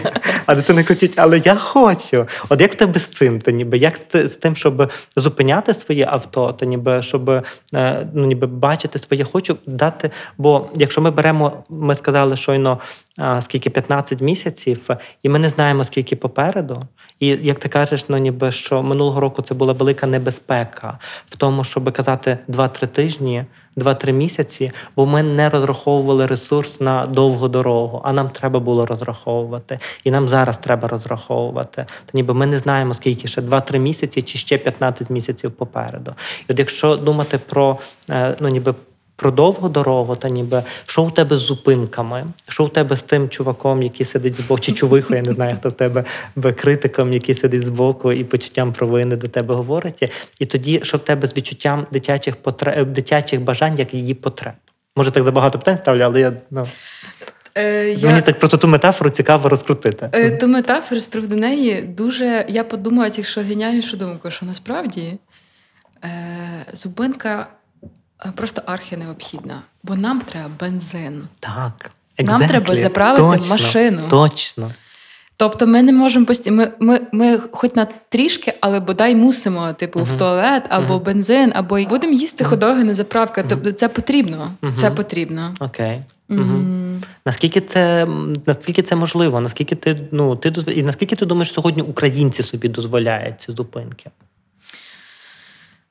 А 0.45 0.55
дитина 0.55 0.83
кричить, 0.83 1.13
але 1.17 1.37
я 1.37 1.55
хочу. 1.55 2.27
От 2.49 2.61
як 2.61 2.71
в 2.71 2.75
тебе 2.75 2.99
з 2.99 3.09
цим? 3.09 3.41
То 3.41 3.51
ніби 3.51 3.77
як 3.77 3.97
з 4.13 4.29
тим, 4.29 4.55
щоб 4.55 4.91
зупиняти 5.15 5.73
своє 5.73 6.07
авто, 6.09 6.53
то 6.59 6.65
ніби 6.65 7.01
щоб 7.01 7.29
е, 7.29 7.43
ну, 8.13 8.25
ніби 8.25 8.47
бачити 8.47 8.99
своє 8.99 9.23
хочу 9.23 9.57
дати. 9.65 10.11
Бо 10.37 10.69
якщо 10.75 11.01
ми 11.01 11.11
беремо, 11.11 11.63
ми 11.69 11.95
сказали 11.95 12.35
щойно 12.35 12.79
скільки 13.41 13.69
15 13.69 14.21
місяців, 14.21 14.89
і 15.23 15.29
ми 15.29 15.39
не 15.39 15.49
знаємо, 15.49 15.83
скільки 15.83 16.15
попереду. 16.15 16.83
І 17.19 17.27
як 17.27 17.59
ти 17.59 17.69
кажеш, 17.69 18.05
ну 18.07 18.17
ніби 18.17 18.51
що 18.51 18.83
минулого 18.83 19.19
року 19.19 19.41
це 19.41 19.53
була 19.53 19.73
велика 19.73 20.07
небезпека 20.07 20.99
в 21.29 21.35
тому, 21.35 21.63
щоб 21.63 21.91
казати 21.91 22.37
2-3 22.49 22.87
тижні, 22.87 23.45
2-3 23.77 24.11
місяці, 24.11 24.71
бо 24.95 25.05
ми 25.05 25.23
не 25.23 25.49
розраховували 25.49 26.25
ресурс 26.25 26.81
на 26.81 27.05
довгу 27.05 27.47
дорогу, 27.47 28.01
а 28.03 28.13
нам 28.13 28.29
треба 28.29 28.59
було 28.59 28.85
розраховувати. 28.85 29.79
І 30.03 30.11
нам 30.11 30.27
зараз 30.27 30.57
треба 30.57 30.87
розраховувати. 30.87 31.85
То 32.05 32.11
ніби 32.13 32.33
ми 32.33 32.45
не 32.45 32.57
знаємо, 32.57 32.93
скільки 32.93 33.27
ще 33.27 33.41
2-3 33.41 33.77
місяці 33.77 34.21
чи 34.21 34.37
ще 34.37 34.57
15 34.57 35.09
місяців 35.09 35.51
попереду. 35.51 36.11
І 36.49 36.53
от 36.53 36.59
якщо 36.59 36.95
думати 36.95 37.39
про 37.47 37.77
е, 38.09 38.35
ну 38.39 38.47
ніби 38.49 38.73
про 39.21 39.31
довгу 39.31 39.69
дорогу, 39.69 40.15
та 40.15 40.29
ніби 40.29 40.63
що 40.87 41.03
у 41.03 41.11
тебе 41.11 41.37
з 41.37 41.39
зупинками, 41.39 42.25
що 42.47 42.65
у 42.65 42.69
тебе 42.69 42.97
з 42.97 43.03
тим 43.03 43.29
чуваком, 43.29 43.83
який 43.83 44.05
сидить 44.05 44.35
збоку, 44.35 44.61
чи 44.61 44.71
чувихою, 44.71 45.19
я 45.19 45.25
не 45.25 45.31
знаю, 45.31 45.55
хто 45.59 45.69
в 45.69 45.71
тебе 45.71 46.03
критиком, 46.55 47.13
який 47.13 47.35
сидить 47.35 47.65
збоку 47.65 48.11
і 48.11 48.23
почуттям 48.23 48.73
провини 48.73 49.15
до 49.15 49.27
тебе 49.27 49.55
говорить. 49.55 50.11
І 50.39 50.45
тоді, 50.45 50.79
що 50.83 50.97
в 50.97 50.99
тебе 50.99 51.27
з 51.27 51.37
відчуттям 51.37 51.87
дитячих 51.91 52.35
потреб, 52.35 52.93
дитячих 52.93 53.41
бажань, 53.41 53.79
як 53.79 53.93
її 53.93 54.13
потреб. 54.13 54.53
Може, 54.95 55.11
так 55.11 55.23
забагато 55.23 55.59
питань 55.59 55.77
ставлю, 55.77 56.01
але 56.01 56.19
я 56.19 56.33
ну. 56.51 56.67
Е, 57.55 57.89
я... 57.89 58.09
Мені 58.09 58.21
так 58.21 58.39
просто 58.39 58.57
ту 58.57 58.67
метафору 58.67 59.09
цікаво 59.09 59.49
розкрутити. 59.49 60.09
Е, 60.13 60.31
ту 60.31 60.47
метафору 60.47 61.01
з 61.01 61.07
приводу 61.07 61.35
неї 61.35 61.81
дуже 61.81 62.45
я 62.49 62.63
подумала, 62.63 63.11
якщо 63.15 63.41
геніальнішу 63.41 63.97
думку, 63.97 64.31
що 64.31 64.45
насправді 64.45 65.17
е, 66.03 66.65
зупинка 66.73 67.47
просто 68.35 68.61
архі 68.65 68.97
необхідна, 68.97 69.61
бо 69.83 69.95
нам 69.95 70.21
треба 70.21 70.49
бензин. 70.59 71.23
Так. 71.39 71.91
Exactly. 72.17 72.25
Нам 72.25 72.47
треба 72.47 72.75
заправити 72.75 73.21
точно, 73.21 73.47
машину. 73.47 74.01
Точно. 74.09 74.71
Тобто 75.37 75.67
ми 75.67 75.81
не 75.81 75.91
можемо 75.91 76.25
постійно. 76.25 76.57
Ми, 76.57 76.71
ми, 76.79 77.01
ми 77.11 77.39
хоч 77.51 77.75
на 77.75 77.87
трішки, 78.09 78.53
але 78.61 78.79
бодай 78.79 79.15
мусимо, 79.15 79.73
типу, 79.73 79.99
uh-huh. 79.99 80.15
в 80.15 80.17
туалет 80.17 80.63
або 80.69 80.93
uh-huh. 80.93 81.03
бензин, 81.03 81.51
або 81.55 81.83
будемо 81.85 82.13
їсти 82.13 82.43
uh-huh. 82.43 82.47
ходоги 82.47 82.83
на 82.83 82.95
заправка. 82.95 83.43
Тобто 83.43 83.71
це 83.71 83.89
потрібно. 83.89 84.51
Це 84.75 84.91
потрібно. 84.91 85.53
Окей. 85.59 86.01
Okay. 86.29 86.99
Наскільки 87.25 87.61
це 87.61 88.07
наскільки 88.45 88.81
це 88.81 88.95
можливо? 88.95 89.41
Наскільки 89.41 89.75
ти 89.75 90.07
ну 90.11 90.35
ти 90.35 90.53
і 90.71 90.83
наскільки 90.83 91.15
ти 91.15 91.25
думаєш, 91.25 91.53
сьогодні 91.53 91.81
українці 91.81 92.43
собі 92.43 92.67
дозволяють 92.67 93.41
ці 93.41 93.51
зупинки? 93.51 94.09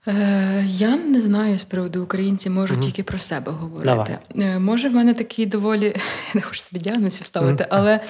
Е, 0.09 0.65
Я 0.69 0.97
не 0.97 1.21
знаю 1.21 1.59
з 1.59 1.65
приводу 1.65 2.03
українців, 2.03 2.53
можу 2.53 2.75
угу. 2.75 2.83
тільки 2.83 3.03
про 3.03 3.19
себе 3.19 3.53
говорити. 3.53 3.87
Давай. 3.87 4.19
Е, 4.37 4.59
Може, 4.59 4.89
в 4.89 4.95
мене 4.95 5.15
такий 5.15 5.47
доволі 5.47 5.97
не 6.35 6.41
хочу 6.41 6.61
собі 6.61 6.81
діагнозів 6.81 7.27
ставити, 7.27 7.65
угу. 7.65 7.73
але 7.73 8.01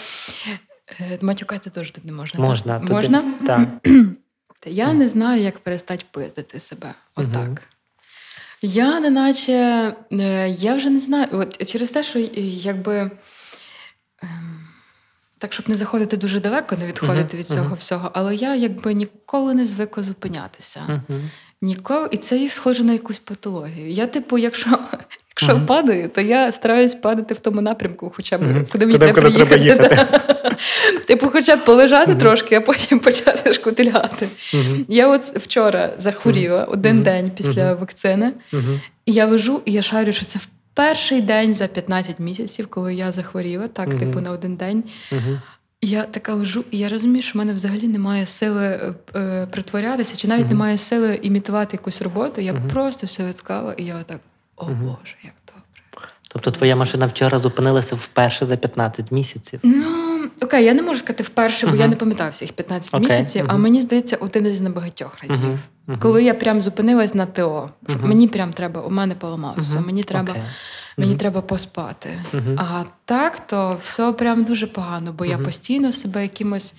е, 1.00 1.18
матюкати 1.20 1.70
теж 1.70 1.90
тут 1.90 2.04
не 2.04 2.12
можна. 2.12 2.40
Можна. 2.40 2.80
Так? 2.80 2.90
Можна? 2.90 3.34
Так. 3.46 3.68
Я 4.66 4.92
не 4.92 5.08
знаю, 5.08 5.42
як 5.42 5.58
перестати 5.58 6.04
пиздити 6.10 6.60
себе. 6.60 6.94
Отак. 7.16 7.62
Я 8.62 9.00
неначе 9.00 9.52
е, 10.12 10.48
я 10.48 10.74
вже 10.74 10.90
не 10.90 10.98
знаю. 10.98 11.28
От 11.32 11.66
через 11.68 11.90
те, 11.90 12.02
що 12.02 12.18
якби. 12.18 13.10
Ем, 14.22 14.66
так, 15.38 15.52
щоб 15.52 15.68
не 15.68 15.74
заходити 15.74 16.16
дуже 16.16 16.40
далеко, 16.40 16.76
не 16.76 16.86
відходити 16.86 17.36
uh-huh, 17.36 17.40
від 17.40 17.46
цього 17.46 17.74
uh-huh. 17.74 17.78
всього, 17.78 18.10
але 18.14 18.34
я 18.34 18.54
якби 18.54 18.94
ніколи 18.94 19.54
не 19.54 19.64
звикла 19.64 20.02
зупинятися. 20.02 20.80
Uh-huh. 20.88 21.20
Ніколи, 21.62 22.08
і 22.10 22.16
це 22.16 22.48
схоже 22.48 22.84
на 22.84 22.92
якусь 22.92 23.18
патологію. 23.18 23.90
Я, 23.90 24.06
типу, 24.06 24.38
якщо 24.38 24.70
якщо 25.28 25.52
uh-huh. 25.52 25.66
падаю, 25.66 26.08
то 26.08 26.20
я 26.20 26.52
стараюсь 26.52 26.94
падати 26.94 27.34
в 27.34 27.40
тому 27.40 27.60
напрямку, 27.60 28.12
хоча 28.16 28.38
б 28.38 28.42
uh-huh. 28.42 28.72
куди 28.72 28.86
мені 28.86 28.98
куди, 28.98 29.12
треба, 29.12 29.30
куди 29.30 29.38
їхати. 29.38 29.58
треба 29.58 29.64
їхати. 29.64 30.20
Типу, 31.06 31.30
хоча 31.32 31.56
б 31.56 31.64
полежати 31.64 32.12
uh-huh. 32.12 32.18
трошки, 32.18 32.54
а 32.54 32.60
потім 32.60 32.98
почати 33.00 33.52
шкутильгати. 33.52 34.28
Я 34.88 35.08
от 35.08 35.22
вчора 35.22 35.94
захворіла 35.98 36.64
один 36.64 37.02
день 37.02 37.32
після 37.36 37.74
вакцини, 37.74 38.32
і 39.06 39.12
я 39.12 39.26
лежу, 39.26 39.62
і 39.64 39.72
я 39.72 39.82
шарю, 39.82 40.12
що 40.12 40.24
це 40.24 40.38
в 40.38 40.46
перший 40.74 41.20
день 41.20 41.54
за 41.54 41.66
15 41.66 42.18
місяців, 42.18 42.66
коли 42.66 42.94
я 42.94 43.12
захворіла, 43.12 43.68
так, 43.68 43.98
типу, 43.98 44.20
на 44.20 44.30
один 44.30 44.56
день. 44.56 44.84
Я 45.82 46.02
така 46.02 46.34
лежу, 46.34 46.64
і 46.70 46.78
я 46.78 46.88
розумію, 46.88 47.22
що 47.22 47.34
в 47.34 47.36
мене 47.38 47.54
взагалі 47.54 47.88
немає 47.88 48.26
сили 48.26 48.64
е, 48.64 48.94
е 49.18 49.46
притворятися, 49.46 50.16
чи 50.16 50.28
навіть 50.28 50.46
uh-huh. 50.46 50.48
немає 50.48 50.78
сили 50.78 51.18
імітувати 51.22 51.76
якусь 51.76 52.02
роботу. 52.02 52.40
Я 52.40 52.52
uh-huh. 52.52 52.68
просто 52.68 53.06
все 53.06 53.28
відклала, 53.28 53.72
і 53.72 53.84
я 53.84 53.96
отак, 53.96 54.20
о 54.56 54.64
uh-huh. 54.64 54.78
Боже, 54.78 55.14
як 55.24 55.34
добре. 55.46 56.08
Тобто 56.28 56.50
твоя 56.50 56.76
машина 56.76 57.06
вчора 57.06 57.38
зупинилася 57.38 57.94
вперше 57.94 58.46
за 58.46 58.56
15 58.56 59.12
місяців? 59.12 59.60
Ну, 59.62 59.86
окей, 60.40 60.64
я 60.64 60.74
не 60.74 60.82
можу 60.82 60.98
сказати 60.98 61.22
вперше, 61.22 61.66
бо 61.66 61.76
я 61.76 61.88
не 61.88 61.96
пам'ятав 61.96 62.30
всіх 62.30 62.52
15 62.52 62.94
okay. 62.94 63.00
місяців, 63.00 63.44
а 63.48 63.56
мені 63.56 63.80
здається, 63.80 64.16
один 64.16 64.46
із 64.46 64.60
небагатьох 64.60 65.16
разів. 65.22 65.58
Коли 66.00 66.22
я 66.22 66.34
прям 66.34 66.60
зупинилась 66.60 67.14
на 67.14 67.26
ТО, 67.26 67.70
мені 68.00 68.28
прям 68.28 68.52
треба, 68.52 68.80
у 68.80 68.90
мене 68.90 69.14
поламався, 69.14 69.80
мені 69.80 70.02
треба. 70.02 70.32
Okay 70.32 70.42
мені 71.00 71.14
треба 71.14 71.40
поспати. 71.40 72.24
А 72.56 72.84
так, 73.04 73.46
то 73.46 73.80
все 73.84 74.12
прям 74.12 74.44
дуже 74.44 74.66
погано, 74.66 75.12
бо 75.12 75.24
я 75.24 75.38
постійно 75.38 75.92
себе 75.92 76.22
якимось. 76.22 76.74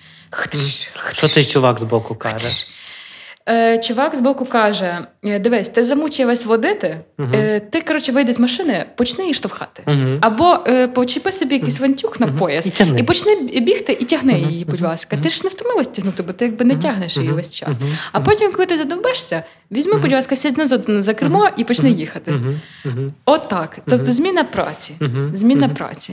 Що 1.12 1.28
цей 1.28 1.44
чувак 1.44 1.78
з 1.78 1.82
боку 1.82 2.14
каже? 2.14 2.48
Е, 3.48 3.78
Чувак 3.78 4.16
збоку 4.16 4.44
каже: 4.44 4.98
«Е, 5.24 5.38
Дивись, 5.38 5.68
ти 5.68 5.84
замучилась 5.84 6.44
водити, 6.46 7.00
е, 7.34 7.60
ти 7.60 7.80
коротше 7.80 8.12
вийди 8.12 8.32
з 8.32 8.40
машини, 8.40 8.86
почни 8.96 9.24
її 9.24 9.34
штовхати. 9.34 9.82
Або 10.20 10.58
е, 10.66 10.88
почепи 10.88 11.32
собі 11.32 11.54
якийсь 11.54 11.80
вантюг 11.80 12.16
на 12.18 12.26
пояс 12.26 12.66
І 12.66 12.70
і 12.98 13.02
почни 13.02 13.34
бігти 13.60 13.96
і 14.00 14.04
тягни 14.04 14.38
її, 14.38 14.64
будь 14.64 14.80
ласка. 14.80 15.16
Ти 15.22 15.28
ж 15.28 15.40
не 15.44 15.50
втомилась 15.50 15.88
тягнути, 15.88 16.22
бо 16.22 16.32
ти 16.32 16.44
якби 16.44 16.64
не 16.64 16.76
тягнеш 16.76 17.16
її 17.16 17.30
весь 17.30 17.54
час. 17.54 17.76
А 18.12 18.20
потім, 18.20 18.52
коли 18.52 18.66
ти 18.66 18.76
задовбешся, 18.76 19.42
візьми, 19.72 19.94
будь 19.94 20.12
ласка, 20.12 20.36
сядь 20.36 20.58
назад 20.58 20.84
за 20.88 21.14
кермо 21.14 21.48
і 21.56 21.64
почни 21.64 21.90
їхати. 21.90 22.30
Мгм. 22.84 23.10
От 23.24 23.48
так. 23.48 23.78
Тобто 23.88 24.12
зміна 24.12 24.44
праці. 24.44 24.94
Зміна 25.34 25.68
праці. 25.68 26.12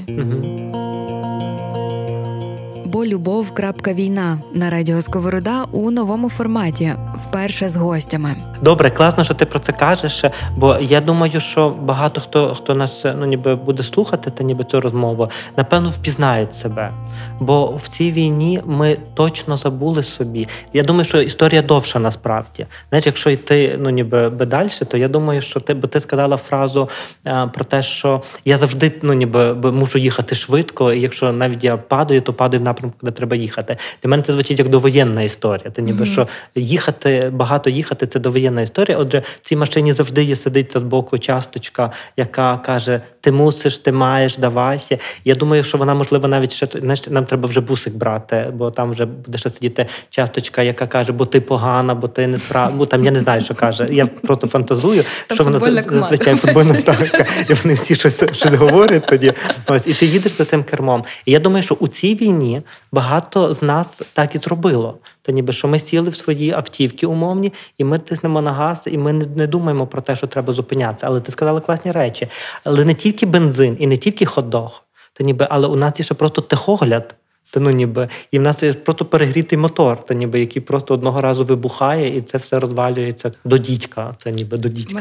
Мгм. 3.00 3.06
Бо 3.06 3.06
любов. 3.06 3.52
війна 3.88 4.42
на 4.54 4.70
радіо 4.70 5.02
Сковорода 5.02 5.64
у 5.72 5.92
новому 5.92 6.30
форматі, 6.30 6.94
вперше 7.28 7.70
з 7.70 7.76
гостями. 7.76 8.36
Добре, 8.62 8.90
класно, 8.90 9.24
що 9.24 9.34
ти 9.34 9.46
про 9.46 9.60
це 9.60 9.72
кажеш. 9.72 10.26
Бо 10.58 10.78
я 10.82 11.02
думаю, 11.02 11.40
що 11.40 11.70
багато 11.70 12.22
хто 12.22 12.56
хто 12.56 12.76
нас 12.76 13.06
ну 13.18 13.26
ніби 13.26 13.56
буде 13.56 13.84
слухати, 13.84 14.32
та 14.32 14.44
ніби 14.44 14.64
цю 14.64 14.82
розмову, 14.82 15.30
напевно, 15.58 15.90
впізнають 15.90 16.56
себе. 16.56 16.92
Бо 17.40 17.66
в 17.66 17.88
цій 17.88 18.12
війні 18.12 18.62
ми 18.66 18.98
точно 19.14 19.58
забули 19.58 20.04
собі. 20.04 20.48
Я 20.74 20.84
думаю, 20.84 21.06
що 21.06 21.22
історія 21.22 21.62
довша 21.62 22.00
насправді. 22.00 22.66
Знаєш, 22.90 23.06
якщо 23.06 23.30
йти 23.30 23.76
ну 23.80 23.90
ніби 23.90 24.30
би 24.30 24.46
далі, 24.46 24.70
то 24.88 24.98
я 24.98 25.08
думаю, 25.08 25.42
що 25.42 25.60
ти 25.60 25.74
бо 25.74 25.88
ти 25.88 26.00
сказала 26.00 26.38
фразу 26.38 26.90
а, 27.26 27.48
про 27.48 27.66
те, 27.66 27.82
що 27.82 28.22
я 28.46 28.58
завжди 28.58 28.92
ну 29.02 29.14
ніби 29.14 29.54
би 29.54 29.72
мушу 29.72 30.00
їхати 30.00 30.36
швидко, 30.36 30.94
і 30.94 31.02
якщо 31.02 31.32
навіть 31.32 31.64
я 31.64 31.78
падаю, 31.78 32.22
то 32.22 32.34
падаю 32.34 32.62
в 32.62 32.66
напрямку, 32.66 32.89
де 33.02 33.12
треба 33.12 33.36
їхати. 33.36 33.78
Для 34.04 34.10
мене 34.10 34.24
це 34.24 34.34
звучить 34.34 34.60
як 34.60 34.70
довоєнна 34.70 35.22
історія. 35.22 35.70
Ти 35.72 35.82
ніби 35.82 35.98
Мгм. 35.98 36.06
що 36.06 36.28
їхати, 36.56 37.30
багато 37.34 37.70
їхати 37.70 38.08
це 38.08 38.20
довоєнна 38.20 38.62
історія. 38.62 38.98
Отже, 38.98 39.24
в 39.42 39.48
цій 39.48 39.56
машині 39.56 39.94
завжди 39.94 40.24
є 40.24 40.36
сидить 40.36 40.74
з 40.76 40.82
боку 40.82 41.18
часточка, 41.18 41.92
яка 42.18 42.58
каже: 42.58 43.02
Ти 43.22 43.32
мусиш, 43.32 43.78
ти 43.78 43.92
маєш, 43.92 44.38
давайся. 44.38 44.98
Я 45.26 45.36
думаю, 45.36 45.64
що 45.64 45.78
вона 45.78 45.94
можливо 45.94 46.28
навіть 46.28 46.52
ще 46.52 46.68
знаєш, 46.80 47.08
нам 47.08 47.26
треба 47.26 47.50
вже 47.50 47.62
бусик 47.62 47.94
брати, 47.94 48.48
бо 48.54 48.72
там 48.72 48.92
вже 48.92 49.06
буде 49.06 49.38
ще 49.38 49.50
сидіти 49.50 49.86
часточка, 50.10 50.62
яка 50.62 50.88
каже, 50.88 51.12
бо 51.12 51.26
ти 51.26 51.42
погана, 51.42 51.96
бо 51.96 52.08
ти 52.08 52.28
не 52.28 52.38
справ... 52.38 52.74
бо 52.74 52.86
там 52.86 53.06
я 53.06 53.12
не 53.12 53.20
знаю, 53.20 53.42
що 53.42 53.54
каже. 53.54 53.88
Я 53.92 54.06
просто 54.06 54.48
фантазую, 54.48 55.04
Там 55.28 55.36
що 55.36 55.44
вона 55.44 55.60
зазвичай 55.60 56.36
футбольна 56.36 56.74
так, 56.82 57.28
і 57.50 57.54
вони 57.54 57.74
всі 57.74 57.96
щось, 57.96 58.24
щось 58.34 58.54
говорять 58.54 59.08
тоді. 59.08 59.34
Ось 59.68 59.88
і 59.88 59.94
ти 59.94 60.06
їдеш 60.06 60.32
за 60.32 60.46
тим 60.46 60.64
кермом. 60.64 61.04
І 61.26 61.32
я 61.32 61.40
думаю, 61.40 61.64
що 61.64 61.76
у 61.76 61.88
цій 61.88 62.16
війні 62.16 62.62
багато 62.92 63.54
з 63.54 63.62
нас 63.62 64.02
так 64.14 64.36
і 64.36 64.38
зробило. 64.38 64.98
Та 65.22 65.32
ніби 65.32 65.54
що 65.54 65.68
ми 65.68 65.80
сіли 65.80 66.10
в 66.10 66.16
свої 66.16 66.52
автівки 66.52 67.06
умовні, 67.06 67.54
і 67.78 67.84
ми 67.84 68.00
тиснемо 68.00 68.42
на 68.42 68.52
газ, 68.52 68.84
і 68.92 68.98
ми 68.98 69.14
не, 69.14 69.48
думаємо 69.48 69.88
про 69.88 70.02
те, 70.02 70.16
що 70.16 70.28
треба 70.28 70.54
зупинятися. 70.54 71.08
Але 71.08 71.22
ти 71.22 71.32
сказала 71.32 71.60
класні 71.60 71.92
речі. 71.92 72.28
Але 72.64 72.86
не 72.86 72.94
тільки 72.94 73.26
бензин 73.26 73.78
і 73.80 73.88
не 73.88 73.98
тільки 73.98 74.26
ходох. 74.26 74.84
Та 75.14 75.24
ніби, 75.24 75.48
але 75.50 75.68
у 75.68 75.76
нас 75.76 76.00
є 76.00 76.06
ще 76.06 76.14
просто 76.14 76.42
техогляд. 76.42 77.16
Та 77.52 77.60
ну 77.60 77.70
ніби, 77.70 78.08
і 78.32 78.40
в 78.40 78.42
нас 78.42 78.64
є 78.64 78.74
просто 78.74 79.06
перегрітий 79.06 79.58
мотор, 79.58 80.06
та 80.06 80.14
ніби 80.14 80.40
який 80.40 80.62
просто 80.62 80.94
одного 80.94 81.22
разу 81.22 81.44
вибухає, 81.44 82.18
і 82.18 82.22
це 82.22 82.38
все 82.38 82.60
розвалюється 82.60 83.32
до 83.46 83.58
дідька. 83.58 84.14
Це 84.18 84.32
ніби 84.32 84.58
до 84.58 84.70
дідька. 84.70 85.00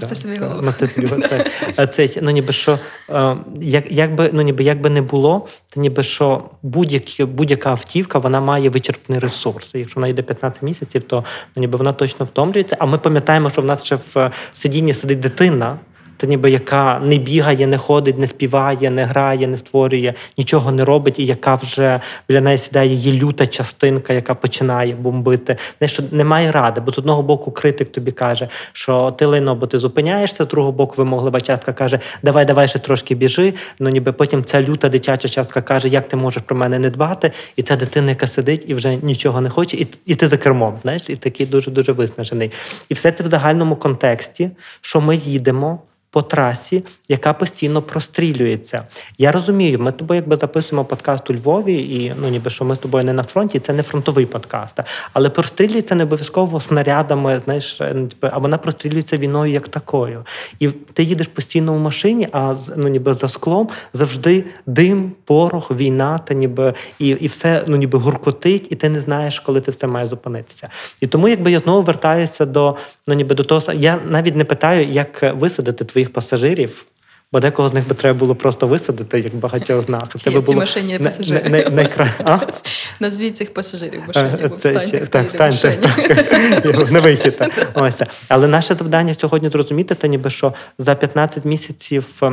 Це 1.86 2.20
ну 2.22 2.30
ніби 2.30 2.52
що 2.52 2.78
е, 3.10 3.36
як, 3.60 3.92
як 3.92 4.14
би 4.14 4.30
ну 4.32 4.42
ніби 4.42 4.64
як 4.64 4.80
би 4.80 4.90
не 4.90 5.02
було, 5.02 5.46
то 5.74 5.80
ніби 5.80 6.02
що 6.02 6.42
будь-які 6.62 7.24
будь-яка 7.24 7.70
автівка 7.70 8.18
вона 8.18 8.40
має 8.40 8.70
вичерпний 8.70 9.18
ресурс. 9.18 9.74
І 9.74 9.78
Якщо 9.78 10.00
вона 10.00 10.08
йде 10.08 10.22
15 10.22 10.62
місяців, 10.62 11.02
то 11.02 11.24
ну, 11.56 11.60
ніби 11.60 11.78
вона 11.78 11.92
точно 11.92 12.26
втомлюється. 12.26 12.76
А 12.80 12.86
ми 12.86 12.98
пам'ятаємо, 12.98 13.50
що 13.50 13.62
в 13.62 13.64
нас 13.64 13.84
ще 13.84 13.94
в 13.94 14.30
сидінні 14.52 14.94
сидить 14.94 15.20
дитина. 15.20 15.78
Та 16.18 16.26
ніби 16.26 16.50
яка 16.50 17.00
не 17.04 17.18
бігає, 17.18 17.66
не 17.66 17.78
ходить, 17.78 18.18
не 18.18 18.26
співає, 18.26 18.90
не 18.90 19.04
грає, 19.04 19.48
не 19.48 19.58
створює, 19.58 20.14
нічого 20.38 20.72
не 20.72 20.84
робить, 20.84 21.18
і 21.18 21.26
яка 21.26 21.54
вже 21.54 22.00
біля 22.28 22.40
неї 22.40 22.58
сідає 22.58 22.88
її 22.88 23.20
люта 23.20 23.46
частинка, 23.46 24.12
яка 24.12 24.34
починає 24.34 24.94
бомбити. 24.94 25.56
Знаєш, 25.78 25.92
що 25.92 26.02
немає 26.10 26.52
ради, 26.52 26.80
бо 26.80 26.92
з 26.92 26.98
одного 26.98 27.22
боку 27.22 27.50
критик 27.50 27.92
тобі 27.92 28.12
каже, 28.12 28.48
що 28.72 29.10
ти 29.10 29.26
лайно, 29.26 29.54
бо 29.54 29.66
ти 29.66 29.78
зупиняєшся, 29.78 30.44
з 30.44 30.46
другого 30.46 30.72
боку 30.72 30.94
вимоглива 30.96 31.40
частка 31.40 31.72
каже, 31.72 32.00
давай, 32.22 32.44
давай 32.44 32.68
ще 32.68 32.78
трошки 32.78 33.14
біжи. 33.14 33.54
Ну 33.78 33.90
ніби 33.90 34.12
потім 34.12 34.44
ця 34.44 34.62
люта 34.62 34.88
дитяча 34.88 35.28
частка 35.28 35.62
каже, 35.62 35.88
як 35.88 36.08
ти 36.08 36.16
можеш 36.16 36.42
про 36.46 36.56
мене 36.56 36.78
не 36.78 36.90
дбати, 36.90 37.32
і 37.56 37.62
ця 37.62 37.76
дитина, 37.76 38.10
яка 38.10 38.26
сидить 38.26 38.64
і 38.68 38.74
вже 38.74 38.96
нічого 38.96 39.40
не 39.40 39.50
хоче, 39.50 39.76
і, 39.76 39.86
і 40.06 40.14
ти 40.14 40.28
за 40.28 40.36
кермом, 40.36 40.78
знаєш, 40.82 41.02
і 41.08 41.16
такий 41.16 41.46
дуже 41.46 41.70
дуже 41.70 41.92
виснажений. 41.92 42.50
І 42.88 42.94
все 42.94 43.12
це 43.12 43.24
в 43.24 43.26
загальному 43.26 43.76
контексті, 43.76 44.50
що 44.80 45.00
ми 45.00 45.16
їдемо 45.16 45.78
по 46.10 46.22
трасі, 46.22 46.84
яка 47.08 47.32
постійно 47.32 47.82
прострілюється. 47.82 48.82
Я 49.18 49.32
розумію, 49.32 49.78
ми 49.78 49.92
тобою 49.92 50.20
якби 50.20 50.36
записуємо 50.36 50.84
подкаст 50.84 51.30
у 51.30 51.34
Львові, 51.34 51.74
і 51.74 52.14
ну 52.20 52.28
ніби 52.28 52.50
що 52.50 52.64
ми 52.64 52.74
з 52.74 52.78
тобою 52.78 53.04
не 53.04 53.12
на 53.12 53.22
фронті, 53.22 53.58
це 53.58 53.72
не 53.72 53.82
фронтовий 53.82 54.26
подкаст. 54.26 54.80
Але 55.12 55.30
прострілюється 55.30 55.94
не 55.94 56.04
обов'язково 56.04 56.60
снарядами, 56.60 57.40
знаєш, 57.44 57.80
е, 57.80 57.92
ну, 57.94 58.06
типу, 58.06 58.26
а 58.32 58.38
вона 58.38 58.58
прострілюється 58.58 59.16
війною 59.16 59.52
як 59.52 59.68
такою. 59.68 60.24
І 60.58 60.68
ти 60.68 61.02
їдеш 61.02 61.26
постійно 61.26 61.74
в 61.74 61.78
машині, 61.78 62.28
а 62.32 62.54
ну 62.76 62.88
ніби 62.88 63.14
за 63.14 63.28
склом 63.28 63.68
завжди 63.92 64.44
дим, 64.66 65.12
порох, 65.24 65.70
війна, 65.70 66.18
та 66.18 66.34
ніби 66.34 66.74
і, 66.98 67.08
і 67.08 67.26
все 67.26 67.64
ну 67.66 67.76
ніби 67.76 67.98
гуркотить, 67.98 68.68
і 68.70 68.76
ти 68.76 68.88
не 68.88 69.00
знаєш, 69.00 69.40
коли 69.40 69.60
це 69.60 69.70
все 69.70 69.86
має 69.86 70.08
зупинитися. 70.08 70.68
І 71.00 71.06
тому, 71.06 71.28
якби 71.28 71.50
я 71.52 71.58
знову 71.58 71.82
вертаюся 71.82 72.46
до 72.46 72.76
ну 73.08 73.14
ніби 73.14 73.34
до 73.34 73.44
того, 73.44 73.72
я 73.72 74.00
навіть 74.08 74.36
не 74.36 74.44
питаю, 74.44 74.86
як 74.86 75.34
висадити 75.34 75.84
твоїх 75.98 76.12
пасажирів. 76.12 76.84
Бо 77.32 77.40
декого 77.40 77.68
з 77.68 77.72
них 77.74 77.88
би 77.88 77.94
треба 77.94 78.18
було 78.18 78.34
просто 78.34 78.66
висадити, 78.66 79.20
як 79.20 79.34
багатьох 79.34 79.82
з 79.82 79.88
нас. 79.88 80.08
Чи 80.16 80.30
є 80.30 80.38
в 80.38 80.50
машині 80.50 80.98
не- 80.98 81.04
пасажири? 81.04 81.42
не- 81.50 81.64
не- 81.64 81.82
найкра- 81.82 82.10
А? 82.24 82.38
Назвіть 83.00 83.36
цих 83.36 83.54
пасажирів 83.54 84.02
в 84.04 84.06
машині, 84.06 84.48
бо 84.48 84.56
Е, 84.56 84.58
Це 84.58 84.76
встаньте, 84.76 85.06
так, 85.06 85.28
встаньте, 85.28 85.70
так. 85.72 86.90
на 86.90 87.00
вихід. 87.00 87.42
Ось. 87.74 88.02
Але 88.28 88.48
наше 88.48 88.74
завдання 88.74 89.14
сьогодні 89.14 89.50
зрозуміти, 89.50 89.94
та 89.94 90.06
ніби 90.08 90.30
що 90.30 90.52
за 90.78 90.94
15 90.94 91.44
місяців 91.44 92.06
е, 92.22 92.32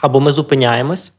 або 0.00 0.20
ми 0.20 0.32
зупиняємось, 0.32 1.12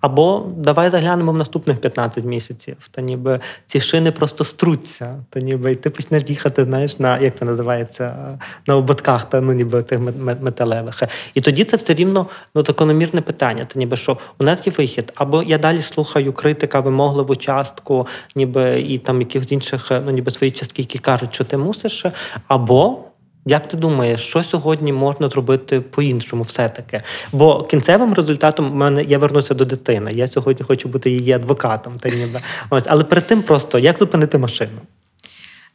або 0.00 0.46
давай 0.56 0.90
заглянемо 0.90 1.32
в 1.32 1.36
наступних 1.36 1.80
15 1.80 2.24
місяців. 2.24 2.76
Та 2.90 3.02
ніби 3.02 3.40
ці 3.66 3.80
шини 3.80 4.12
просто 4.12 4.44
струться. 4.44 5.16
Та 5.30 5.40
ніби 5.40 5.72
і 5.72 5.76
ти 5.76 5.90
почнеш 5.90 6.22
їхати, 6.26 6.64
знаєш, 6.64 6.98
на 6.98 7.18
як 7.18 7.34
це 7.34 7.44
називається, 7.44 8.38
на 8.66 8.76
ободках, 8.76 9.28
та 9.28 9.40
ну 9.40 9.52
ніби 9.52 9.82
тих 9.82 9.98
мет- 9.98 10.24
мет- 10.24 10.42
металевих. 10.42 11.02
І 11.34 11.40
тоді 11.40 11.64
це 11.64 11.76
все 11.76 11.94
рівно 11.94 12.26
ну, 12.54 12.64
закономірне 12.64 13.20
питання. 13.20 13.64
Та 13.64 13.78
ніби 13.78 13.96
що 13.96 14.18
у 14.38 14.44
нас 14.44 14.66
є 14.66 14.72
вихід, 14.76 15.12
або 15.14 15.42
я 15.42 15.58
далі 15.58 15.80
слухаю 15.80 16.32
критика, 16.32 16.80
вимогливу 16.80 17.36
частку, 17.36 18.06
ніби 18.34 18.80
і 18.80 18.98
там 18.98 19.20
якихось 19.20 19.52
інших, 19.52 19.90
ну 20.04 20.10
ніби 20.10 20.30
свої 20.30 20.50
частки, 20.50 20.82
які 20.82 20.98
кажуть, 20.98 21.34
що 21.34 21.44
ти 21.44 21.56
мусиш, 21.56 22.06
або. 22.48 23.07
Як 23.48 23.68
ти 23.68 23.76
думаєш, 23.76 24.20
що 24.20 24.42
сьогодні 24.42 24.92
можна 24.92 25.28
зробити 25.28 25.80
по-іншому, 25.80 26.42
все-таки? 26.42 27.00
Бо 27.32 27.62
кінцевим 27.62 28.14
результатом 28.14 28.70
в 28.70 28.74
мене 28.74 29.04
я 29.04 29.18
вернуся 29.18 29.54
до 29.54 29.64
дитини. 29.64 30.12
Я 30.14 30.28
сьогодні 30.28 30.64
хочу 30.66 30.88
бути 30.88 31.10
її 31.10 31.32
адвокатом. 31.32 31.92
Та 31.98 32.08
ніби 32.10 32.40
ось, 32.70 32.84
але 32.86 33.04
перед 33.04 33.26
тим 33.26 33.42
просто 33.42 33.78
як 33.78 33.98
зупинити 33.98 34.38
машину? 34.38 34.78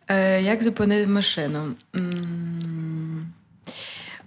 Е, 0.07 0.41
Як 0.41 0.63
зупинити 0.63 1.07
машину? 1.07 1.59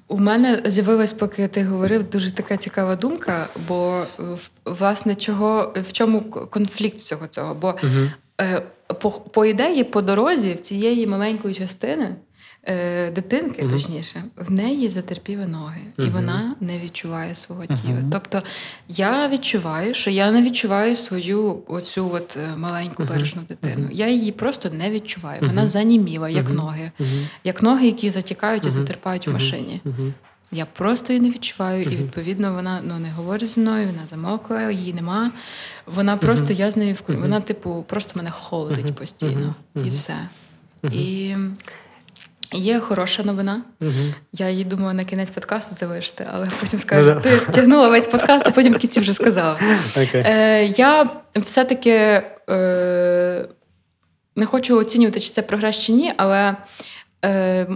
У 0.09 0.19
мене 0.19 0.63
з'явилась, 0.67 1.13
поки 1.13 1.49
ти 1.49 1.65
говорив, 1.65 2.11
дуже 2.11 2.31
така 2.35 2.57
цікава 2.57 2.97
думка, 2.97 3.47
бо 3.69 4.03
е, 4.21 4.23
власне 4.65 5.15
чого 5.15 5.73
в 5.89 5.93
чому 5.93 6.21
конфлікт 6.23 6.97
всього 6.97 7.27
цього? 7.27 7.55
Бо 7.55 7.69
Угу. 7.69 8.11
е, 8.41 8.63
по, 9.01 9.11
по 9.11 9.45
ідеї, 9.45 9.85
по 9.85 10.03
дорозі 10.03 10.55
в 10.55 10.61
цієї 10.61 11.07
маленької 11.07 11.55
частини. 11.55 12.15
Е, 12.67 13.11
Дитинки, 13.11 13.63
Мгм. 13.63 13.73
точніше, 13.73 14.25
в 14.37 14.51
неї 14.51 14.89
затерпіли 14.89 15.47
ноги, 15.47 15.81
і 15.99 16.03
вона 16.03 16.55
не 16.61 16.79
відчуває 16.79 17.35
свого 17.35 17.67
тіла. 17.67 18.03
Тобто 18.13 18.43
я 18.89 19.29
відчуваю, 19.29 19.95
що 19.95 20.11
я 20.11 20.31
не 20.31 20.43
відчуваю 20.43 20.97
свою 20.97 21.63
оцю 21.67 22.11
от 22.13 22.37
е, 22.37 22.57
маленьку 22.57 23.05
бережну 23.05 23.43
дитину. 23.49 23.89
Я 23.93 24.09
її 24.09 24.33
просто 24.33 24.71
не 24.71 24.91
відчуваю. 24.91 25.41
Вона 25.43 25.67
заніміла, 25.67 26.29
як 26.29 26.51
ноги, 26.51 26.91
як 27.45 27.63
ноги, 27.63 27.87
які 27.87 28.11
затікають 28.11 28.67
і 28.67 28.71
затерпають 28.71 29.29
в 29.29 29.33
машині. 29.33 29.81
Я 30.53 30.67
просто 30.67 31.13
її 31.13 31.23
не 31.23 31.31
відчуваю, 31.31 31.83
і 31.83 31.97
відповідно 31.97 32.55
вона 32.55 32.81
ну 32.85 32.99
не 32.99 33.11
говорить 33.11 33.49
зі 33.49 33.61
мною, 33.61 33.87
вона 33.87 34.07
замовкла, 34.07 34.71
її 34.71 34.93
нема. 34.93 35.31
Вона 35.87 36.17
просто 36.17 36.53
я 36.53 36.71
з 36.71 36.77
нею 36.77 36.97
Мгм. 37.09 37.21
Вона, 37.21 37.41
типу, 37.41 37.85
просто 37.89 38.13
мене 38.15 38.31
холодить 38.31 38.95
постійно, 38.95 39.55
і 39.85 39.91
все. 39.91 40.15
І 40.93 41.35
є 42.53 42.81
хороша 42.81 43.23
новина. 43.23 43.63
Угу. 43.81 44.15
Я 44.33 44.51
її 44.51 44.65
думаю 44.65 44.95
на 44.95 45.05
кінець 45.05 45.31
подкасту 45.31 45.77
залишити, 45.79 46.27
але 46.33 46.47
потім 46.61 46.81
скажу, 46.81 47.07
Ну 47.07 47.15
да. 47.15 47.21
ти 47.21 47.53
тягнула 47.53 47.89
весь 47.89 48.07
подкаст, 48.07 48.47
а 48.47 48.51
потім 48.51 48.73
в 48.73 48.79
кінці 48.79 49.01
вже 49.01 49.15
сказала. 49.15 49.59
Okay. 49.97 50.27
Е, 50.27 50.65
я 50.65 51.11
все-таки 51.35 52.23
е, 52.51 53.49
не 54.37 54.47
хочу 54.47 54.79
оцінювати, 54.79 55.21
чи 55.21 55.31
це 55.31 55.43
прогрес 55.43 55.79
чи 55.79 55.93
ні, 55.93 56.13
але 56.17 56.57
Е, 57.25 57.67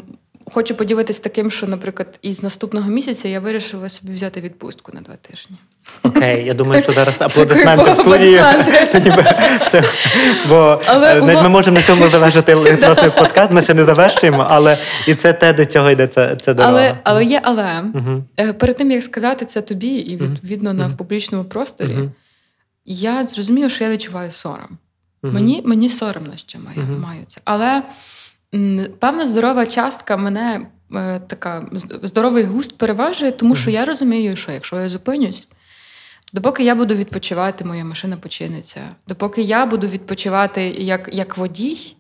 Хочу 0.53 0.75
поділитися 0.75 1.23
таким, 1.23 1.51
що, 1.51 1.67
наприклад, 1.67 2.19
із 2.23 2.43
наступного 2.43 2.91
місяця 2.91 3.29
я 3.29 3.41
вирішила 3.41 3.89
собі 3.89 4.13
взяти 4.13 4.41
відпустку 4.41 4.93
на 4.95 5.01
два 5.01 5.17
тижні. 5.17 5.57
Окей, 6.03 6.47
я 6.47 6.55
думаю, 6.55 6.83
що 6.83 6.93
зараз 6.93 7.23
аплодисменти 7.23 7.91
в 7.91 7.95
студії. 7.95 8.43
Тоді 8.93 9.13
все. 9.61 9.85
Бо 10.49 10.81
але, 10.87 11.23
ми 11.43 11.49
можемо 11.49 11.77
на 11.77 11.83
цьому 11.83 12.09
завершити 12.09 12.55
нотний 12.83 13.11
подкаст, 13.11 13.51
ми 13.51 13.63
ще 13.63 13.75
не 13.75 13.85
завершуємо, 13.85 14.47
але 14.49 14.79
і 15.07 15.15
це 15.15 15.33
те, 15.33 15.53
до 15.53 15.67
чого 15.67 15.91
йде 15.91 16.07
це, 16.07 16.37
це 16.37 16.55
дорога. 16.55 16.73
Але 16.73 16.99
але 17.05 17.25
є 17.25 17.41
але. 17.45 17.85
Угу. 17.95 18.25
Перед 18.53 18.77
тим, 18.77 18.91
як 18.91 19.03
сказати 19.03 19.45
це 19.45 19.63
тобі, 19.63 19.89
і 19.89 20.17
відповідно 20.17 20.71
угу. 20.71 20.79
на 20.79 20.91
публічному 20.91 21.45
просторі, 21.45 21.95
угу. 21.99 22.11
я 22.85 23.25
зрозуміла, 23.25 23.69
що 23.71 23.85
я 23.85 23.91
відчуваю 23.91 24.31
сором. 24.31 24.79
Мені 25.23 25.63
мені 25.65 25.91
соромно, 25.91 26.33
що 26.37 26.59
маю, 26.59 26.99
маю 27.01 27.25
це. 27.27 27.41
Але 27.45 27.83
певна 28.99 29.27
здорова 29.27 29.67
частка 29.67 30.17
мене 30.17 30.67
е, 30.95 31.21
така 31.27 31.67
здоровий 32.03 32.45
густ 32.45 32.79
переважує, 32.79 33.33
тому 33.33 33.55
що 33.57 33.71
я 33.71 33.85
розумію, 33.85 34.37
що 34.37 34.53
якщо 34.53 34.81
я 34.81 34.89
зупинюсь, 34.89 35.49
допоки 36.33 36.65
я 36.65 36.75
буду 36.75 36.95
відпочивати, 36.95 37.65
моя 37.65 37.85
машина 37.85 38.17
починиться. 38.17 38.81
Допоки 39.09 39.43
я 39.43 39.67
буду 39.67 39.87
відпочивати 39.87 40.63
як 40.69 41.09
як 41.13 41.37
водій, 41.39 41.95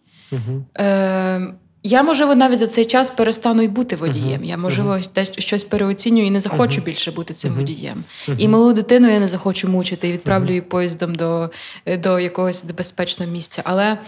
е, 0.78 1.54
я, 1.82 2.02
можливо, 2.02 2.34
навіть 2.34 2.58
за 2.58 2.66
цей 2.66 2.84
час 2.84 3.10
перестану 3.10 3.62
й 3.62 3.68
бути 3.68 3.96
водієм. 3.96 4.44
Я, 4.44 4.56
можливо, 4.56 4.98
десь 5.14 5.38
щось 5.38 5.64
переоцінюю 5.64 6.26
і 6.26 6.30
не 6.30 6.40
захочу 6.40 6.80
більше 6.80 7.10
бути 7.10 7.34
цим 7.34 7.54
водієм. 7.54 8.04
І 8.38 8.48
малу 8.48 8.72
дитину 8.72 9.08
я 9.08 9.20
не 9.20 9.28
захочу 9.28 9.68
мучити 9.68 10.08
і 10.08 10.12
відправлю 10.12 10.48
її 10.48 10.60
поїздом 10.60 11.14
до 11.14 11.50
до 11.98 12.20
якогось 12.20 12.64
безпечного 12.64 13.32
місця. 13.32 13.62
Але. 13.64 13.98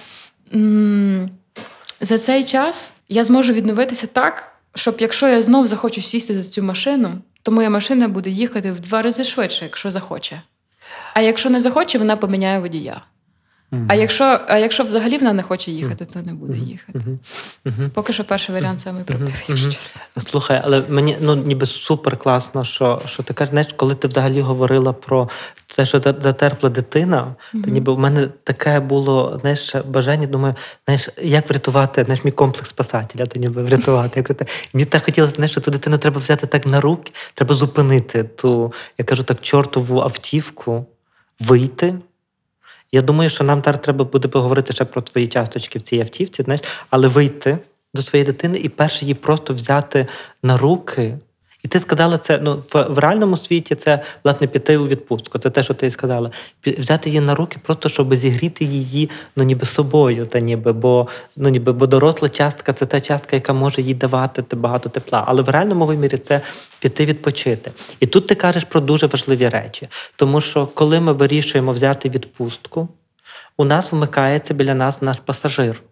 М- 0.55 1.31
за 2.03 2.19
цей 2.19 2.45
час 2.45 2.95
я 3.09 3.25
зможу 3.25 3.53
відновитися 3.53 4.07
так, 4.07 4.53
щоб 4.75 4.97
якщо 4.99 5.29
я 5.29 5.43
знов 5.43 5.67
захочу 5.67 6.01
сісти 6.01 6.43
за 6.43 6.51
цю 6.51 6.63
машину, 6.63 7.11
то 7.43 7.53
моя 7.53 7.71
машина 7.71 8.09
буде 8.09 8.31
їхати 8.31 8.73
в 8.73 8.81
два 8.81 9.03
рази 9.03 9.25
швидше, 9.25 9.65
якщо 9.65 9.91
захоче. 9.91 10.43
А 11.15 11.21
якщо 11.21 11.51
не 11.51 11.61
захоче, 11.61 11.99
вона 11.99 12.17
поміняє 12.17 12.59
водія. 12.59 13.03
Mm-hmm. 13.73 13.87
А 13.89 13.95
якщо 13.95 14.41
а 14.49 14.59
якщо 14.59 14.85
взагалі 14.85 15.19
вона 15.19 15.33
не 15.33 15.43
хоче 15.43 15.71
їхати, 15.71 16.05
то 16.05 16.23
не 16.23 16.35
буде 16.35 16.59
їхати. 16.59 16.99
Mm-hmm. 17.65 17.89
Поки 17.89 18.13
що 18.13 18.25
перший 18.25 18.55
варіант 18.55 18.81
саме 18.81 19.05
правдивий. 19.05 19.35
Mm-hmm. 19.49 20.29
Слухай, 20.31 20.61
але 20.65 20.83
мені 20.89 21.17
ну 21.21 21.37
ніби 21.37 21.67
супер 21.67 22.17
класно, 22.17 22.65
що 22.65 23.03
що 23.07 23.23
ти 23.23 23.35
кажеш, 23.35 23.51
знаєш, 23.51 23.69
коли 23.77 23.95
ти 23.95 24.09
взагалі 24.09 24.41
говорила 24.41 24.93
про 24.93 25.29
те, 25.77 25.85
що 25.85 26.01
затерпла 26.01 26.71
дитина, 26.71 27.35
то 27.53 27.71
ніби 27.71 27.93
в 27.93 27.99
мене 27.99 28.29
таке 28.45 28.81
було 28.81 29.39
знаєш, 29.41 29.75
бажання, 29.75 30.27
думаю, 30.27 30.55
знаєш, 30.85 31.09
як 31.23 31.51
врятувати 31.51 32.05
знаєш, 32.05 32.25
мій 32.25 32.31
комплекс 32.31 32.71
спасателя, 32.71 33.27
то 33.27 33.41
ніби 33.41 33.63
врятувати. 33.63 34.25
Як 34.29 34.49
Мені 34.73 34.85
так 34.85 35.05
хотілося, 35.05 35.35
знаєш, 35.35 35.51
що 35.51 35.61
ту 35.61 35.71
дитину 35.71 35.99
треба 35.99 36.21
взяти 36.21 36.47
так 36.47 36.67
на 36.67 36.81
руки, 36.81 37.13
треба 37.35 37.55
зупинити 37.55 38.25
ту, 38.25 38.73
я 38.99 39.05
кажу 39.05 39.23
так, 39.23 39.41
чортову 39.41 40.01
автівку, 40.01 40.87
вийти. 41.41 41.95
Я 42.93 43.03
думаю, 43.03 43.31
що 43.31 43.45
нам 43.45 43.63
зараз 43.65 43.81
треба 43.81 44.05
буде 44.05 44.29
поговорити 44.29 44.73
ще 44.73 44.85
про 44.85 45.01
твої 45.01 45.27
часточки 45.27 45.79
в 45.79 45.83
цій 45.83 46.01
автівці, 46.01 46.43
знаєш, 46.43 46.61
але 46.91 47.09
вийти 47.09 47.59
до 47.95 48.03
своєї 48.03 48.27
дитини 48.27 48.59
і 48.59 48.69
перше 48.69 49.05
її 49.05 49.15
просто 49.15 49.55
взяти 49.55 50.07
на 50.43 50.59
руки. 50.59 51.19
І 51.63 51.69
ти 51.69 51.81
сказала 51.81 52.19
це 52.19 52.39
ну, 52.43 52.65
в, 52.73 52.83
в 52.89 52.99
реальному 52.99 53.37
світі 53.37 53.75
це 53.75 54.03
власне 54.25 54.47
піти 54.47 54.77
у 54.77 54.87
відпустку. 54.87 55.39
Це 55.39 55.51
те, 55.51 55.63
що 55.63 55.75
ти 55.75 55.91
сказала. 55.91 56.31
Взяти 56.67 57.09
її 57.09 57.21
на 57.21 57.35
руки, 57.35 57.59
просто 57.63 57.89
щоб 57.89 58.15
зігріти 58.15 58.65
її 58.65 59.11
ну, 59.37 59.45
ніби 59.45 59.67
собою, 59.67 60.27
та 60.27 60.41
ніби, 60.41 60.73
бо 60.73 61.09
ну, 61.37 61.49
ніби, 61.49 61.73
бо 61.73 61.87
доросла 61.87 62.29
частка 62.29 62.73
це 62.73 62.87
та 62.87 63.01
частка, 63.01 63.37
яка 63.37 63.53
може 63.53 63.83
їй 63.83 63.95
давати 63.95 64.57
багато 64.57 64.89
тепла. 64.89 65.25
Але 65.27 65.43
в 65.43 65.49
реальному 65.49 65.87
вимірі 65.87 66.19
це 66.19 66.41
піти 66.79 67.05
відпочити. 67.05 67.71
І 68.01 68.07
тут 68.07 68.27
ти 68.27 68.35
кажеш 68.35 68.65
про 68.65 68.81
дуже 68.81 69.07
важливі 69.07 69.49
речі. 69.49 69.89
Тому 70.17 70.41
що 70.41 70.67
коли 70.67 71.01
ми 71.01 71.13
вирішуємо 71.13 71.73
взяти 71.73 72.09
відпустку, 72.09 72.89
у 73.57 73.65
нас 73.65 73.93
вмикається 73.93 74.55
біля 74.55 74.75
нас 74.75 75.03
наш 75.03 75.17
пасажир, 75.25 75.83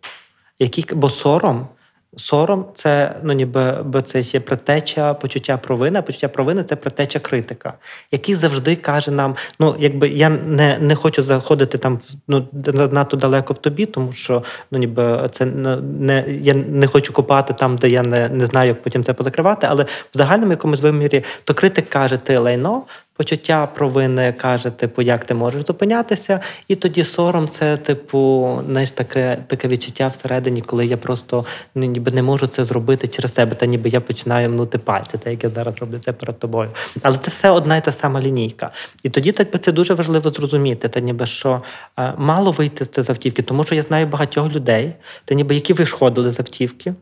який 0.59 0.85
бо 0.93 1.11
сором. 1.11 1.67
Сором 2.17 2.65
це 2.75 3.17
ну 3.23 3.33
ніби 3.33 3.83
бо 3.85 4.01
це 4.01 4.23
ще 4.23 4.41
притеча 4.41 5.15
почуття 5.15 5.57
провини. 5.57 6.03
Почуття 6.03 6.29
провини 6.29 6.65
це 6.65 6.77
притеча 6.77 7.19
критика, 7.19 7.75
який 8.11 8.35
завжди 8.35 8.77
каже 8.77 9.11
нам: 9.11 9.37
ну 9.61 9.75
якби 9.79 10.09
я 10.09 10.29
не 10.29 10.79
не 10.79 10.95
хочу 10.95 11.23
заходити 11.23 11.79
там 11.79 11.99
ну 12.29 12.49
надто 12.93 13.17
далеко 13.17 13.55
в 13.55 13.59
тобі, 13.59 13.87
тому 13.87 14.13
що 14.13 14.43
ну 14.71 14.79
ніби 14.79 15.29
це 15.33 15.45
не 15.45 16.25
я 16.29 16.55
не 16.55 16.87
хочу 16.87 17.13
копати 17.13 17.55
там, 17.55 17.77
де 17.77 17.89
я 17.89 18.03
не 18.03 18.29
не 18.29 18.47
знаю, 18.47 18.69
як 18.69 18.83
потім 18.83 19.05
це 19.05 19.13
позакривати. 19.13 19.67
Але 19.71 19.85
в 19.85 19.89
загальному 20.15 20.51
якомусь 20.51 20.81
вимірі 20.81 21.25
то 21.45 21.55
критик 21.55 21.89
каже, 21.89 22.17
ти 22.17 22.39
лайно, 22.39 22.83
почуття 23.21 23.67
провини 23.67 24.33
каже, 24.33 24.71
типу, 24.71 25.03
як 25.03 25.25
ти 25.25 25.35
можеш 25.35 25.67
зупинятися, 25.67 26.41
і 26.69 26.77
тоді 26.77 27.05
сором 27.05 27.49
це, 27.49 27.77
типу, 27.77 28.59
знаєш, 28.67 28.91
таке 28.91 29.39
таке 29.47 29.69
відчуття 29.69 30.07
всередині, 30.07 30.61
коли 30.61 30.87
я 30.87 30.97
просто 30.97 31.45
ну, 31.75 31.87
ніби 31.87 32.11
не 32.11 32.23
можу 32.23 32.47
це 32.47 32.65
зробити 32.65 33.09
через 33.09 33.35
себе, 33.35 33.55
та 33.55 33.67
ніби 33.67 33.89
я 33.89 34.01
починаю 34.01 34.51
мнути 34.51 34.79
пальці, 34.79 35.19
так 35.19 35.27
як 35.27 35.45
я 35.45 35.51
зараз 35.51 35.75
роблю 35.81 35.99
це 35.99 36.13
перед 36.13 36.39
тобою. 36.39 36.71
Але 37.03 37.19
це 37.19 37.31
все 37.31 37.51
одна 37.51 37.77
і 37.77 37.85
та 37.85 37.93
сама 37.93 38.21
лінійка. 38.21 38.71
І 39.03 39.09
тоді 39.09 39.33
так 39.33 39.63
це 39.63 39.73
дуже 39.73 39.95
важливо 39.95 40.31
зрозуміти, 40.31 40.89
та 40.89 41.01
ніби 41.01 41.27
що 41.27 41.63
а, 41.97 42.13
мало 42.17 42.51
вийти 42.51 43.03
з 43.03 43.11
автівки, 43.11 43.43
тому 43.43 43.65
що 43.65 43.75
я 43.75 43.83
знаю 43.83 44.07
багатьох 44.07 44.53
людей, 44.53 44.95
та 45.25 45.35
ніби 45.35 45.55
які 45.55 45.73
виходили 45.73 46.33
з 46.33 46.41
автівки, 46.41 46.95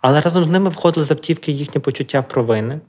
але 0.00 0.20
разом 0.20 0.44
з 0.44 0.48
ними 0.48 0.70
входили 0.70 1.06
з 1.06 1.10
автівки 1.10 1.52
їхнє 1.52 1.80
почуття 1.80 2.22
провини. 2.22 2.80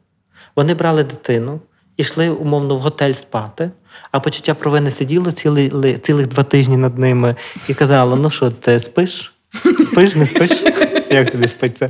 Вони 0.56 0.74
брали 0.74 1.04
дитину 1.04 1.60
ішли 1.98 2.30
умовно 2.30 2.76
в 2.76 2.80
готель 2.80 3.14
спати, 3.14 3.72
а 4.12 4.20
почуття 4.20 4.54
провини 4.54 4.92
сиділо 4.92 5.32
цілий, 5.32 5.98
цілих 5.98 6.28
два 6.28 6.44
тижні 6.44 6.78
над 6.78 6.98
ними 6.98 7.36
і 7.68 7.74
казало: 7.74 8.16
ну 8.16 8.30
що, 8.30 8.52
ти 8.52 8.80
спиш? 8.80 9.34
Спиш, 9.86 10.16
не 10.16 10.26
спиш? 10.26 10.52
Як 11.10 11.32
тобі 11.32 11.48
спиться? 11.48 11.88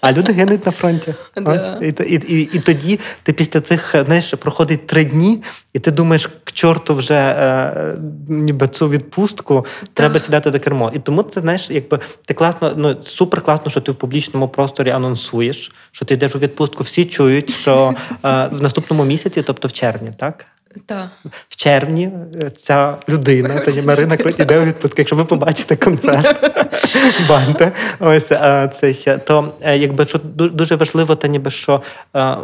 А 0.00 0.12
люди 0.12 0.32
гинуть 0.32 0.66
на 0.66 0.72
фронті. 0.72 1.14
Ось. 1.44 1.68
І, 1.80 1.86
і, 1.86 2.14
і, 2.14 2.42
і 2.42 2.58
тоді 2.58 3.00
ти 3.22 3.32
після 3.32 3.60
цих 3.60 3.94
знаєш, 4.06 4.34
проходить 4.38 4.86
три 4.86 5.04
дні, 5.04 5.42
і 5.72 5.78
ти 5.78 5.90
думаєш, 5.90 6.26
к 6.26 6.52
чорту 6.52 6.94
вже 6.94 7.14
е, 7.14 7.96
ніби 8.28 8.68
цю 8.68 8.88
відпустку 8.88 9.66
треба 9.94 10.18
сідати 10.18 10.50
до 10.50 10.60
кермо. 10.60 10.92
І 10.94 10.98
тому 10.98 11.22
це 11.22 11.40
знаєш, 11.40 11.70
якби 11.70 11.98
ти 12.24 12.34
класно, 12.34 12.72
ну 12.76 12.96
супер 13.02 13.42
класно, 13.42 13.70
що 13.70 13.80
ти 13.80 13.92
в 13.92 13.94
публічному 13.94 14.48
просторі 14.48 14.90
анонсуєш, 14.90 15.72
що 15.92 16.04
ти 16.04 16.14
йдеш 16.14 16.34
у 16.34 16.38
відпустку. 16.38 16.82
Всі 16.82 17.04
чують, 17.04 17.50
що 17.50 17.94
е, 18.10 18.48
в 18.52 18.62
наступному 18.62 19.04
місяці, 19.04 19.42
тобто 19.42 19.68
в 19.68 19.72
червні, 19.72 20.10
так? 20.16 20.46
Так. 20.86 21.08
В 21.48 21.56
червні 21.56 22.10
е, 22.42 22.50
ця 22.50 22.96
людина, 23.08 23.60
тоді 23.60 23.82
Марина 23.82 24.16
Круть 24.16 24.40
іде 24.40 24.60
у 24.60 24.64
відпустку. 24.64 24.94
Якщо 24.98 25.16
ви 25.16 25.24
побачите 25.24 25.76
концерт 25.76 26.40
банди, 27.28 27.72
ось 28.00 28.32
е, 28.32 28.70
це 28.72 28.92
ще 28.94 29.18
то 29.18 29.52
е, 29.62 29.78
якби 29.78 30.06
що 30.06 30.18
дуже 30.34 30.76
важливо, 30.76 31.14
та 31.14 31.28
ніби 31.28 31.50
що 31.50 31.82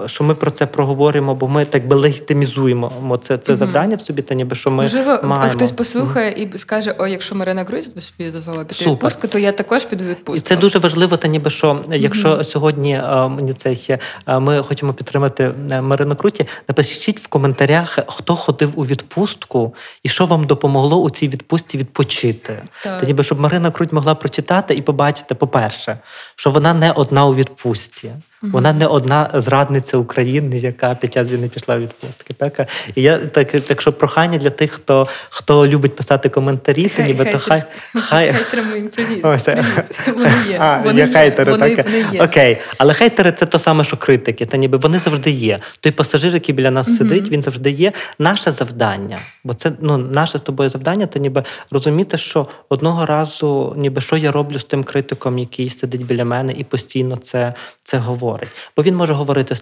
що 0.06 0.24
ми 0.24 0.34
про 0.34 0.50
це 0.50 0.66
проговоримо, 0.66 1.34
бо 1.34 1.48
ми 1.48 1.64
так 1.64 1.86
би 1.88 1.96
легітимізуємо 1.96 3.18
це 3.22 3.38
це 3.38 3.56
завдання 3.56 3.96
в 3.96 4.00
собі, 4.00 4.22
та 4.22 4.34
ніби 4.34 4.56
що 4.56 4.70
ми 4.70 4.82
Можливо, 4.82 5.20
маємо. 5.24 5.52
хтось 5.54 5.70
послухає 5.70 6.32
і 6.32 6.58
скаже: 6.58 6.94
О, 6.98 7.06
якщо 7.06 7.34
Марина 7.34 7.64
Круть 7.64 7.92
до 7.94 8.00
собі 8.00 8.30
дозволила 8.30 8.64
піти 8.64 8.74
Супер. 8.74 8.92
відпустку, 8.92 9.28
то 9.28 9.38
я 9.38 9.52
також 9.52 9.84
піду 9.84 10.04
відпустку. 10.04 10.36
І 10.36 10.40
це 10.40 10.56
дуже 10.56 10.78
важливо, 10.78 11.16
та 11.16 11.28
ніби 11.28 11.50
що, 11.50 11.84
якщо 11.90 12.44
сьогодні 12.44 13.00
мені 13.28 13.52
це 13.52 13.74
ще 13.74 13.98
ми 14.40 14.62
хочемо 14.62 14.92
підтримати 14.92 15.52
Марину 15.82 16.16
Круті, 16.16 16.46
напишіть 16.68 17.20
в 17.20 17.26
коментарях 17.26 17.98
хто 18.16 18.36
ходив 18.36 18.72
у 18.76 18.86
відпустку 18.86 19.74
і 20.02 20.08
що 20.08 20.26
вам 20.26 20.44
допомогло 20.44 21.02
у 21.02 21.10
цій 21.10 21.28
відпустці 21.28 21.78
відпочити. 21.78 22.62
Так. 22.82 23.00
Та 23.00 23.06
ніби 23.06 23.24
щоб 23.24 23.40
Марина 23.40 23.70
Круть 23.70 23.92
могла 23.92 24.14
прочитати 24.14 24.74
і 24.74 24.82
побачити, 24.82 25.34
по-перше, 25.34 25.98
що 26.36 26.50
вона 26.50 26.74
не 26.74 26.92
одна 26.92 27.26
у 27.26 27.34
відпустці. 27.34 28.10
Вона 28.42 28.72
не 28.72 28.86
одна 28.86 29.30
зрадниця 29.34 29.98
України, 29.98 30.58
яка 30.58 30.94
під 30.94 31.12
час 31.12 31.28
війни 31.28 31.48
пішла 31.48 31.76
в 31.76 31.80
відпустки. 31.80 32.34
Так? 32.34 32.68
І 32.94 33.02
я 33.02 33.18
так, 33.18 33.50
так 33.50 33.80
що 33.80 33.92
прохання 33.92 34.38
для 34.38 34.50
тих, 34.50 34.70
хто 34.72 35.06
хто 35.30 35.66
любить 35.66 35.96
писати 35.96 36.28
коментарі, 36.28 36.88
то 36.88 37.02
ніби 37.02 37.24
то 37.24 37.38
хай 37.38 37.62
хай 37.94 38.34
привіт. 38.50 38.92
Вони 40.06 40.32
є. 40.48 40.58
А, 40.60 40.80
вони 40.84 41.00
є 41.00 41.06
хейтери, 41.06 41.52
вони, 41.52 41.76
так? 41.76 41.86
Вони 41.86 42.04
є. 42.12 42.22
Окей. 42.22 42.58
Але 42.78 42.94
хейтери 42.94 43.32
це 43.32 43.46
то 43.46 43.58
саме, 43.58 43.84
що 43.84 43.96
критики. 43.96 44.46
Та 44.46 44.56
ніби 44.56 44.78
вони 44.78 44.98
завжди 44.98 45.30
є. 45.30 45.58
Той 45.80 45.92
пасажир, 45.92 46.34
який 46.34 46.54
біля 46.54 46.70
нас 46.70 46.88
uh 46.88 46.96
сидить, 46.96 47.28
він 47.30 47.42
завжди 47.42 47.70
є. 47.70 47.92
Наше 48.18 48.52
завдання, 48.52 49.18
бо 49.44 49.54
це 49.54 49.72
ну, 49.80 49.98
наше 49.98 50.38
з 50.38 50.40
тобою 50.40 50.70
завдання, 50.70 51.06
та 51.06 51.18
ніби 51.18 51.42
розуміти, 51.70 52.18
що 52.18 52.46
одного 52.68 53.06
разу, 53.06 53.74
ніби 53.76 54.00
що 54.00 54.16
я 54.16 54.32
роблю 54.32 54.58
з 54.58 54.64
тим 54.64 54.84
критиком, 54.84 55.38
який 55.38 55.70
сидить 55.70 56.06
біля 56.06 56.24
мене 56.26 56.52
і 56.52 56.64
постійно 56.64 57.16
це, 57.16 57.54
це 57.82 57.98
говорить. 57.98 58.50
Бо 58.76 58.82
він 58.82 58.96
може 58.96 59.12
говорити 59.12 59.56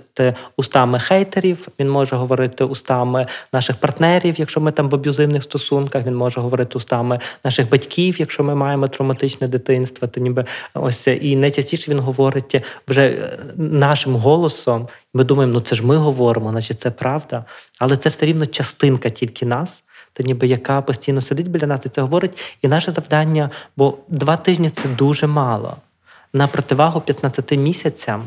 устами 0.57 0.99
хейтерів, 0.99 1.69
він 1.81 1.91
може 1.91 2.17
говорити 2.17 2.65
устами 2.65 3.27
наших 3.53 3.77
партнерів, 3.77 4.35
якщо 4.39 4.61
ми 4.61 4.73
там 4.73 4.89
в 4.89 4.95
аб'юзивних 4.95 5.43
стосунках, 5.43 6.07
він 6.07 6.17
може 6.17 6.41
говорити 6.41 6.79
устами 6.79 7.19
наших 7.45 7.71
батьків, 7.71 8.17
якщо 8.19 8.45
ми 8.45 8.55
маємо 8.55 8.89
травматичне 8.89 9.49
дитинство, 9.49 10.09
то 10.09 10.21
ніби 10.21 10.45
ось 10.75 11.07
і 11.07 11.37
найчастіше 11.37 11.91
він 11.91 11.99
говорить 11.99 12.65
вже 12.89 13.09
е, 13.09 13.39
нашим 13.57 14.17
голосом. 14.17 14.89
Ми 15.15 15.25
думаємо, 15.25 15.53
ну 15.53 15.61
це 15.61 15.77
ж 15.77 15.87
ми 15.87 15.97
говоримо, 15.97 16.51
значить 16.51 16.81
це 16.81 16.91
правда, 16.91 17.45
але 17.79 17.97
це 17.97 18.09
все 18.09 18.27
рівно 18.27 18.47
частинка 18.47 19.09
тільки 19.09 19.47
нас 19.47 19.85
та 20.15 20.23
ніби 20.23 20.47
яка 20.47 20.83
постійно 20.83 21.21
сидить 21.21 21.51
біля 21.51 21.67
нас 21.67 21.87
і 21.87 21.89
це 21.89 22.01
говорить. 22.01 22.59
І 22.63 22.69
наше 22.69 22.93
завдання, 22.93 23.51
бо 23.77 23.99
два 24.09 24.37
тижні 24.37 24.71
це 24.71 24.89
дуже 24.89 25.27
мало. 25.27 25.77
На 26.37 26.47
противагу 26.47 27.01
15 27.01 27.53
місяцям 27.53 28.25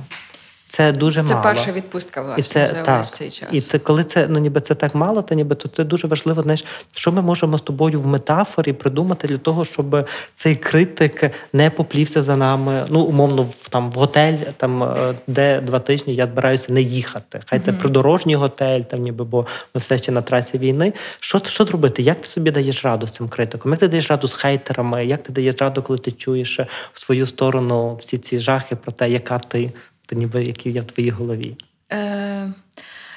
це 0.68 0.92
дуже 0.92 1.24
це 1.24 1.34
мало. 1.34 1.48
Це 1.48 1.54
перша 1.54 1.72
відпустка 1.72 2.22
власне, 2.22 2.42
і 2.42 2.44
це, 2.44 2.68
за 2.68 2.82
так. 2.82 2.98
весь 2.98 3.12
цей 3.12 3.32
час. 3.32 3.50
І 3.52 3.62
це 3.62 3.80
коли 3.80 4.04
це 4.04 4.28
ну 4.30 4.40
ніби 4.40 4.62
це 4.62 4.76
так 4.76 4.96
мало, 4.96 5.22
то 5.22 5.36
ніби 5.36 5.56
то 5.56 5.68
це 5.68 5.84
дуже 5.84 6.08
важливо. 6.08 6.42
Знаєш, 6.42 6.66
що 6.96 7.12
ми 7.12 7.22
можемо 7.22 7.58
з 7.58 7.62
тобою 7.62 8.02
в 8.02 8.08
метафорі 8.08 8.74
придумати 8.74 9.28
для 9.28 9.38
того, 9.38 9.66
щоб 9.66 10.08
цей 10.36 10.56
критик 10.56 11.32
не 11.54 11.70
поплівся 11.70 12.24
за 12.24 12.36
нами. 12.36 12.86
Ну, 12.90 13.02
умовно, 13.02 13.44
в 13.44 13.70
там 13.70 13.92
в 13.92 13.94
готель, 13.94 14.34
там 14.34 14.84
е, 14.84 15.14
де 15.28 15.62
два 15.62 15.80
тижні 15.80 16.16
я 16.16 16.26
збираюся 16.26 16.74
не 16.74 16.82
їхати. 16.82 17.40
Хай 17.46 17.60
це 17.60 17.72
mm-hmm. 17.72 17.80
придорожній 17.80 18.36
готель, 18.36 18.82
там 18.82 19.02
ніби 19.02 19.26
бо 19.26 19.46
ми 19.76 19.80
все 19.80 19.98
ще 19.98 20.12
на 20.12 20.22
трасі 20.22 20.58
війни. 20.58 20.94
Що 21.20 21.42
що 21.46 21.66
зробити? 21.66 22.02
Як 22.02 22.22
ти 22.22 22.28
собі 22.28 22.52
даєш 22.52 22.86
раду 22.86 23.08
з 23.08 23.12
цим 23.12 23.30
критиком? 23.30 23.72
Як 23.72 23.80
ти 23.80 23.88
даєш 23.88 24.10
раду 24.10 24.28
з 24.28 24.34
хейтерами? 24.34 25.06
Як 25.06 25.24
ти 25.24 25.34
даєш 25.34 25.56
раду, 25.60 25.82
коли 25.82 26.00
ти 26.00 26.12
чуєш 26.12 26.60
в 26.94 27.00
свою 27.00 27.26
сторону 27.26 27.96
всі 27.96 28.18
ці 28.18 28.40
жахи 28.40 28.76
про 28.76 28.92
те, 28.92 29.10
яка 29.10 29.40
ти? 29.40 29.72
То 30.08 30.16
ніби 30.16 30.44
які 30.44 30.72
є 30.72 30.82
в 30.82 30.86
твоїй 30.86 31.10
голові? 31.10 31.58
Е, 31.92 32.54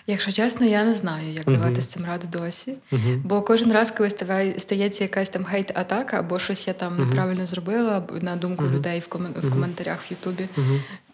Якщо 0.07 0.33
чесно, 0.33 0.67
я 0.67 0.85
не 0.85 0.95
знаю, 0.95 1.33
як 1.33 1.47
uh-huh. 1.47 1.59
давати 1.59 1.81
з 1.81 1.87
цим 1.87 2.05
раду 2.05 2.27
досі. 2.33 2.75
Uh-huh. 2.93 3.21
Бо 3.25 3.43
кожен 3.43 3.73
раз, 3.73 3.91
коли 3.91 4.11
стається 4.59 5.05
якась 5.05 5.29
там 5.29 5.45
хейт-атака, 5.45 6.19
або 6.19 6.39
щось 6.39 6.69
я 6.69 6.75
там 6.75 6.93
uh-huh. 6.93 7.07
неправильно 7.07 7.47
зробила, 7.47 8.07
на 8.21 8.37
думку 8.37 8.65
людей 8.65 9.01
в 9.01 9.09
ком- 9.09 9.41
в 9.41 9.51
коментарях 9.51 9.99
в 10.03 10.07
Ютубі, 10.11 10.49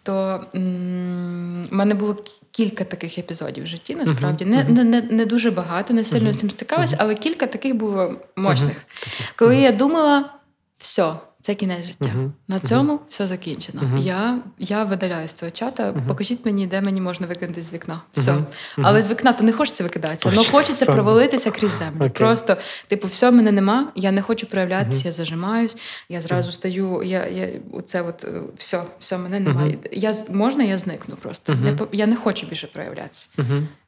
то 0.03 0.43
в 0.53 0.57
м- 0.57 1.67
мене 1.71 1.93
було 1.93 2.23
кілька 2.51 2.83
таких 2.83 3.17
епізодів 3.17 3.63
в 3.63 3.67
житті. 3.67 3.95
Насправді 3.95 4.45
не 4.45 4.63
не, 4.63 4.83
не, 4.83 5.01
не 5.01 5.25
дуже 5.25 5.51
багато, 5.51 5.93
не 5.93 6.03
сильно 6.03 6.33
з 6.33 6.39
цим 6.39 6.49
стикалась, 6.49 6.95
але 6.97 7.15
кілька 7.15 7.47
таких 7.47 7.75
було 7.75 8.15
мощних. 8.35 8.77
Коли 9.35 9.57
я 9.57 9.71
думала, 9.71 10.29
все. 10.77 11.13
Це 11.47 11.55
кінець 11.55 11.85
життя. 11.85 12.05
Uh-huh. 12.05 12.31
На 12.47 12.59
цьому 12.59 12.93
uh-huh. 12.93 13.09
все 13.09 13.27
закінчено. 13.27 13.81
Uh-huh. 13.81 14.01
Я 14.01 14.39
я 14.59 14.83
видаляю 14.83 15.27
з 15.27 15.33
цього 15.33 15.51
чата. 15.51 15.93
Покажіть 16.07 16.45
мені, 16.45 16.67
де 16.67 16.81
мені 16.81 17.01
можна 17.01 17.27
викинути 17.27 17.61
з 17.61 17.73
вікна. 17.73 18.01
Все. 18.13 18.35
Але 18.77 19.03
з 19.03 19.09
вікна 19.09 19.33
то 19.33 19.43
не 19.43 19.51
хочеться 19.51 19.83
викидатися, 19.83 20.29
але 20.35 20.47
хочеться 20.47 20.85
провалитися 20.85 21.51
крізь 21.51 21.71
землю. 21.71 21.99
Okay. 21.99 22.09
Просто, 22.17 22.57
типу, 22.87 23.07
все 23.07 23.31
мене 23.31 23.51
нема, 23.51 23.91
я 23.95 24.11
не 24.11 24.21
хочу 24.21 24.47
проявлятися, 24.47 25.07
я 25.07 25.11
зажимаюсь, 25.11 25.77
я 26.09 26.21
зразу 26.21 26.51
стаю. 26.51 27.03
Я, 27.03 27.27
я, 27.27 27.49
оце 27.71 28.01
от, 28.01 28.27
все, 28.57 28.83
все, 28.99 29.17
мене 29.17 29.39
немає. 29.39 29.77
Я, 29.91 30.13
Можна, 30.29 30.63
я 30.63 30.77
зникну 30.77 31.15
просто. 31.15 31.55
Не, 31.55 31.77
я 31.91 32.07
не 32.07 32.15
хочу 32.15 32.47
більше 32.47 32.67
проявлятися. 32.67 33.29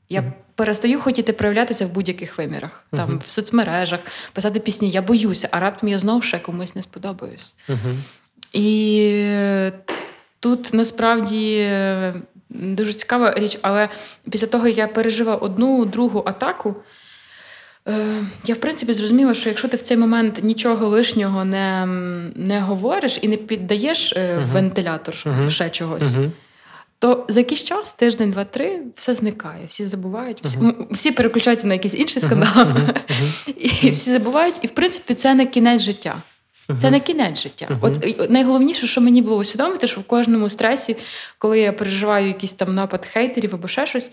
Я 0.09 0.23
перестаю 0.55 0.99
хотіти 0.99 1.33
проявлятися 1.33 1.85
в 1.85 1.89
будь-яких 1.89 2.37
вимірах, 2.37 2.83
uh-huh. 2.91 3.19
в 3.19 3.27
соцмережах, 3.27 3.99
писати 4.33 4.59
пісні. 4.59 4.89
Я 4.89 5.01
боюся, 5.01 5.47
а 5.51 5.59
раптом 5.59 5.89
я 5.89 5.99
знову 5.99 6.21
ще 6.21 6.39
комусь 6.39 6.75
не 6.75 6.81
сподобаюсь. 6.81 7.53
Uh-huh. 7.69 7.95
І 8.53 9.71
тут 10.39 10.73
насправді 10.73 11.71
дуже 12.49 12.93
цікава 12.93 13.33
річ, 13.37 13.59
але 13.61 13.89
після 14.31 14.47
того, 14.47 14.67
як 14.67 14.77
я 14.77 14.87
пережила 14.87 15.35
одну 15.35 15.85
другу 15.85 16.23
атаку. 16.25 16.75
Е, 17.87 18.05
я, 18.45 18.55
в 18.55 18.57
принципі, 18.57 18.93
зрозуміла, 18.93 19.33
що 19.33 19.49
якщо 19.49 19.67
ти 19.67 19.77
в 19.77 19.81
цей 19.81 19.97
момент 19.97 20.39
нічого 20.43 20.87
лишнього 20.87 21.45
не 21.45 21.85
не 22.35 22.61
говориш 22.61 23.19
і 23.21 23.27
не 23.27 23.37
піддаєш 23.37 24.15
uh-huh. 24.15 24.45
вентилятор 24.45 25.15
uh-huh. 25.15 25.49
ще 25.49 25.69
чогось, 25.69 26.03
uh-huh 26.03 26.29
то 26.99 27.25
за 27.29 27.39
якийсь 27.39 27.63
час, 27.63 27.93
тиждень, 27.93 28.31
два-три, 28.31 28.81
все 28.95 29.15
зникає, 29.15 29.65
всі 29.65 29.85
забувають, 29.85 30.39
всі 30.43 30.57
uh-huh. 30.57 30.93
всі 30.93 31.11
переключаються 31.11 31.67
на 31.67 31.73
якийсь 31.73 31.93
інший 31.93 32.21
скандал, 32.21 32.53
uh-huh. 32.55 32.93
Uh-huh. 32.93 33.85
і 33.85 33.89
всі 33.89 34.11
забувають. 34.11 34.55
І 34.61 34.67
в 34.67 34.71
принципі, 34.71 35.13
це 35.13 35.33
не 35.33 35.45
кінець 35.45 35.81
життя. 35.81 36.21
Це 36.81 36.91
не 36.91 36.99
кінець 36.99 37.41
життя. 37.41 37.79
От 37.81 38.29
найголовніше, 38.29 38.87
що 38.87 39.01
мені 39.01 39.21
було 39.21 39.37
усвідомити, 39.37 39.87
що 39.87 40.01
в 40.01 40.03
кожному 40.03 40.49
стресі, 40.49 40.97
коли 41.37 41.59
я 41.59 41.73
переживаю 41.73 42.27
якийсь 42.27 42.53
там 42.53 42.75
напад 42.75 43.05
хейтерів 43.05 43.55
або 43.55 43.67
ще 43.67 43.87
щось, 43.87 44.11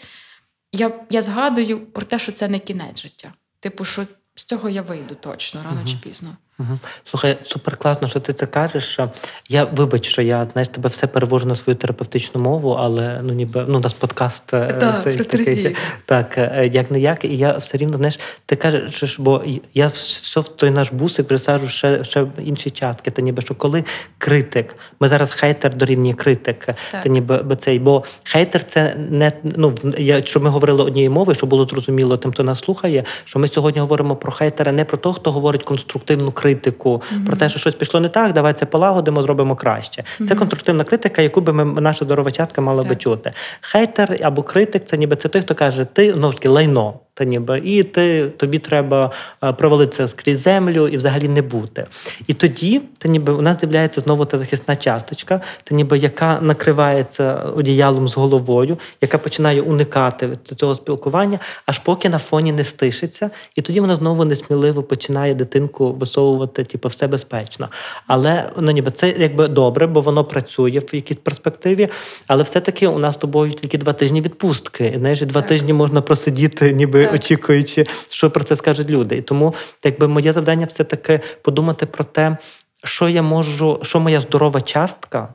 я 0.73 0.93
я 1.11 1.23
згадую 1.23 1.87
про 1.87 2.07
те, 2.07 2.19
що 2.19 2.33
це 2.33 2.49
не 2.49 2.59
кінець 2.59 3.03
життя. 3.03 3.33
Типу, 3.61 3.85
що 3.85 4.07
з 4.35 4.45
цього 4.45 4.69
я 4.69 4.83
вийду 4.83 5.15
точно 5.15 5.63
рано 5.65 5.81
чи 5.87 5.97
пізно. 5.97 6.37
Угу. 6.59 6.79
Слухай, 7.05 7.39
супер 7.43 7.77
класно, 7.77 8.09
що 8.09 8.21
ти 8.21 8.33
це 8.33 8.47
кажеш. 8.47 9.01
Я 9.49 9.65
вибач, 9.65 10.07
що 10.07 10.23
я 10.23 10.49
знаєш, 10.53 10.69
тебе 10.69 10.89
все 10.89 11.07
перевожу 11.07 11.47
на 11.47 11.55
свою 11.55 11.77
терапевтичну 11.77 12.41
мову, 12.41 12.71
але 12.71 13.21
ну 13.23 13.33
ніби 13.33 13.65
ну 13.69 13.79
у 13.79 13.81
нас 13.81 13.93
подкаст 13.93 14.51
да, 14.51 15.01
цей, 15.03 15.17
такий, 15.17 15.77
так, 16.05 16.39
е, 16.39 16.71
як 16.73 16.91
не 16.91 17.01
як, 17.01 17.25
і 17.25 17.37
я 17.37 17.53
все 17.53 17.79
рівно 17.79 17.97
знаєш, 17.97 18.19
ти 18.47 18.57
кажеш, 18.57 19.19
бо 19.19 19.43
я 19.75 19.87
все 19.87 20.41
в 20.41 20.49
той 20.49 20.71
наш 20.71 20.93
бусик 20.93 21.29
присаджу 21.29 21.69
ще 21.69 22.05
ще 22.05 22.27
інші 22.45 22.71
чатки. 22.71 23.11
Та 23.11 23.23
ніби 23.23 23.43
що 23.43 23.55
коли 23.55 23.85
критик, 24.19 24.77
ми 25.01 25.09
зараз 25.09 25.35
хейтер 25.35 25.75
дорівнює 25.75 26.15
критик, 26.15 26.67
та 26.91 27.09
ніби 27.09 27.57
цей, 27.59 27.79
бо 27.79 28.05
хейтер 28.25 28.65
це 28.65 28.95
не 29.11 29.33
ну 29.45 29.75
я 29.99 30.23
що 30.23 30.41
ми 30.41 30.51
говорили 30.51 30.85
однією 30.85 31.11
мовою, 31.11 31.37
щоб 31.37 31.51
було 31.51 31.65
зрозуміло 31.65 32.17
тим, 32.17 32.33
хто 32.33 32.43
нас 32.43 32.59
слухає, 32.59 33.05
що 33.25 33.39
ми 33.39 33.49
сьогодні 33.49 33.81
говоримо 33.81 34.17
про 34.17 34.33
хейтера 34.33 34.73
не 34.73 34.85
про 34.85 34.99
того, 34.99 35.13
хто 35.13 35.33
говорить 35.33 35.63
конструктивну 35.63 36.33
критику 36.33 36.46
критику 36.47 36.91
mm-hmm. 36.91 37.27
про 37.27 37.37
те, 37.37 37.49
що 37.49 37.59
щось 37.59 37.75
пішло 37.75 38.01
не 38.01 38.09
так, 38.09 38.33
давай 38.33 38.53
це 38.53 38.67
полагодимо, 38.67 39.23
зробимо 39.23 39.57
краще. 39.57 40.03
Mm-hmm. 40.03 40.27
Це 40.27 40.35
конструктивна 40.35 40.85
критика, 40.85 41.23
яку 41.23 41.41
би 41.41 41.53
ми 41.53 41.81
наша 41.81 42.05
здорова 42.05 42.31
чатка 42.31 42.61
мала 42.61 42.83
так. 42.83 42.89
би 42.89 42.97
чути. 42.97 43.33
Хейтер 43.61 44.19
або 44.23 44.43
критик 44.43 44.85
це 44.85 44.97
ніби 44.97 45.17
це 45.17 45.29
той, 45.29 45.43
хто 45.43 45.55
каже, 45.55 45.85
ти 45.85 46.15
ну 46.17 46.33
таки 46.33 46.49
лайно. 46.49 46.95
Та 47.19 47.25
ніби 47.25 47.59
і 47.65 47.83
ти 47.83 48.29
тобі 48.29 48.59
треба 48.59 49.13
провалитися 49.59 50.09
скрізь 50.09 50.39
землю 50.39 50.89
і 50.89 50.97
взагалі 50.97 51.29
не 51.29 51.43
бути. 51.43 51.87
І 52.27 52.35
тоді 52.35 52.83
та 52.99 53.09
ніби 53.09 53.33
у 53.33 53.43
нас 53.43 53.61
з'являється 53.61 54.01
знову 54.01 54.25
та 54.25 54.39
захисна 54.39 54.77
часточка, 54.77 55.41
та 55.65 55.75
ніби 55.75 55.99
яка 55.99 56.39
накривається 56.41 57.35
одіялом 57.35 58.09
з 58.09 58.17
головою, 58.17 58.79
яка 59.01 59.19
починає 59.19 59.61
уникати 59.61 60.31
цього 60.57 60.75
спілкування, 60.75 61.39
аж 61.67 61.79
поки 61.79 62.09
на 62.09 62.19
фоні 62.19 62.53
не 62.53 62.65
стишиться, 62.65 63.31
і 63.55 63.63
тоді 63.63 63.81
вона 63.81 63.97
знову 63.97 64.25
несміливо 64.25 64.83
починає 64.83 65.35
дитинку 65.35 65.93
висовувати, 65.93 66.65
типу, 66.65 66.89
все 66.89 67.07
безпечно. 67.07 67.69
Але 68.07 68.51
ну 68.59 68.71
ніби 68.71 68.91
це 68.91 69.15
якби 69.19 69.49
добре, 69.49 69.87
бо 69.87 70.01
воно 70.01 70.25
працює 70.25 70.81
в 70.93 70.95
якійсь 70.95 71.19
перспективі. 71.23 71.89
Але 72.27 72.43
все-таки 72.43 72.87
у 72.87 72.99
нас 72.99 73.15
з 73.15 73.19
тобою 73.19 73.53
тільки 73.53 73.79
два 73.79 73.93
тижні 73.93 74.21
відпустки. 74.21 74.93
І 74.97 74.99
знаєш, 74.99 75.21
два 75.21 75.41
так. 75.41 75.49
тижні 75.49 75.73
можна 75.73 76.01
просидіти, 76.01 76.73
ніби 76.73 77.06
так. 77.07 77.15
очікуючи, 77.15 77.87
що 78.11 78.31
про 78.31 78.45
це 78.45 78.57
скажуть 78.57 78.91
люди. 78.91 79.17
І 79.17 79.23
тому, 79.23 79.55
якби 79.85 80.09
моє 80.09 80.33
завдання, 80.33 80.67
все 80.67 80.85
таки 80.85 81.21
подумати 81.43 81.87
про 81.87 82.05
те, 82.05 82.37
що 82.85 83.09
я 83.09 83.23
можу, 83.23 83.81
що 83.83 84.01
моя 84.01 84.21
здорова 84.21 84.61
частка. 84.61 85.35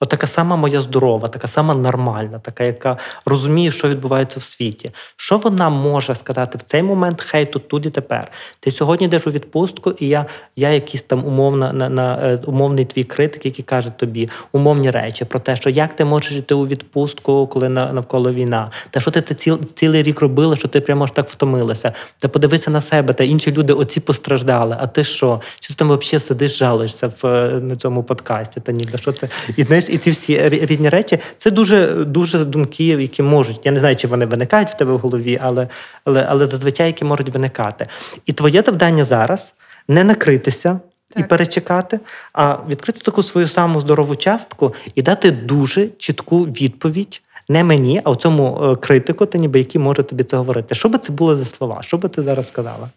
От 0.00 0.08
така 0.08 0.26
сама 0.26 0.56
моя 0.56 0.82
здорова, 0.82 1.28
така 1.28 1.48
сама 1.48 1.74
нормальна, 1.74 2.38
така, 2.38 2.64
яка 2.64 2.96
розуміє, 3.26 3.70
що 3.70 3.88
відбувається 3.88 4.40
в 4.40 4.42
світі. 4.42 4.90
Що 5.16 5.38
вона 5.38 5.70
може 5.70 6.14
сказати 6.14 6.58
в 6.58 6.62
цей 6.62 6.82
момент 6.82 7.22
хейту 7.22 7.58
тут 7.58 7.86
і 7.86 7.90
тепер? 7.90 8.30
Ти 8.60 8.70
сьогодні 8.70 9.06
йдеш 9.06 9.26
у 9.26 9.30
відпустку, 9.30 9.90
і 9.90 10.08
я 10.08 10.26
я 10.56 10.70
якийсь 10.70 11.02
там 11.02 11.26
умовна 11.26 11.72
на, 11.72 11.88
на 11.88 12.18
е, 12.22 12.40
умовний 12.46 12.84
твій 12.84 13.04
критик, 13.04 13.46
який 13.46 13.64
каже 13.64 13.90
тобі 13.90 14.30
умовні 14.52 14.90
речі 14.90 15.24
про 15.24 15.40
те, 15.40 15.56
що 15.56 15.70
як 15.70 15.96
ти 15.96 16.04
можеш 16.04 16.32
йти 16.32 16.54
у 16.54 16.66
відпустку, 16.66 17.46
коли 17.46 17.68
на, 17.68 17.92
навколо 17.92 18.32
війна, 18.32 18.70
та 18.90 19.00
що 19.00 19.10
ти 19.10 19.20
ти 19.20 19.34
ціл, 19.34 19.64
цілий 19.64 20.02
рік 20.02 20.20
робила, 20.20 20.56
що 20.56 20.68
ти 20.68 20.80
прямо 20.80 21.06
ж 21.06 21.14
так 21.14 21.28
втомилася. 21.28 21.92
Та 22.18 22.28
подивися 22.28 22.70
на 22.70 22.80
себе, 22.80 23.14
та 23.14 23.24
інші 23.24 23.52
люди 23.52 23.72
оці 23.72 24.00
постраждали. 24.00 24.76
А 24.80 24.86
ти 24.86 25.04
що? 25.04 25.40
Чи 25.60 25.68
ти 25.68 25.74
там 25.74 25.88
взагалі 25.88 26.24
сидиш, 26.24 26.58
жалуєшся 26.58 27.12
в 27.22 27.26
е, 27.26 27.60
на 27.60 27.76
цьому 27.76 28.02
подкасті? 28.02 28.60
Та 28.60 28.72
ніби 28.72 28.98
що 28.98 29.12
це 29.12 29.28
і 29.56 29.64
знаєш 29.64 29.87
і 29.90 29.98
ці 29.98 30.10
всі 30.10 30.48
різні 30.48 30.88
речі, 30.88 31.18
це 31.38 31.50
дуже 31.50 31.86
дуже 32.04 32.44
думки, 32.44 32.84
які 32.84 33.22
можуть. 33.22 33.60
Я 33.64 33.72
не 33.72 33.80
знаю, 33.80 33.96
чи 33.96 34.06
вони 34.06 34.26
виникають 34.26 34.68
в 34.68 34.76
тебе 34.76 34.92
в 34.92 34.98
голові, 34.98 35.38
але 35.42 35.68
але, 36.04 36.26
але 36.28 36.46
зазвичай 36.46 36.86
які 36.86 37.04
можуть 37.04 37.28
виникати. 37.28 37.86
І 38.26 38.32
твоє 38.32 38.62
завдання 38.62 39.04
зараз 39.04 39.54
не 39.88 40.04
накритися. 40.04 40.80
Так. 41.10 41.24
І 41.24 41.28
перечекати, 41.28 42.00
а 42.32 42.56
відкрити 42.68 43.00
таку 43.00 43.22
свою 43.22 43.48
саму 43.48 43.80
здорову 43.80 44.16
частку 44.16 44.74
і 44.94 45.02
дати 45.02 45.30
дуже 45.30 45.88
чітку 45.98 46.44
відповідь 46.44 47.22
не 47.48 47.64
мені, 47.64 48.02
а 48.04 48.14
цьому 48.14 48.60
е, 48.62 48.76
критику, 48.76 49.26
та 49.26 49.38
ніби 49.38 49.58
який 49.58 49.80
може 49.80 50.02
тобі 50.02 50.24
це 50.24 50.36
говорити. 50.36 50.74
Що 50.74 50.88
би 50.88 50.98
це 50.98 51.12
було 51.12 51.36
за 51.36 51.44
слова? 51.44 51.82
Що 51.82 51.98
би 51.98 52.08
ти 52.08 52.22
зараз 52.22 52.48
сказала? 52.48 52.88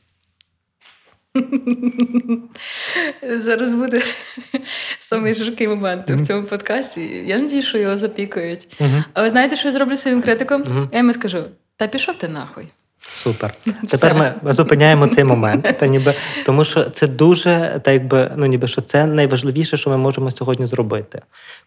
Зараз 3.39 3.73
буде 3.73 4.01
самий 4.99 5.33
жаркий 5.33 5.67
момент 5.67 6.09
в 6.09 6.25
цьому 6.25 6.43
подкасті. 6.43 7.01
Я 7.25 7.37
надію, 7.37 7.63
що 7.63 7.77
його 7.77 7.97
запікають. 7.97 8.81
А 9.13 9.21
ви 9.21 9.31
знаєте, 9.31 9.55
що 9.55 9.67
я 9.67 9.71
зроблю 9.71 9.97
своїм 9.97 10.21
критиком? 10.21 10.89
Я 10.91 10.97
йому 10.97 11.13
скажу: 11.13 11.43
та 11.75 11.87
пішов 11.87 12.15
ти 12.15 12.27
нахуй. 12.27 12.67
Супер. 12.99 13.53
Тепер 13.89 14.35
ми 14.43 14.53
зупиняємо 14.53 15.07
цей 15.07 15.23
момент, 15.23 15.75
та 15.79 15.87
ніби 15.87 16.13
тому, 16.45 16.63
що 16.63 16.83
це 16.83 17.07
дуже 17.07 17.81
та 17.83 17.91
якби 17.91 18.31
ну 18.35 18.45
ніби 18.45 18.67
що 18.67 18.81
це 18.81 19.05
найважливіше, 19.05 19.77
що 19.77 19.89
ми 19.89 19.97
можемо 19.97 20.31
сьогодні 20.31 20.65
зробити. 20.65 21.21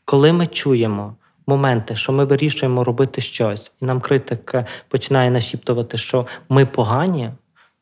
Коли 0.05 0.33
ми 0.33 0.47
чуємо 0.47 1.17
моменти, 1.47 1.97
що 1.97 2.13
ми 2.13 2.25
вирішуємо 2.25 2.85
робити 2.85 3.21
щось, 3.21 3.73
і 3.83 3.85
нам 3.85 4.01
критик 4.01 4.55
починає 4.89 5.31
нашіптувати, 5.31 5.99
що 5.99 6.27
ми 6.49 6.67
погані, 6.67 7.31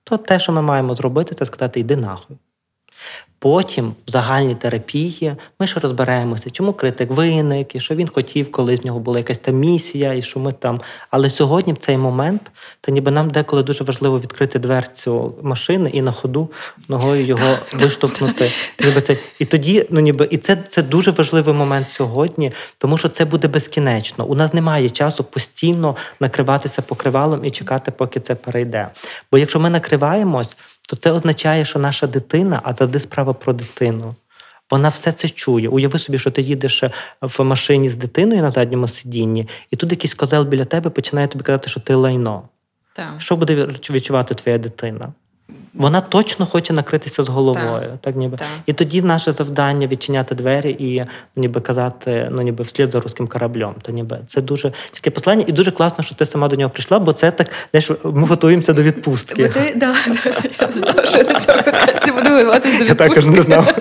то 0.04 0.18
те, 0.18 0.38
що 0.38 0.52
ми 0.52 0.62
маємо 0.62 0.94
зробити, 0.94 1.34
це 1.34 1.46
сказати 1.46 1.80
йди 1.80 1.96
нахуй. 1.96 2.36
Потім 3.42 3.94
в 4.06 4.10
загальній 4.10 4.54
терапії 4.54 5.34
ми 5.60 5.66
ще 5.66 5.80
розберемося, 5.80 6.50
чому 6.50 6.72
критик 6.72 7.10
виник, 7.10 7.74
і 7.74 7.80
що 7.80 7.94
він 7.94 8.08
хотів, 8.08 8.52
коли 8.52 8.76
з 8.76 8.84
нього 8.84 8.98
була 8.98 9.18
якась 9.18 9.38
там 9.38 9.54
місія, 9.54 10.14
і 10.14 10.22
що 10.22 10.40
ми 10.40 10.52
там. 10.52 10.80
Але 11.10 11.30
сьогодні, 11.30 11.72
в 11.72 11.76
цей 11.76 11.96
момент, 11.96 12.50
то 12.80 12.92
ніби 12.92 13.10
нам 13.10 13.30
деколи 13.30 13.62
дуже 13.62 13.84
важливо 13.84 14.18
відкрити 14.18 14.58
дверцю 14.58 15.34
машини 15.42 15.90
і 15.92 16.02
на 16.02 16.12
ходу 16.12 16.50
ногою 16.88 17.24
його 17.24 17.56
виштовхнути. 17.74 18.50
Ніби 18.84 19.00
це 19.00 19.16
і 19.38 19.44
тоді, 19.44 19.86
ну 19.90 20.00
ніби 20.00 20.28
і 20.30 20.36
це 20.36 20.58
це 20.68 20.82
дуже 20.82 21.10
важливий 21.10 21.54
момент 21.54 21.90
сьогодні, 21.90 22.52
тому 22.78 22.98
що 22.98 23.08
це 23.08 23.24
буде 23.24 23.48
безкінечно. 23.48 24.24
У 24.26 24.34
нас 24.34 24.54
немає 24.54 24.90
часу 24.90 25.24
постійно 25.24 25.96
накриватися 26.20 26.82
покривалом 26.82 27.44
і 27.44 27.50
чекати, 27.50 27.90
поки 27.90 28.20
це 28.20 28.34
перейде. 28.34 28.88
Бо 29.32 29.38
якщо 29.38 29.60
ми 29.60 29.70
накриваємось 29.70 30.56
то 30.92 30.96
це 30.96 31.12
означає, 31.12 31.64
що 31.64 31.78
наша 31.78 32.06
дитина, 32.06 32.60
а 32.64 32.74
завжди 32.74 33.00
справа 33.00 33.32
про 33.32 33.52
дитину. 33.52 34.14
Вона 34.70 34.88
все 34.88 35.12
це 35.12 35.28
чує. 35.28 35.68
Уяви 35.68 35.98
собі, 35.98 36.18
що 36.18 36.30
ти 36.30 36.42
їдеш 36.42 36.84
в 37.20 37.44
машині 37.44 37.88
з 37.88 37.96
дитиною 37.96 38.42
на 38.42 38.50
задньому 38.50 38.88
сидінні, 38.88 39.48
і 39.70 39.76
тут 39.76 39.90
якийсь 39.90 40.14
козел 40.14 40.44
біля 40.44 40.64
тебе 40.64 40.90
починає 40.90 41.28
тобі 41.28 41.44
казати, 41.44 41.68
що 41.68 41.80
ти 41.80 41.94
лайно. 41.94 42.42
Так. 42.92 43.14
Що 43.18 43.36
буде 43.36 43.66
відчувати 43.90 44.34
твоя 44.34 44.58
дитина? 44.58 45.12
Вона 45.74 46.00
точно 46.00 46.46
хоче 46.46 46.72
накритися 46.72 47.24
з 47.24 47.28
головою, 47.28 47.80
так, 47.80 48.00
так 48.00 48.16
ніби 48.16 48.36
так. 48.36 48.48
і 48.66 48.72
тоді 48.72 49.02
наше 49.02 49.32
завдання 49.32 49.86
відчиняти 49.86 50.34
двері 50.34 50.76
і 50.78 51.00
ну, 51.36 51.40
ніби 51.40 51.60
казати, 51.60 52.28
ну 52.30 52.42
ніби 52.42 52.64
вслід 52.64 52.90
за 52.90 53.00
руським 53.00 53.26
кораблем. 53.26 53.74
То 53.82 53.92
ніби 53.92 54.18
це 54.28 54.40
дуже 54.40 54.72
чітке 54.92 55.10
послання, 55.10 55.44
і 55.46 55.52
дуже 55.52 55.70
класно, 55.70 56.04
що 56.04 56.14
ти 56.14 56.26
сама 56.26 56.48
до 56.48 56.56
нього 56.56 56.70
прийшла, 56.70 56.98
бо 56.98 57.12
це 57.12 57.30
так 57.30 57.50
знаєш, 57.70 57.90
ми 58.04 58.26
готуємося 58.26 58.72
до 58.72 58.82
відпустки. 58.82 59.46
Бо 59.46 59.52
ти 59.52 59.72
да, 59.76 59.94
да, 60.06 60.30
я 60.60 60.66
не 60.68 60.74
знала, 60.78 61.06
що 61.06 61.18
я 61.18 61.24
на 61.24 61.40
цьому 61.40 61.62
подкасті 61.62 62.12
буду 62.12 62.30
готуватися 62.30 62.78
до 62.78 62.84
відпустки. 62.84 63.04
Я 63.04 63.08
також 63.08 63.26
не 63.26 63.42
знав. 63.42 63.78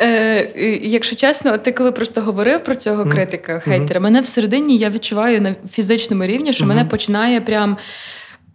Е, 0.00 0.50
Якщо 0.82 1.16
чесно, 1.16 1.58
ти 1.58 1.72
коли 1.72 1.92
просто 1.92 2.20
говорив 2.20 2.64
про 2.64 2.74
цього 2.74 3.06
критика, 3.06 3.60
хейтера, 3.60 4.00
мене 4.00 4.20
всередині 4.20 4.76
я 4.76 4.90
відчуваю 4.90 5.40
на 5.40 5.54
фізичному 5.70 6.24
рівні, 6.24 6.52
що 6.52 6.66
мене 6.66 6.84
починає 6.84 7.40
прям. 7.40 7.76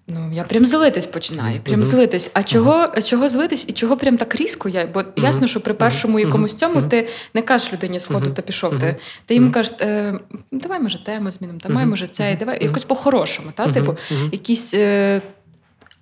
Ну, 0.07 0.31
я 0.31 0.43
прям 0.43 0.65
злитись 0.65 1.07
починаю, 1.07 1.61
прям 1.61 1.79
uh-huh. 1.79 1.85
злитись. 1.85 2.31
А 2.33 2.43
чого 2.43 2.71
uh-huh. 2.71 3.09
чого 3.09 3.29
злитись 3.29 3.65
і 3.67 3.73
чого 3.73 3.97
прям 3.97 4.17
так 4.17 4.35
різко 4.35 4.69
я? 4.69 4.85
Бо 4.85 4.99
uh-huh. 4.99 5.23
ясно, 5.23 5.47
що 5.47 5.61
при 5.61 5.73
першому 5.73 6.19
якомусь 6.19 6.53
цьому 6.53 6.81
ти 6.81 7.07
не 7.33 7.41
кажеш 7.41 7.73
людині 7.73 7.99
сходу 7.99 8.29
та 8.29 8.41
пішов. 8.41 8.79
Ти 8.79 8.95
ти 9.25 9.33
їм 9.33 9.51
кажеш, 9.51 9.73
е, 9.81 10.19
давай, 10.51 10.79
може, 10.79 11.03
тему 11.03 11.31
змінимо, 11.31 11.59
давай, 11.63 11.85
може, 11.85 12.07
це, 12.07 12.35
давай 12.39 12.63
якось 12.63 12.83
по-хорошому, 12.83 13.51
та 13.55 13.71
типу, 13.71 13.97
якісь. 14.31 14.73
Е... 14.73 15.21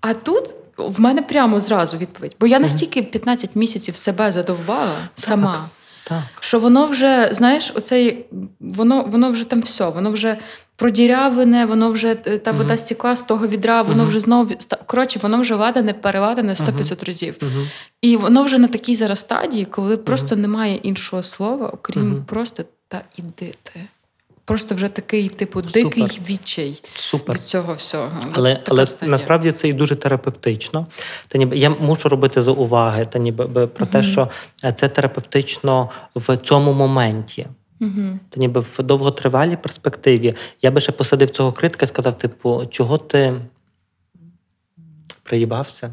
А 0.01 0.13
тут 0.13 0.55
в 0.77 1.01
мене 1.01 1.21
прямо 1.21 1.59
зразу 1.59 1.97
відповідь. 1.97 2.35
Бо 2.39 2.47
я 2.47 2.59
настільки 2.59 3.03
15 3.03 3.55
місяців 3.55 3.95
себе 3.95 4.31
задовбала 4.31 4.95
сама. 5.15 5.53
Так. 5.53 5.82
Так. 6.03 6.23
Що 6.39 6.59
воно 6.59 6.85
вже, 6.85 7.29
знаєш, 7.31 7.73
оцей, 7.75 8.25
воно 8.59 9.03
воно 9.03 9.31
вже 9.31 9.49
там 9.49 9.61
все, 9.61 9.89
воно 9.89 10.11
вже 10.11 10.37
продірявлене, 10.75 11.65
воно 11.65 11.91
вже 11.91 12.15
та 12.15 12.51
uh-huh. 12.51 12.57
вода 12.57 12.77
стікла 12.77 13.15
з 13.15 13.23
того 13.23 13.47
відра, 13.47 13.81
воно 13.81 14.03
uh-huh. 14.03 14.07
вже 14.07 14.19
знову 14.19 14.55
коротше, 14.85 15.19
воно 15.21 15.41
вже 15.41 15.55
ладане, 15.55 15.93
переладане 15.93 16.53
100-500 16.53 16.73
uh-huh. 16.73 17.05
разів. 17.05 17.37
І 18.01 18.17
воно 18.17 18.43
вже 18.43 18.57
на 18.57 18.67
такій 18.67 18.95
зараз 18.95 19.19
стадії, 19.19 19.65
коли 19.65 19.97
просто 19.97 20.35
немає 20.35 20.75
іншого 20.75 21.23
слова, 21.23 21.67
окрім 21.67 22.23
просто 22.27 22.63
та 22.87 23.01
іди 23.17 23.53
ти. 23.63 23.81
Просто 24.45 24.75
вже 24.75 24.89
такий, 24.89 25.29
типу, 25.29 25.61
дикий 25.61 26.07
Супер. 26.07 26.29
відчай 26.29 26.81
Супер. 26.93 27.35
від 27.35 27.43
цього 27.43 27.73
всього. 27.73 28.21
Але 28.31 28.59
але 28.67 28.87
насправді 29.01 29.51
це 29.51 29.67
і 29.67 29.73
дуже 29.73 29.95
терапевтично. 29.95 30.87
Та 31.27 31.37
ніби 31.37 31.57
я 31.57 31.69
мушу 31.69 32.09
робити 32.09 32.43
зауваги, 32.43 33.05
та 33.05 33.19
ніби 33.19 33.67
про 33.67 33.85
uh-huh. 33.85 33.91
те, 33.91 34.03
що 34.03 34.29
це 34.75 34.89
терапевтично 34.89 35.89
в 36.15 36.37
цьому 36.37 36.73
моменті. 36.73 37.47
Uh-huh. 37.81 38.19
Та 38.29 38.39
ніби 38.39 38.59
в 38.59 38.83
довготривалій 38.83 39.55
перспективі 39.55 40.35
я 40.61 40.71
би 40.71 40.81
ще 40.81 40.91
посадив 40.91 41.29
цього 41.29 41.51
критика 41.51 41.85
і 41.85 41.87
сказав: 41.87 42.17
типу, 42.17 42.65
чого 42.65 42.97
ти 42.97 43.33
приїбався? 45.23 45.91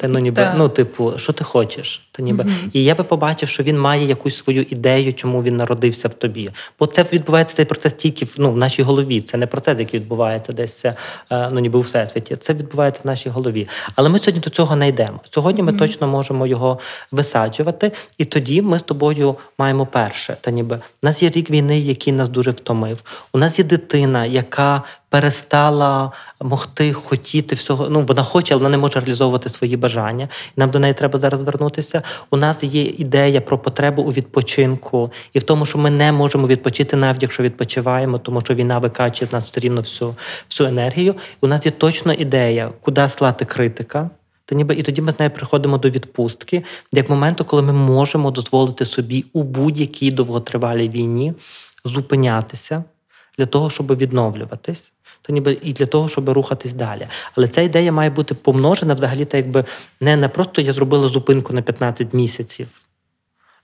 Та 0.00 0.08
ну 0.08 0.18
ніби 0.18 0.52
ну, 0.56 0.68
типу, 0.68 1.12
що 1.16 1.32
ти 1.32 1.44
хочеш? 1.44 2.08
Та 2.12 2.22
ніби 2.22 2.44
mm-hmm. 2.44 2.68
і 2.72 2.84
я 2.84 2.94
би 2.94 3.04
побачив, 3.04 3.48
що 3.48 3.62
він 3.62 3.78
має 3.80 4.06
якусь 4.06 4.36
свою 4.36 4.62
ідею, 4.62 5.12
чому 5.12 5.42
він 5.42 5.56
народився 5.56 6.08
в 6.08 6.14
тобі. 6.14 6.50
Бо 6.78 6.86
це 6.86 7.06
відбувається 7.12 7.56
цей 7.56 7.64
процес 7.64 7.92
тільки 7.92 8.24
в 8.24 8.34
ну, 8.38 8.52
в 8.52 8.56
нашій 8.56 8.82
голові. 8.82 9.20
Це 9.20 9.36
не 9.36 9.46
процес, 9.46 9.78
який 9.78 10.00
відбувається 10.00 10.52
десь 10.52 10.84
е, 10.84 10.94
ну 11.30 11.60
ніби 11.60 11.78
у 11.78 11.82
всесвіті. 11.82 12.36
Це 12.36 12.54
відбувається 12.54 13.00
в 13.04 13.06
нашій 13.06 13.28
голові. 13.28 13.68
Але 13.94 14.08
ми 14.08 14.18
сьогодні 14.18 14.40
до 14.40 14.50
цього 14.50 14.76
не 14.76 14.88
йдемо. 14.88 15.20
Сьогодні 15.30 15.62
ми 15.62 15.72
точно 15.72 16.08
можемо 16.08 16.46
його 16.46 16.78
висаджувати, 17.10 17.92
і 18.18 18.24
тоді 18.24 18.62
ми 18.62 18.78
з 18.78 18.82
тобою 18.82 19.36
маємо 19.58 19.86
перше. 19.86 20.36
Та 20.40 20.50
ніби 20.50 20.76
у 20.76 21.06
нас 21.06 21.22
є 21.22 21.30
рік 21.30 21.50
війни, 21.50 21.80
який 21.80 22.12
нас 22.12 22.28
дуже 22.28 22.50
втомив. 22.50 23.02
У 23.32 23.38
нас 23.38 23.58
є 23.58 23.64
дитина, 23.64 24.26
яка 24.26 24.82
перестала 25.12 26.12
могти 26.40 26.92
хотіти 26.92 27.54
всього. 27.54 27.88
Ну 27.88 28.04
вона 28.04 28.22
хоче, 28.22 28.54
але 28.54 28.58
вона 28.58 28.70
не 28.70 28.78
може 28.78 29.00
реалізовувати 29.00 29.48
свої 29.50 29.76
бажання. 29.76 30.28
І 30.56 30.60
нам 30.60 30.70
до 30.70 30.78
неї 30.78 30.94
треба 30.94 31.18
зараз 31.18 31.42
вернутися. 31.42 32.02
У 32.30 32.36
нас 32.36 32.64
є 32.64 32.82
ідея 32.82 33.40
про 33.40 33.58
потребу 33.58 34.02
у 34.02 34.12
відпочинку 34.12 35.12
і 35.32 35.38
в 35.38 35.42
тому, 35.42 35.66
що 35.66 35.78
ми 35.78 35.90
не 35.90 36.12
можемо 36.12 36.46
відпочити, 36.46 36.96
навіть 36.96 37.22
якщо 37.22 37.42
відпочиваємо, 37.42 38.18
тому 38.18 38.40
що 38.40 38.54
війна 38.54 38.78
викачує 38.78 39.28
в 39.30 39.34
нас 39.34 39.46
все 39.46 39.60
рівно 39.60 39.80
всю, 39.80 40.14
всю 40.50 40.68
енергію. 40.68 41.14
У 41.40 41.46
нас 41.46 41.66
є 41.66 41.72
точна 41.72 42.14
ідея, 42.14 42.70
куди 42.80 43.08
слати 43.08 43.44
критика. 43.44 44.10
Та 44.44 44.54
ніби 44.54 44.74
і 44.74 44.82
тоді 44.82 45.02
ми 45.02 45.12
з 45.12 45.18
нею 45.18 45.30
приходимо 45.30 45.78
до 45.78 45.90
відпустки, 45.90 46.64
як 46.92 47.10
моменту, 47.10 47.44
коли 47.44 47.62
ми 47.62 47.72
можемо 47.72 48.30
дозволити 48.30 48.86
собі 48.86 49.24
у 49.32 49.42
будь-якій 49.42 50.10
довготривалій 50.10 50.88
війні 50.88 51.34
зупинятися 51.84 52.84
для 53.38 53.46
того, 53.46 53.70
щоб 53.70 53.96
відновлюватись 53.96 54.92
то 55.22 55.32
ніби 55.32 55.58
і 55.62 55.72
для 55.72 55.86
того, 55.86 56.08
щоб 56.08 56.28
рухатись 56.28 56.72
далі. 56.72 57.06
Але 57.36 57.48
ця 57.48 57.60
ідея 57.60 57.92
має 57.92 58.10
бути 58.10 58.34
помножена 58.34 58.94
взагалі, 58.94 59.24
так 59.24 59.44
якби 59.44 59.64
не, 60.00 60.16
не 60.16 60.28
просто 60.28 60.60
я 60.60 60.72
зробила 60.72 61.08
зупинку 61.08 61.52
на 61.52 61.62
15 61.62 62.14
місяців, 62.14 62.68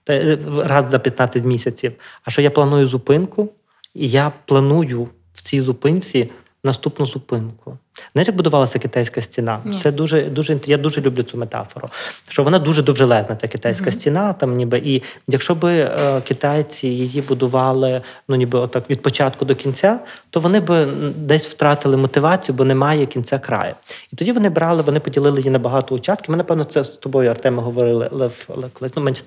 та 0.03 0.13
е, 0.13 0.37
раз 0.57 0.89
за 0.89 0.99
15 0.99 1.43
місяців, 1.43 1.93
а 2.23 2.31
що 2.31 2.41
я 2.41 2.51
планую 2.51 2.87
зупинку, 2.87 3.49
і 3.93 4.09
я 4.09 4.31
планую 4.45 5.09
в 5.33 5.41
цій 5.41 5.61
зупинці 5.61 6.29
наступну 6.63 7.05
зупинку. 7.05 7.77
Знаєш, 8.13 8.27
як 8.27 8.35
будувалася 8.35 8.79
китайська 8.79 9.21
стіна? 9.21 9.59
Ні. 9.65 9.79
Це 9.79 9.91
дуже 9.91 10.21
дуже 10.21 10.57
я 10.65 10.77
дуже 10.77 11.01
люблю 11.01 11.23
цю 11.23 11.37
метафору. 11.37 11.89
Що 12.29 12.43
вона 12.43 12.59
дуже 12.59 12.81
довжелезна, 12.81 13.35
ця 13.35 13.47
китайська 13.47 13.85
mm-hmm. 13.85 13.93
стіна. 13.93 14.33
Там 14.33 14.55
ніби 14.55 14.77
і 14.85 15.03
якщо 15.27 15.55
би 15.55 15.73
е, 15.79 16.21
китайці 16.21 16.87
її 16.87 17.21
будували 17.21 18.01
ну 18.27 18.35
ніби 18.35 18.59
отак 18.59 18.89
від 18.89 19.01
початку 19.01 19.45
до 19.45 19.55
кінця, 19.55 19.99
то 20.29 20.39
вони 20.39 20.59
би 20.59 20.85
десь 21.17 21.47
втратили 21.47 21.97
мотивацію, 21.97 22.55
бо 22.55 22.63
немає 22.65 23.05
кінця 23.05 23.39
краю. 23.39 23.73
І 24.13 24.15
тоді 24.15 24.31
вони 24.31 24.49
брали, 24.49 24.81
вони 24.81 24.99
поділили 24.99 25.39
її 25.39 25.49
на 25.49 25.59
багато 25.59 25.95
участків. 25.95 26.31
Ми, 26.31 26.37
напевно, 26.37 26.63
це 26.63 26.83
з 26.83 26.89
тобою, 26.89 27.29
Артема, 27.29 27.63
говорили 27.63 28.09
Лев, 28.11 28.49
Лев, 28.81 28.91
ну 28.95 29.03
менше 29.03 29.23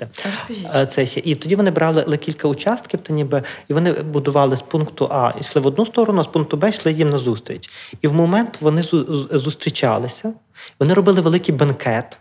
е, 0.74 0.86
це 0.86 1.06
ще. 1.06 1.20
І 1.24 1.34
тоді 1.34 1.56
вони 1.56 1.70
брали 1.70 2.16
кілька 2.16 2.48
участків, 2.48 3.00
та 3.00 3.12
ніби 3.12 3.42
і 3.68 3.74
вони 3.74 3.92
будували 3.92 4.56
з 4.56 4.62
пункту 4.62 5.08
А, 5.10 5.32
йшли 5.40 5.62
в 5.62 5.66
одну 5.66 5.86
сторону, 5.86 6.20
а 6.20 6.24
з 6.24 6.26
пункту 6.26 6.56
Б 6.56 6.68
йшли 6.68 6.92
їм 6.92 7.10
на 7.10 7.18
зустріч. 7.18 7.70
І 8.00 8.08
в 8.08 8.12
момент 8.12 8.58
вони 8.62 8.82
зустрічалися, 9.30 10.32
вони 10.78 10.94
робили 10.94 11.20
великий 11.20 11.54
бенкет, 11.54 12.18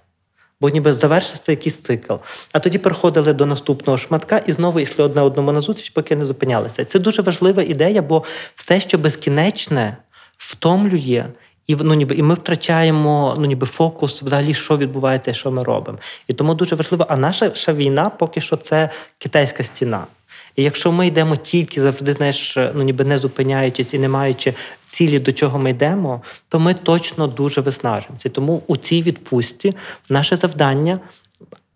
бо 0.62 0.70
ніби 0.70 0.94
завершився 0.94 1.52
якийсь 1.52 1.82
цикл. 1.82 2.14
А 2.52 2.60
тоді 2.60 2.78
переходили 2.78 3.34
до 3.34 3.46
наступного 3.46 3.98
шматка 3.98 4.38
і 4.38 4.52
знову 4.52 4.80
йшли 4.80 5.06
одне 5.06 5.22
одному 5.22 5.52
на 5.52 5.62
зустріч, 5.62 5.90
поки 5.90 6.16
не 6.16 6.26
зупинялися. 6.26 6.86
Це 6.86 7.00
дуже 7.00 7.22
важлива 7.22 7.64
ідея, 7.64 8.02
бо 8.02 8.24
все, 8.56 8.80
що 8.80 8.98
безкінечне, 8.98 9.98
втомлює. 10.38 11.26
І 11.68 11.76
ну, 11.76 11.94
ніби 11.94 12.16
і 12.16 12.24
ми 12.24 12.34
втрачаємо 12.34 13.36
ну, 13.40 13.46
ніби 13.46 13.68
фокус, 13.68 14.24
взагалі, 14.24 14.54
що 14.54 14.78
відбувається, 14.78 15.34
що 15.34 15.52
ми 15.52 15.64
робимо. 15.64 15.98
І 16.28 16.34
тому 16.34 16.54
дуже 16.54 16.76
важливо. 16.76 17.06
А 17.10 17.18
наша 17.18 17.74
війна 17.74 18.10
поки 18.10 18.42
що 18.42 18.58
це 18.58 18.90
китайська 19.18 19.64
стіна. 19.64 20.08
І 20.56 20.64
якщо 20.64 20.92
ми 20.92 21.08
йдемо 21.08 21.36
тільки 21.36 21.82
завжди, 21.82 22.14
знаєш, 22.14 22.58
ну 22.74 22.84
ніби 22.84 23.04
не 23.04 23.20
зупиняючись 23.20 23.94
і 23.94 24.00
не 24.00 24.10
маючи 24.10 24.54
цілі, 24.90 25.20
до 25.20 25.32
чого 25.32 25.60
ми 25.60 25.70
йдемо, 25.70 26.22
то 26.50 26.60
ми 26.60 26.74
точно 26.74 27.28
дуже 27.28 27.62
виснажимося. 27.62 28.30
Тому 28.30 28.64
у 28.68 28.78
цій 28.78 29.02
відпустці 29.02 29.74
наше 30.10 30.36
завдання 30.36 31.00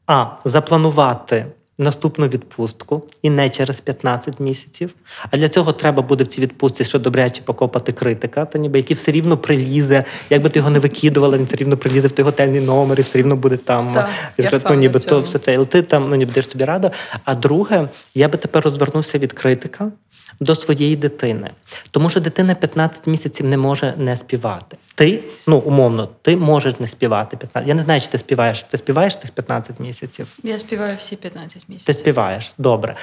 а 0.07 0.25
запланувати 0.45 1.45
наступну 1.77 2.27
відпустку 2.27 3.03
і 3.21 3.29
не 3.29 3.49
через 3.49 3.81
15 3.81 4.39
місяців. 4.39 4.95
А 5.31 5.37
для 5.37 5.49
цього 5.49 5.71
треба 5.71 6.03
буде 6.03 6.23
в 6.23 6.27
цій 6.27 6.41
відпустці 6.41 6.85
ще 6.85 6.99
добряче 6.99 7.41
покопати 7.41 7.91
критика, 7.91 8.45
та 8.45 8.59
ніби 8.59 8.79
який 8.79 8.95
все 8.95 9.11
рівно 9.11 9.37
прилізе, 9.37 10.03
якби 10.29 10.49
ти 10.49 10.59
його 10.59 10.69
не 10.69 10.79
викидувала, 10.79 11.37
він 11.37 11.45
все 11.45 11.55
рівно 11.55 11.77
прилізе 11.77 12.07
в 12.07 12.11
той 12.11 12.25
готельний 12.25 12.61
номер 12.61 12.99
і 12.99 13.01
все 13.01 13.17
рівно 13.17 13.35
буде 13.35 13.57
там. 13.57 13.93
Так, 13.93 14.09
я 14.37 14.61
ну, 14.69 14.75
ніби 14.75 14.99
то 14.99 15.21
все 15.21 15.39
це. 15.39 15.55
але 15.55 15.65
ти 15.65 15.81
там 15.81 16.09
ну, 16.09 16.15
ніби 16.15 16.29
будеш 16.29 16.45
тобі 16.45 16.65
рада. 16.65 16.91
А 17.23 17.35
друге, 17.35 17.87
я 18.15 18.27
би 18.27 18.37
тепер 18.37 18.63
розвернувся 18.63 19.17
від 19.17 19.33
критика 19.33 19.91
до 20.39 20.55
своєї 20.55 20.95
дитини. 20.95 21.49
Тому 21.91 22.09
що 22.09 22.19
дитина 22.19 22.55
15 22.55 23.07
місяців 23.07 23.45
не 23.45 23.57
може 23.57 23.93
не 23.97 24.17
співати. 24.17 24.77
Ти, 24.95 25.23
ну 25.47 25.57
умовно, 25.57 26.09
ти 26.21 26.37
можеш 26.37 26.79
не 26.79 26.87
співати 26.87 27.37
15. 27.37 27.67
Я 27.69 27.75
не 27.75 27.81
знаю, 27.81 28.01
чи 28.01 28.07
ти 28.07 28.17
співаєш. 28.17 28.61
Ти 28.61 28.77
співаєш 28.77 29.15
тих 29.15 29.31
15 29.31 29.79
місяців? 29.79 30.37
Я 30.43 30.59
співаю 30.59 30.97
всі 30.97 31.15
15 31.15 31.69
місяців. 31.69 31.85
Ти 31.85 31.93
співаєш, 31.93 32.53
добре. 32.57 32.95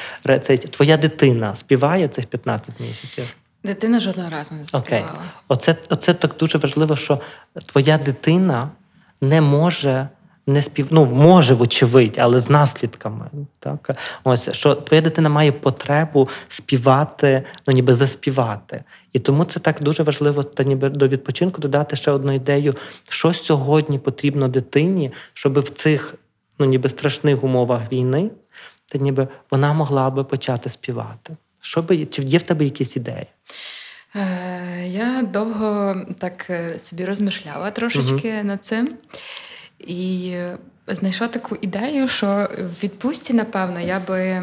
Це, 0.43 0.57
Твоя 0.57 0.97
дитина 0.97 1.57
співає 1.57 2.09
цих 2.09 2.27
15 2.27 2.81
місяців? 2.81 3.25
Дитина 3.65 4.01
жодного 4.01 4.31
разу 4.31 4.55
не 4.55 4.65
співала. 4.65 4.87
Окей. 4.87 5.05
Оце, 5.49 5.77
Оце 5.91 6.15
так 6.15 6.35
дуже 6.39 6.59
важливо, 6.59 6.97
що 6.97 7.21
твоя 7.67 7.99
дитина 7.99 8.71
не 9.21 9.41
може 9.41 10.09
не 10.47 10.63
спів... 10.63 10.87
ну, 10.91 11.05
може, 11.05 11.55
вочевидь, 11.55 12.19
але 12.19 12.41
з 12.41 12.51
наслідками. 12.51 13.31
Так? 13.59 13.91
Ось, 14.25 14.53
Що 14.53 14.75
твоя 14.75 15.03
дитина 15.03 15.29
має 15.29 15.53
потребу 15.53 16.29
співати, 16.49 17.43
ну 17.67 17.75
ніби 17.75 17.95
заспівати. 17.95 18.85
І 19.13 19.19
тому 19.19 19.45
це 19.45 19.61
так 19.61 19.83
дуже 19.83 20.03
важливо 20.03 20.43
та 20.43 20.65
ніби 20.65 20.89
до 20.89 21.09
відпочинку 21.09 21.61
додати 21.61 21.97
ще 21.97 22.11
одну 22.11 22.33
ідею, 22.33 22.75
що 23.09 23.33
сьогодні 23.33 23.99
потрібно 23.99 24.49
дитині, 24.49 25.13
щоб 25.33 25.59
в 25.59 25.69
цих 25.71 26.15
ну, 26.59 26.67
ніби 26.67 26.89
страшних 26.89 27.45
умовах 27.45 27.93
війни, 27.93 28.31
та 28.87 28.99
ніби 28.99 29.29
вона 29.51 29.73
могла 29.73 30.11
би 30.11 30.25
почати 30.25 30.71
співати. 30.71 31.37
Що 31.61 31.83
би, 31.83 32.05
Чи 32.05 32.23
є 32.23 32.39
в 32.39 32.43
тебе 32.43 32.65
якісь 32.65 32.97
ідеї? 32.97 33.27
Е, 34.17 34.87
я 34.89 35.23
довго 35.33 35.97
так 36.19 36.51
е, 36.51 36.79
собі 36.79 37.05
розмишляла 37.05 37.71
трошечки 37.71 38.35
угу. 38.35 38.45
над 38.45 38.65
цим. 38.65 38.95
І 39.87 40.37
знайшла 40.87 41.29
таку 41.29 41.57
ідею, 41.61 42.09
що 42.09 42.49
в 42.59 42.85
відпустці, 42.85 43.35
напевно, 43.35 43.81
я 43.81 44.01
би. 44.01 44.43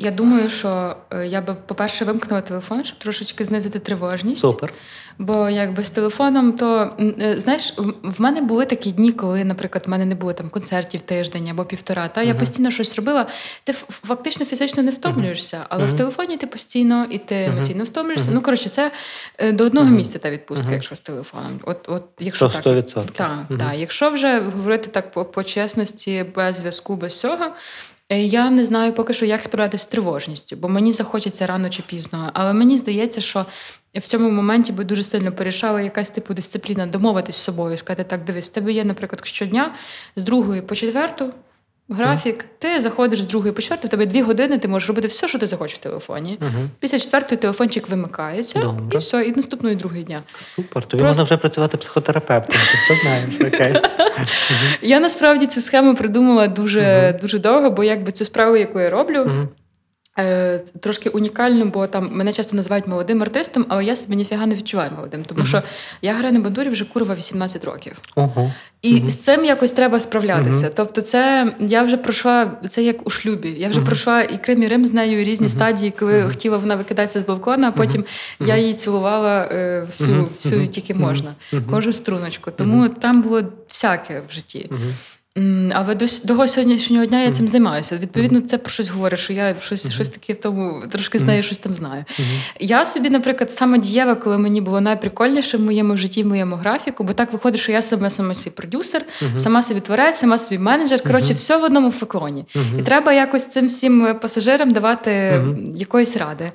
Я 0.00 0.10
думаю, 0.10 0.48
що 0.48 0.96
е, 1.10 1.26
я 1.26 1.40
би, 1.40 1.56
по-перше, 1.66 2.04
вимкнула 2.04 2.40
телефон, 2.40 2.84
щоб 2.84 2.98
трошечки 2.98 3.44
знизити 3.44 3.78
тривожність. 3.78 4.38
Супер. 4.38 4.72
Бо 5.18 5.48
якби 5.48 5.84
з 5.84 5.90
телефоном, 5.90 6.52
то 6.52 6.96
е, 7.00 7.40
знаєш, 7.40 7.74
в 8.02 8.20
мене 8.20 8.40
були 8.40 8.66
такі 8.66 8.92
дні, 8.92 9.12
коли, 9.12 9.44
наприклад, 9.44 9.84
в 9.86 9.90
мене 9.90 10.04
не 10.04 10.14
було 10.14 10.32
там 10.32 10.50
концертів 10.50 11.00
тиждень 11.00 11.48
або 11.48 11.64
півтора. 11.64 12.08
Та 12.08 12.20
uh-huh. 12.20 12.26
я 12.26 12.34
постійно 12.34 12.70
щось 12.70 12.96
робила. 12.96 13.26
Ти 13.64 13.72
фактично 13.88 14.46
фізично 14.46 14.82
не 14.82 14.90
втомлюєшся, 14.90 15.66
але 15.68 15.84
uh-huh. 15.84 15.94
в 15.94 15.96
телефоні 15.96 16.36
ти 16.36 16.46
постійно 16.46 17.06
і 17.10 17.18
ти 17.18 17.44
емоційно 17.44 17.84
втомлюєшся. 17.84 18.30
Uh-huh. 18.30 18.34
Ну 18.34 18.40
коротше, 18.40 18.68
це 18.68 18.90
е, 19.38 19.52
до 19.52 19.64
одного 19.64 19.90
місця 19.90 20.18
та 20.18 20.30
відпустка, 20.30 20.72
якщо 20.72 20.94
з 20.94 21.00
телефоном. 21.00 21.60
От, 21.64 21.88
от 21.88 22.04
якщо 22.18 22.48
так, 22.48 22.66
100%. 22.66 23.04
так, 23.04 23.30
так, 23.48 23.72
якщо 23.76 24.10
вже 24.10 24.40
говорити 24.40 24.88
так 24.88 25.32
по, 25.32 25.44
чесності, 25.44 26.24
без 26.34 26.56
зв'язку, 26.56 26.96
без 26.96 27.12
всього, 27.12 27.44
Е, 27.44 27.97
я 28.16 28.50
не 28.50 28.64
знаю 28.64 28.92
поки 28.92 29.12
що, 29.12 29.24
як 29.24 29.42
справлятися 29.44 29.84
з 29.84 29.86
тривожністю, 29.86 30.56
бо 30.56 30.68
мені 30.68 30.92
захочеться 30.92 31.46
рано 31.46 31.70
чи 31.70 31.82
пізно. 31.82 32.30
Але 32.34 32.52
мені 32.52 32.76
здається, 32.76 33.20
що 33.20 33.46
в 33.94 34.02
цьому 34.02 34.30
моменті 34.30 34.72
би 34.72 34.84
дуже 34.84 35.02
сильно 35.02 35.32
порішала 35.32 35.80
якась 35.80 36.10
типу 36.10 36.34
дисципліна 36.34 36.86
домовитись 36.86 37.36
з 37.36 37.42
собою, 37.42 37.76
сказати 37.76 38.04
так, 38.04 38.24
дивись, 38.24 38.50
в 38.50 38.52
тебе 38.52 38.72
є, 38.72 38.84
наприклад, 38.84 39.26
щодня 39.26 39.74
з 40.16 40.22
другої 40.22 40.62
по 40.62 40.74
четверту 40.74 41.32
графік, 41.88 42.44
ти 42.58 42.80
заходиш 42.80 43.22
з 43.22 43.26
другої 43.26 43.52
по 43.52 43.62
четверту, 43.62 43.86
в 43.86 43.90
тебе 43.90 44.06
дві 44.06 44.22
години, 44.22 44.58
ти 44.58 44.68
можеш 44.68 44.88
робити 44.88 45.08
все, 45.08 45.28
що 45.28 45.38
ти 45.38 45.46
захочеш 45.46 45.76
в 45.76 45.80
телефоні. 45.80 46.38
Угу. 46.40 46.68
Після 46.80 46.98
четвертої 46.98 47.38
телефончик 47.38 47.88
вимикається, 47.88 48.60
Добре. 48.60 48.96
і 48.96 48.98
все, 48.98 49.22
і 49.22 49.32
наступної 49.36 49.76
другої 49.76 50.04
дня. 50.04 50.22
Супер. 50.38 50.84
Тобі 50.84 51.02
Просто... 51.02 51.06
можна 51.06 51.22
вже 51.22 51.36
працювати 51.36 51.76
психотерапевтом. 51.76 52.56
Ти 52.60 52.94
все 52.94 53.02
знаєш. 53.02 53.54
Окей. 53.54 53.82
Я 54.82 55.00
насправді 55.00 55.46
цю 55.46 55.60
схему 55.60 55.94
придумала 55.94 56.46
дуже 56.46 57.18
дуже 57.22 57.38
довго, 57.38 57.70
бо 57.70 57.84
якби 57.84 58.12
цю 58.12 58.24
справу, 58.24 58.56
яку 58.56 58.80
я 58.80 58.90
роблю. 58.90 59.48
Е, 60.18 60.58
трошки 60.80 61.08
унікально, 61.08 61.66
бо 61.66 61.86
там 61.86 62.10
мене 62.12 62.32
часто 62.32 62.56
називають 62.56 62.86
молодим 62.86 63.22
артистом, 63.22 63.66
але 63.68 63.84
я 63.84 63.96
себе 63.96 64.16
ніфіга 64.16 64.46
не 64.46 64.54
відчуваю 64.54 64.90
молодим, 64.96 65.24
тому 65.24 65.40
uh-huh. 65.40 65.46
що 65.46 65.62
я 66.02 66.14
граю 66.14 66.34
на 66.34 66.40
бандурі 66.40 66.68
вже 66.68 66.84
курва 66.84 67.14
18 67.14 67.64
років. 67.64 67.98
Uh-huh. 68.16 68.52
І 68.82 68.94
uh-huh. 68.94 69.10
з 69.10 69.16
цим 69.16 69.44
якось 69.44 69.70
треба 69.70 70.00
справлятися. 70.00 70.70
Тобто, 70.76 71.00
це 71.00 71.52
я 71.58 71.82
вже 71.82 71.96
пройшла 71.96 72.52
це 72.68 72.82
як 72.82 73.06
у 73.06 73.10
шлюбі. 73.10 73.48
Я 73.58 73.68
вже 73.68 73.80
пройшла 73.80 74.22
і 74.22 74.42
Крим, 74.42 74.62
і 74.62 74.68
Рим 74.68 74.84
з 74.84 74.92
нею 74.92 75.24
різні 75.24 75.48
стадії, 75.48 75.92
коли 75.98 76.22
хотіла 76.22 76.58
вона 76.58 76.76
викидатися 76.76 77.20
з 77.20 77.22
балкона, 77.22 77.68
а 77.68 77.72
потім 77.72 78.04
я 78.40 78.56
її 78.56 78.74
цілувала 78.74 79.48
е, 79.52 79.80
всю, 79.86 80.24
всю 80.24 80.66
тільки 80.66 80.94
можна, 80.94 81.34
кожну 81.70 81.92
струночку. 81.92 82.50
Тому 82.50 82.88
там 82.88 83.22
було 83.22 83.42
всяке 83.68 84.22
в 84.28 84.32
житті. 84.32 84.70
Але 85.72 85.94
до 85.94 86.06
до 86.24 86.46
сьогоднішнього 86.46 87.06
дня 87.06 87.22
я 87.22 87.30
цим 87.30 87.48
займаюся. 87.48 87.96
Відповідно, 87.96 88.40
це 88.40 88.58
про 88.58 88.70
щось 88.70 88.88
говорить, 88.88 89.20
що 89.20 89.32
я 89.32 89.56
щось 89.60 89.86
uh-huh. 89.86 89.90
щось 89.90 90.08
таке 90.08 90.32
в 90.32 90.36
тому 90.36 90.82
трошки 90.90 91.18
знаю, 91.18 91.42
щось 91.42 91.58
там 91.58 91.74
знаю. 91.74 92.04
Я 92.60 92.86
собі, 92.86 93.10
наприклад, 93.10 93.52
саме 93.52 93.78
дієва, 93.78 94.14
коли 94.14 94.38
мені 94.38 94.60
було 94.60 94.80
найприкольніше 94.80 95.56
в 95.56 95.60
моєму 95.60 95.96
житті, 95.96 96.22
в 96.22 96.26
моєму 96.26 96.56
графіку, 96.56 97.04
бо 97.04 97.12
так 97.12 97.32
виходить, 97.32 97.60
що 97.60 97.72
я 97.72 97.82
себе 97.82 98.10
сама 98.10 98.34
собі 98.34 98.56
продюсер, 98.56 99.02
сама 99.36 99.62
собі 99.62 99.80
творець, 99.80 100.18
сама 100.18 100.38
собі 100.38 100.58
менеджер. 100.58 101.02
Коротше, 101.02 101.34
все 101.34 101.56
в 101.56 101.64
одному 101.64 101.90
флаконі. 101.90 102.44
І 102.78 102.82
треба 102.82 103.12
якось 103.12 103.46
цим 103.46 103.68
всім 103.68 104.18
пасажирам 104.22 104.70
давати 104.70 105.40
якоїсь 105.74 106.16
ради. 106.16 106.52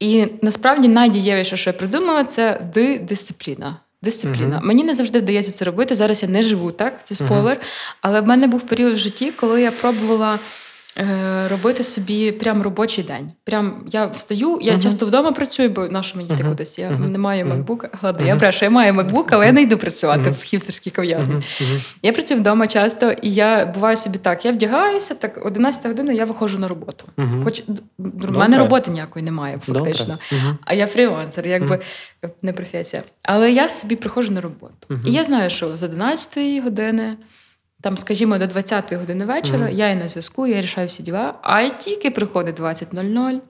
І 0.00 0.26
насправді 0.42 0.88
найдієвіше, 0.88 1.56
що 1.56 1.70
я 1.70 1.74
придумала, 1.74 2.24
це 2.24 2.60
дисципліна. 3.02 3.76
Дисципліна. 4.02 4.56
Mm-hmm. 4.56 4.66
Мені 4.66 4.84
не 4.84 4.94
завжди 4.94 5.18
вдається 5.18 5.52
це 5.52 5.64
робити. 5.64 5.94
Зараз 5.94 6.22
я 6.22 6.28
не 6.28 6.42
живу, 6.42 6.72
так? 6.72 7.00
Це 7.04 7.14
спойлер. 7.14 7.56
Mm-hmm. 7.56 7.94
Але 8.00 8.20
в 8.20 8.26
мене 8.26 8.46
був 8.46 8.62
період 8.62 8.92
в 8.92 8.96
житті, 8.96 9.32
коли 9.36 9.62
я 9.62 9.70
пробувала 9.70 10.38
робити 11.50 11.84
собі 11.84 12.32
прям 12.32 12.62
робочий 12.62 13.04
день. 13.04 13.30
Прям 13.44 13.84
я 13.92 14.06
встаю, 14.06 14.58
я 14.62 14.72
uh-huh. 14.72 14.82
часто 14.82 15.06
вдома 15.06 15.32
працюю, 15.32 15.70
бо 15.70 15.88
на 15.88 16.02
що 16.02 16.18
мені 16.18 16.30
йти 16.34 16.44
кудись? 16.44 16.78
Я 16.78 16.90
не 16.90 17.18
маю 17.18 17.46
макбука. 17.46 17.90
Ладно, 18.02 18.26
я 18.26 18.36
брешу, 18.36 18.64
я 18.64 18.70
маю 18.70 18.94
макбук, 18.94 19.32
але 19.32 19.46
я 19.46 19.52
не 19.52 19.62
йду 19.62 19.78
працювати 19.78 20.30
в 20.30 20.42
хіпстерській 20.42 20.90
кав'ярні. 20.90 21.42
Я 22.02 22.12
працюю 22.12 22.40
вдома 22.40 22.66
часто, 22.66 23.10
і 23.10 23.30
я 23.32 23.66
буваю 23.66 23.96
собі 23.96 24.18
так: 24.18 24.44
я 24.44 24.52
вдягаюся, 24.52 25.14
так 25.14 25.46
11 25.46 25.86
година 25.86 26.12
я 26.12 26.24
виходжу 26.24 26.58
на 26.58 26.68
роботу. 26.68 27.04
Хоч 27.44 27.62
в 27.98 28.38
мене 28.38 28.58
роботи 28.58 28.90
ніякої 28.90 29.24
немає, 29.24 29.58
фактично. 29.58 30.18
А 30.64 30.74
я 30.74 30.86
фрілансер, 30.86 31.48
якби 31.48 31.80
не 32.42 32.52
професія. 32.52 33.02
Але 33.22 33.52
я 33.52 33.68
собі 33.68 33.96
приходжу 33.96 34.32
на 34.32 34.40
роботу. 34.40 34.74
Uh-huh. 34.88 35.06
І 35.06 35.12
я 35.12 35.24
знаю, 35.24 35.50
що 35.50 35.76
з 35.76 35.82
11 35.82 36.64
години, 36.64 37.16
там, 37.80 37.98
скажімо, 37.98 38.38
до 38.38 38.44
20-ї 38.44 38.98
години 38.98 39.24
вечора 39.24 39.66
uh-huh. 39.66 39.74
я 39.74 39.88
і 39.88 39.96
на 39.96 40.08
зв'язку, 40.08 40.46
я 40.46 40.62
рішаю 40.62 40.88
всі 40.88 41.02
діла, 41.02 41.34
а 41.42 41.68
тільки 41.68 42.10
приходить 42.10 42.60
20.00. 42.60 43.40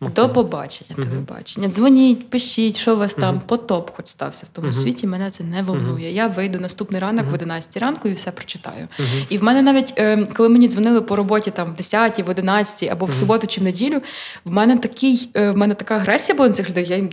Okay. 0.00 0.12
До 0.12 0.28
побачення, 0.28 0.96
uh-huh. 0.96 1.10
телебачення. 1.10 1.68
Дзвоніть, 1.68 2.30
пишіть, 2.30 2.76
що 2.76 2.94
у 2.94 2.98
вас 2.98 3.14
там, 3.14 3.40
потоп 3.40 3.90
хоч 3.96 4.06
стався 4.06 4.46
в 4.46 4.48
тому 4.48 4.68
uh-huh. 4.68 4.82
світі, 4.82 5.06
мене 5.06 5.30
це 5.30 5.44
не 5.44 5.62
волнує. 5.62 6.10
Uh-huh. 6.10 6.14
Я 6.14 6.26
вийду 6.26 6.60
наступний 6.60 7.00
ранок 7.00 7.26
в 7.26 7.34
11 7.34 7.76
ранку 7.76 8.08
і 8.08 8.12
все 8.12 8.30
прочитаю. 8.30 8.88
І 9.28 9.38
в 9.38 9.42
мене 9.42 9.62
навіть, 9.62 9.94
е, 9.98 10.26
коли 10.36 10.48
мені 10.48 10.68
дзвонили 10.68 11.00
по 11.00 11.16
роботі 11.16 11.50
там 11.50 11.72
в 11.72 11.76
10, 11.76 12.26
в 12.26 12.30
11 12.30 12.90
або 12.92 13.06
в 13.06 13.12
суботу 13.12 13.46
чи 13.46 13.60
в 13.60 13.64
неділю, 13.64 14.02
в 14.44 14.52
мене 14.52 14.78
такий, 14.78 15.30
е, 15.34 15.50
в 15.50 15.56
мене 15.56 15.74
така 15.74 15.94
агресія 15.94 16.36
була 16.36 16.48
на 16.48 16.54
цих 16.54 16.70
людей. 16.70 16.86
Я 16.88 16.96
їм 16.96 17.10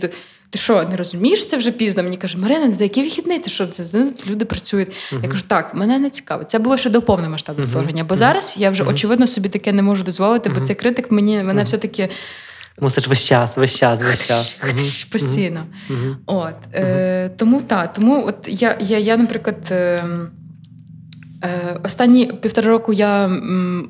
ти 0.50 0.58
що, 0.58 0.84
не 0.84 0.96
розумієш, 0.96 1.46
це 1.46 1.56
вже 1.56 1.70
пізно? 1.70 2.02
Мені 2.02 2.16
каже, 2.16 2.38
Марина, 2.38 2.66
на 2.66 2.76
який 2.78 3.02
вихідний? 3.02 3.38
Ти 3.38 3.50
що 3.50 3.66
це 3.66 4.06
люди 4.30 4.44
працюють? 4.44 4.88
Uh-huh. 4.88 5.22
Я 5.22 5.28
кажу, 5.28 5.44
так, 5.46 5.74
мене 5.74 5.98
не 5.98 6.10
цікаво. 6.10 6.44
Це 6.44 6.58
було 6.58 6.76
ще 6.76 6.90
до 6.90 7.02
повномасштабного 7.02 7.68
uh-huh. 7.68 7.70
вторгнення. 7.70 8.04
Бо 8.04 8.14
uh-huh. 8.14 8.18
зараз 8.18 8.54
я 8.58 8.70
вже 8.70 8.82
очевидно 8.82 9.26
собі 9.26 9.48
таке 9.48 9.72
не 9.72 9.82
можу 9.82 10.04
дозволити, 10.04 10.50
бо 10.50 10.60
цей 10.60 10.76
критик 10.76 11.10
мені 11.10 11.42
мене 11.42 11.62
все-таки. 11.62 12.08
Мусиш 12.80 13.08
весь 13.08 13.24
час, 13.24 13.56
весь 13.56 13.74
час, 13.74 14.02
весь 14.02 14.28
час. 14.28 14.58
Постійно. 15.12 15.60
От, 16.26 16.54
е, 16.74 17.30
Тому 17.36 17.62
так, 17.62 17.92
тому 17.92 18.26
от 18.26 18.36
я, 18.46 18.76
я, 18.80 18.98
я 18.98 19.16
наприклад. 19.16 19.56
Е, 19.70 20.04
Е, 20.04 20.04
Останні 21.84 22.26
півтора 22.26 22.70
року 22.70 22.92
я 22.92 23.30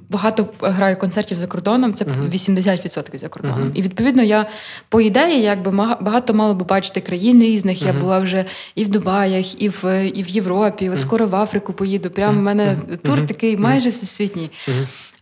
багато 0.09 0.49
граю 0.61 0.97
концертів 0.97 1.39
за 1.39 1.47
кордоном, 1.47 1.95
це 1.95 2.05
uh 2.05 2.31
80% 2.31 3.19
за 3.19 3.29
кордоном. 3.29 3.69
uh 3.69 3.75
І 3.75 3.83
відповідно 3.83 4.23
я 4.23 4.47
по 4.89 5.01
ідеї 5.01 5.43
якби 5.43 5.71
багато 6.01 6.35
мало 6.35 6.55
би 6.55 6.65
бачити 6.65 7.01
країн 7.01 7.43
різних. 7.43 7.83
uh 7.83 7.87
Я 7.87 7.93
була 7.93 8.19
вже 8.19 8.45
і 8.75 8.85
в 8.85 8.89
Дубаях, 8.89 9.63
і 9.63 9.69
в 9.69 10.07
і 10.15 10.23
в 10.23 10.29
Європі. 10.29 10.91
От 10.91 11.01
скоро 11.01 11.27
в 11.27 11.35
Африку 11.35 11.73
поїду. 11.73 12.11
Прямо 12.11 12.41
в 12.41 12.43
мене 12.43 12.77
тур 13.03 13.27
такий 13.27 13.57
майже 13.57 13.89
всесвітній. 13.89 14.51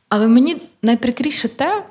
Але 0.09 0.29
мені 0.29 0.57
найприкріше 0.83 1.49
те, 1.49 1.85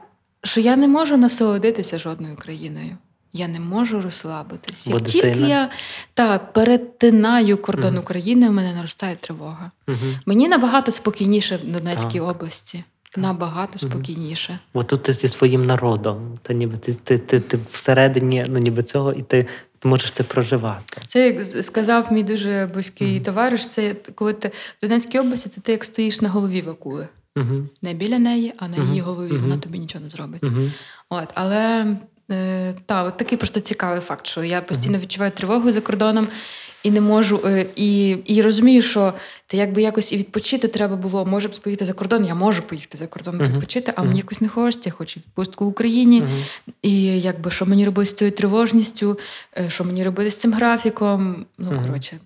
що 0.43 0.61
я 0.61 0.75
не 0.75 0.87
можу 0.87 1.17
насолодитися 1.17 1.99
жодною 1.99 2.35
країною. 2.35 2.97
Я 3.33 3.47
не 3.47 3.59
можу 3.59 4.01
розслабитись. 4.01 4.87
Як 4.87 5.03
тільки 5.03 5.39
я 5.39 5.69
та, 6.13 6.39
перетинаю 6.39 7.57
кордон 7.57 7.95
uh 7.95 7.99
України, 7.99 8.49
в 8.49 8.51
мене 8.51 8.73
наростає 8.73 9.15
тривога. 9.15 9.71
uh 9.87 10.17
Мені 10.25 10.47
набагато 10.47 10.91
спокійніше 10.91 11.57
в 11.57 11.71
Донецькій 11.71 12.19
так. 12.19 12.29
області. 12.29 12.83
Набагато 13.17 13.79
спокійніше. 13.79 14.59
Бо 14.73 14.83
тут 14.83 15.03
ти 15.03 15.13
зі 15.13 15.29
своїм 15.29 15.65
народом. 15.65 16.37
Та 16.41 16.53
ніби 16.53 16.77
ти 16.77 16.93
ти, 16.93 17.17
ти, 17.17 17.39
ти 17.39 17.59
всередині 17.69 18.45
ну, 18.49 18.59
ніби 18.59 18.83
цього, 18.83 19.13
і 19.13 19.21
ти 19.21 19.47
ти 19.79 19.87
можеш 19.87 20.11
це 20.11 20.23
проживати. 20.23 21.01
Це 21.07 21.27
як 21.27 21.63
сказав 21.63 22.13
мій 22.13 22.23
дуже 22.23 22.69
близький 22.73 23.19
товариш. 23.19 23.67
Це 23.67 23.95
коли 24.15 24.33
ти 24.33 24.47
в 24.47 24.81
Донецькій 24.81 25.19
області, 25.19 25.49
це 25.49 25.61
ти 25.61 25.71
як 25.71 25.83
стоїш 25.83 26.21
на 26.21 26.29
голові 26.29 26.61
вакули. 26.61 27.07
Не 27.81 27.93
біля 27.93 28.19
неї, 28.19 28.53
а 28.57 28.67
на 28.67 28.77
її 28.77 29.01
голові. 29.01 29.37
Вона 29.37 29.57
тобі 29.57 29.79
нічого 29.79 30.03
не 30.03 30.09
зробить. 30.09 30.43
От, 31.09 31.29
Але 31.33 31.97
Е, 32.31 32.73
та, 32.85 33.03
от 33.03 33.17
такий 33.17 33.37
просто 33.37 33.59
цікавий 33.59 34.01
факт, 34.01 34.27
що 34.27 34.43
я 34.43 34.61
постійно 34.61 34.97
відчуваю 34.97 35.31
тривогу 35.31 35.71
за 35.71 35.81
кордоном 35.81 36.27
і 36.83 36.91
не 36.91 37.01
можу. 37.01 37.41
Е, 37.45 37.65
і 37.75 38.09
і 38.09 38.41
розумію, 38.41 38.81
що 38.81 39.13
ти 39.47 39.57
якби 39.57 39.81
якось 39.81 40.13
і 40.13 40.17
відпочити 40.17 40.67
треба 40.67 40.95
було. 40.95 41.25
Може 41.25 41.47
б 41.47 41.51
поїхати 41.51 41.85
за 41.85 41.93
кордон, 41.93 42.25
я 42.25 42.35
можу 42.35 42.61
поїхати 42.61 42.97
за 42.97 43.07
кордон 43.07 43.35
uh-huh. 43.35 43.47
відпочити, 43.47 43.93
а 43.95 44.01
uh-huh. 44.01 44.05
мені 44.05 44.19
якось 44.19 44.41
не 44.41 44.47
хочеться, 44.47 44.89
я 44.89 44.93
хочу 44.93 45.19
відпустку 45.19 45.65
в 45.65 45.67
Україні. 45.67 46.21
Uh-huh. 46.21 46.73
І 46.81 47.21
якби 47.21 47.51
що 47.51 47.65
мені 47.65 47.85
робити 47.85 48.09
з 48.09 48.13
цією 48.13 48.35
тривожністю, 48.35 49.19
е, 49.57 49.69
що 49.69 49.83
мені 49.83 50.03
робити 50.03 50.31
з 50.31 50.37
цим 50.37 50.53
графіком. 50.53 51.45
Ну, 51.57 51.81
коротше. 51.85 52.17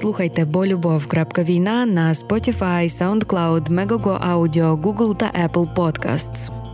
Слухайте 0.00 0.44
бо 0.44 0.66
любов. 0.66 1.04
Війна 1.38 1.86
на 1.86 2.12
Spotify, 2.12 2.90
SoundCloud, 2.90 3.68
Megogo 3.68 4.34
Audio, 4.34 4.80
Google 4.82 5.16
та 5.16 5.48
Apple 5.48 5.74
Podcasts 5.74 6.67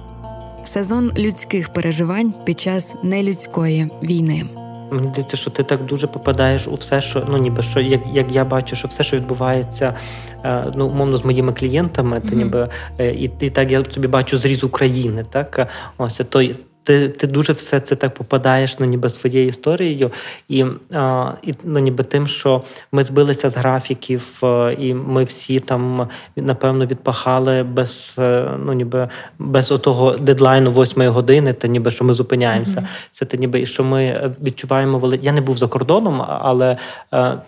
сезон 0.74 1.12
людських 1.18 1.68
переживань 1.68 2.34
під 2.44 2.60
час 2.60 2.94
нелюдської 3.02 3.90
війни. 4.02 4.44
Мені 4.92 5.08
здається, 5.08 5.36
що 5.36 5.50
ти 5.50 5.62
так 5.62 5.84
дуже 5.86 6.06
попадаєш 6.06 6.68
у 6.68 6.74
все, 6.74 7.00
що 7.00 7.26
ну 7.30 7.38
ніби 7.38 7.62
що, 7.62 7.80
як 7.80 8.00
як 8.12 8.32
я 8.32 8.44
бачу, 8.44 8.76
що 8.76 8.88
все, 8.88 9.04
що 9.04 9.16
відбувається, 9.16 9.94
е, 10.44 10.64
ну 10.76 10.86
умовно 10.86 11.18
з 11.18 11.24
моїми 11.24 11.52
клієнтами, 11.52 12.16
mm-hmm. 12.16 12.30
то 12.30 12.36
ніби 12.36 12.68
е, 12.98 13.12
і 13.12 13.30
і 13.40 13.50
так 13.50 13.70
я 13.70 13.84
собі 13.84 14.08
бачу 14.08 14.38
зріз 14.38 14.64
України, 14.64 15.24
так 15.30 15.68
ось 15.98 16.20
то 16.28 16.42
ти 16.84 17.08
ти 17.08 17.26
дуже 17.26 17.52
все 17.52 17.80
це 17.80 17.94
так 17.96 18.14
попадаєш 18.14 18.78
ну, 18.78 18.86
ніби 18.86 19.10
своєю 19.10 19.48
історією, 19.48 20.10
і 20.48 20.64
а, 20.92 21.32
і 21.42 21.54
ну, 21.64 21.78
ніби 21.78 22.04
тим, 22.04 22.26
що 22.26 22.62
ми 22.92 23.04
збилися 23.04 23.50
з 23.50 23.56
графіків, 23.56 24.42
і 24.78 24.94
ми 24.94 25.24
всі 25.24 25.60
там 25.60 26.08
напевно 26.36 26.86
відпахали 26.86 27.62
без 27.62 28.14
е, 28.18 28.50
ну, 28.64 28.72
ніби 28.72 29.08
без 29.38 29.72
отого 29.72 30.10
дедлайну 30.10 30.70
восьмої 30.70 31.08
години, 31.08 31.52
та 31.52 31.68
ніби 31.68 31.90
що 31.90 32.04
ми 32.04 32.14
зупиняємося. 32.14 32.80
Mm-hmm. 32.80 33.08
Це 33.12 33.24
те, 33.24 33.36
ніби 33.36 33.60
і 33.60 33.66
що 33.66 33.84
ми 33.84 34.32
відчуваємо 34.42 34.98
вели. 34.98 35.18
Я 35.22 35.32
не 35.32 35.40
був 35.40 35.56
за 35.56 35.66
кордоном, 35.66 36.22
але 36.28 36.76
е, 37.14 37.38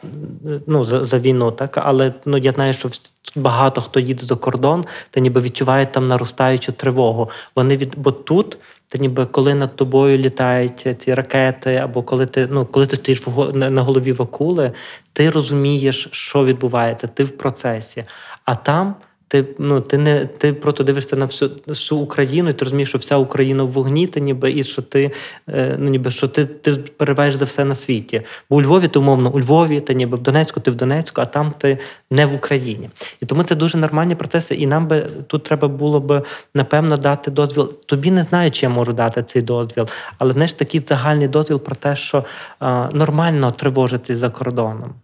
ну 0.67 0.85
за, 0.85 1.05
за 1.05 1.19
війну, 1.19 1.51
так 1.51 1.79
але 1.83 2.13
ну 2.25 2.39
я 2.39 2.53
знаю, 2.53 2.73
що 2.73 2.91
багато 3.37 3.81
хто 3.81 4.01
їде 4.01 4.27
за 4.27 4.35
кордон, 4.35 4.85
та 5.11 5.21
ніби 5.21 5.41
відчувають 5.41 5.93
там 5.93 6.09
наростаючу 6.09 6.73
тривогу. 6.73 7.31
Вони 7.57 7.77
від 7.77 7.95
бо 7.97 8.11
тут. 8.11 8.59
Та 8.89 8.99
ніби 8.99 9.27
коли 9.27 9.55
над 9.55 9.77
тобою 9.77 10.19
літають 10.19 10.97
ці 10.99 11.15
ракети, 11.15 11.75
або 11.75 12.03
коли 12.03 12.27
ти 12.27 12.49
ну 12.51 12.67
коли 12.67 12.87
ти 12.87 12.97
стоїш 12.97 13.23
на 13.55 13.83
голові 13.83 14.13
вакули, 14.13 14.73
ти 15.13 15.31
розумієш, 15.31 16.09
що 16.13 16.45
відбувається, 16.45 17.07
ти 17.07 17.25
в 17.25 17.31
процесі. 17.31 18.05
А 18.45 18.55
там 18.55 18.95
ти 19.29 19.45
ну 19.59 19.81
ти 19.81 19.99
не 19.99 20.25
ти 20.27 20.53
просто 20.53 20.85
дивишся 20.85 21.17
на 21.17 21.25
всю 21.25 21.51
всю 21.67 22.01
Україну, 22.01 22.51
і 22.51 22.53
ти 22.53 22.65
розумієш, 22.65 22.89
що 22.89 22.99
вся 22.99 23.17
Україна 23.17 23.63
в 23.63 23.67
вогні, 23.67 24.07
та 24.07 24.21
ніби 24.21 24.53
і 24.53 24.65
що 24.65 24.83
ти 24.83 25.11
е, 25.49 25.77
ну 25.79 25.91
ніби 25.91 26.11
що 26.11 26.29
ти 26.29 26.45
ти 26.45 26.73
перебуваєш 26.73 27.35
за 27.35 27.45
все 27.45 27.65
на 27.65 27.75
світі. 27.75 28.23
Бо 28.51 28.57
у 28.57 28.63
Львові 28.63 28.89
ти 28.89 28.99
умовно 28.99 29.31
у 29.31 29.41
Львові, 29.41 29.81
та 29.81 29.93
ніби 29.93 30.17
в 30.17 30.21
Донецьку, 30.21 30.61
ти 30.61 30.71
в 30.71 30.75
Донецьку, 30.75 31.21
а 31.21 31.27
там 31.27 31.53
ти 31.59 31.79
не 32.11 32.27
в 32.27 32.35
Україні. 32.35 32.91
І 33.23 33.27
тому 33.27 33.43
це 33.43 33.55
дуже 33.55 33.79
нормальні 33.79 34.15
процеси. 34.15 34.55
І 34.55 34.67
нам 34.67 34.89
би 34.89 35.07
тут 35.27 35.43
треба 35.43 35.69
було 35.69 36.01
б 36.01 36.23
напевно 36.55 36.97
дати 36.97 37.31
дозвіл. 37.31 37.73
Тобі 37.87 38.11
не 38.11 38.23
знаю, 38.23 38.51
чи 38.51 38.67
я 38.67 38.71
можу 38.71 38.93
дати 38.93 39.23
цей 39.23 39.43
дозвіл, 39.43 39.89
але 40.19 40.33
знаєш, 40.33 40.53
такий 40.53 40.81
загальний 40.81 41.29
дозвіл 41.29 41.61
про 41.61 41.75
те, 41.75 41.97
що 41.97 42.25
е, 42.63 42.89
нормально 42.93 43.51
тривожитись 43.51 44.19
за 44.19 44.31
кордоном. 44.31 44.95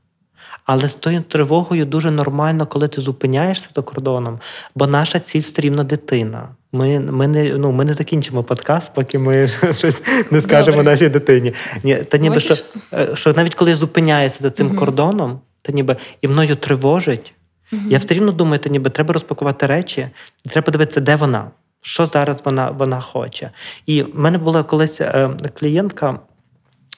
Але 0.64 0.88
з 0.88 0.94
тою 0.94 1.22
тривогою 1.22 1.84
дуже 1.84 2.10
нормально, 2.10 2.66
коли 2.66 2.88
ти 2.88 3.00
зупиняєшся 3.00 3.68
за 3.74 3.82
кордоном, 3.82 4.38
бо 4.74 4.86
наша 4.86 5.18
ціль 5.18 5.40
все 5.40 5.62
рівно 5.62 5.84
дитина. 5.84 6.48
Ми 6.72 7.00
ми, 7.00 7.28
не 7.28 7.44
ну, 7.58 7.72
ми 7.72 7.84
не 7.84 7.94
закінчимо 7.94 8.42
подкаст, 8.42 8.94
поки 8.94 9.18
ми 9.18 9.48
щось 9.78 10.02
не 10.30 10.40
скажемо 10.40 10.76
Добре. 10.76 10.92
нашій 10.92 11.08
дитині. 11.08 11.54
Ні, 11.82 11.96
Та 11.96 12.18
ніби 12.18 12.40
що, 12.40 12.54
е, 12.92 13.08
що 13.14 13.32
навіть 13.32 13.54
коли 13.54 13.70
я 13.70 13.76
зупиняюся 13.76 14.38
за 14.40 14.50
цим 14.50 14.66
угу. 14.66 14.76
кордоном, 14.76 15.40
та 15.62 15.72
ніби 15.72 15.96
і 16.20 16.28
мною 16.28 16.56
тривожить, 16.56 17.34
угу. 17.72 17.82
я 17.88 17.98
все 17.98 18.14
рівно 18.14 18.32
думаю, 18.32 18.58
та 18.58 18.70
ніби 18.70 18.90
треба 18.90 19.14
розпакувати 19.14 19.66
речі, 19.66 20.08
і 20.44 20.48
треба 20.48 20.64
подивитися, 20.64 21.00
де 21.00 21.16
вона, 21.16 21.50
що 21.80 22.06
зараз 22.06 22.40
вона 22.44 22.70
вона 22.70 23.00
хоче. 23.00 23.50
І 23.86 24.02
в 24.02 24.18
мене 24.18 24.38
була 24.38 24.62
колись 24.62 25.00
е, 25.00 25.30
клієнтка. 25.58 26.18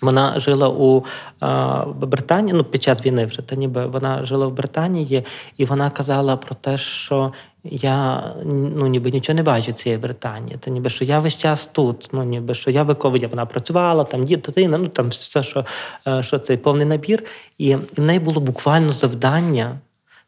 Вона 0.02 0.40
жила 0.40 0.68
у 0.68 1.04
а, 1.40 1.84
Британії, 1.86 2.56
ну 2.56 2.64
під 2.64 2.82
час 2.82 3.06
війни 3.06 3.26
вже 3.26 3.42
та 3.42 3.56
ніби 3.56 3.86
вона 3.86 4.24
жила 4.24 4.46
в 4.46 4.52
Британії, 4.52 5.24
і 5.56 5.64
вона 5.64 5.90
казала 5.90 6.36
про 6.36 6.54
те, 6.54 6.76
що 6.76 7.32
я 7.64 8.24
ну 8.44 8.86
ніби 8.86 9.10
нічого 9.10 9.36
не 9.36 9.42
бачу 9.42 9.72
цієї 9.72 10.00
Британії. 10.00 10.56
Та 10.60 10.70
ніби 10.70 10.90
що 10.90 11.04
я 11.04 11.20
весь 11.20 11.36
час 11.36 11.66
тут. 11.72 12.08
Ну 12.12 12.22
ніби 12.24 12.54
що 12.54 12.70
я 12.70 12.82
виковує, 12.82 13.26
вона 13.26 13.46
працювала, 13.46 14.04
там 14.04 14.24
дитина, 14.24 14.78
ну 14.78 14.88
там 14.88 15.08
все, 15.08 15.42
що 15.42 15.64
е, 16.06 16.22
що 16.22 16.38
цей 16.38 16.56
повний 16.56 16.86
набір. 16.86 17.24
І 17.58 17.74
в 17.76 18.00
неї 18.00 18.18
було 18.18 18.40
буквально 18.40 18.92
завдання 18.92 19.78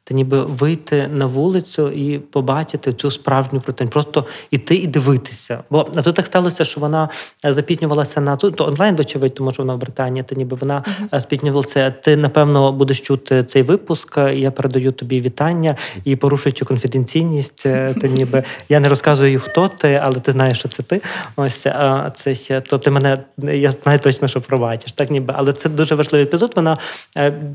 та 0.09 0.15
ніби 0.15 0.45
вийти 0.45 1.09
на 1.09 1.27
вулицю 1.27 1.91
і 1.91 2.19
побачити 2.19 2.93
цю 2.93 3.11
справжню 3.11 3.61
протень, 3.61 3.89
просто 3.89 4.25
іти 4.51 4.77
і 4.77 4.87
дивитися. 4.87 5.63
Бо 5.71 5.89
а 5.97 6.03
тут 6.03 6.15
так 6.15 6.27
сталося, 6.27 6.65
що 6.65 6.81
вона 6.81 7.09
е, 7.45 7.55
запітнювалася 7.55 8.21
на 8.21 8.37
то 8.37 8.65
онлайн, 8.65 8.97
вочевидь, 8.97 9.35
тому 9.35 9.53
що 9.53 9.63
вона 9.63 9.75
в 9.75 9.79
Британії, 9.79 10.23
та 10.23 10.35
ніби 10.35 10.57
вона 10.61 10.85
uh-huh. 11.11 11.21
спітнювалася. 11.21 11.91
Ти 11.91 12.17
напевно 12.17 12.73
будеш 12.73 13.01
чути 13.01 13.45
цей 13.45 13.63
випуск. 13.63 14.19
Я 14.33 14.51
передаю 14.51 14.93
тобі 14.93 15.21
вітання 15.21 15.77
і 16.05 16.17
порушуючи 16.17 16.65
конфіденційність, 16.65 17.63
ти 18.01 18.11
ніби 18.13 18.43
я 18.69 18.81
не 18.81 18.89
розказую, 18.89 19.41
хто 19.41 19.69
ти, 19.69 20.01
але 20.03 20.21
ти 20.21 20.33
знаєш, 20.33 20.59
що 20.59 20.69
це 20.69 20.83
ти. 20.83 21.01
Ось 21.37 21.67
це 22.15 22.35
ще 22.35 22.61
то 22.61 22.79
ти 22.79 22.91
мене 22.91 23.19
я 23.39 23.73
знаю 23.73 23.99
точно, 23.99 24.29
що 24.29 24.41
пробачиш. 24.41 24.93
Так 24.93 25.11
ніби, 25.11 25.35
але 25.37 25.53
це 25.53 25.69
дуже 25.69 25.95
важливий 25.95 26.27
епізод. 26.27 26.53
Вона 26.57 26.79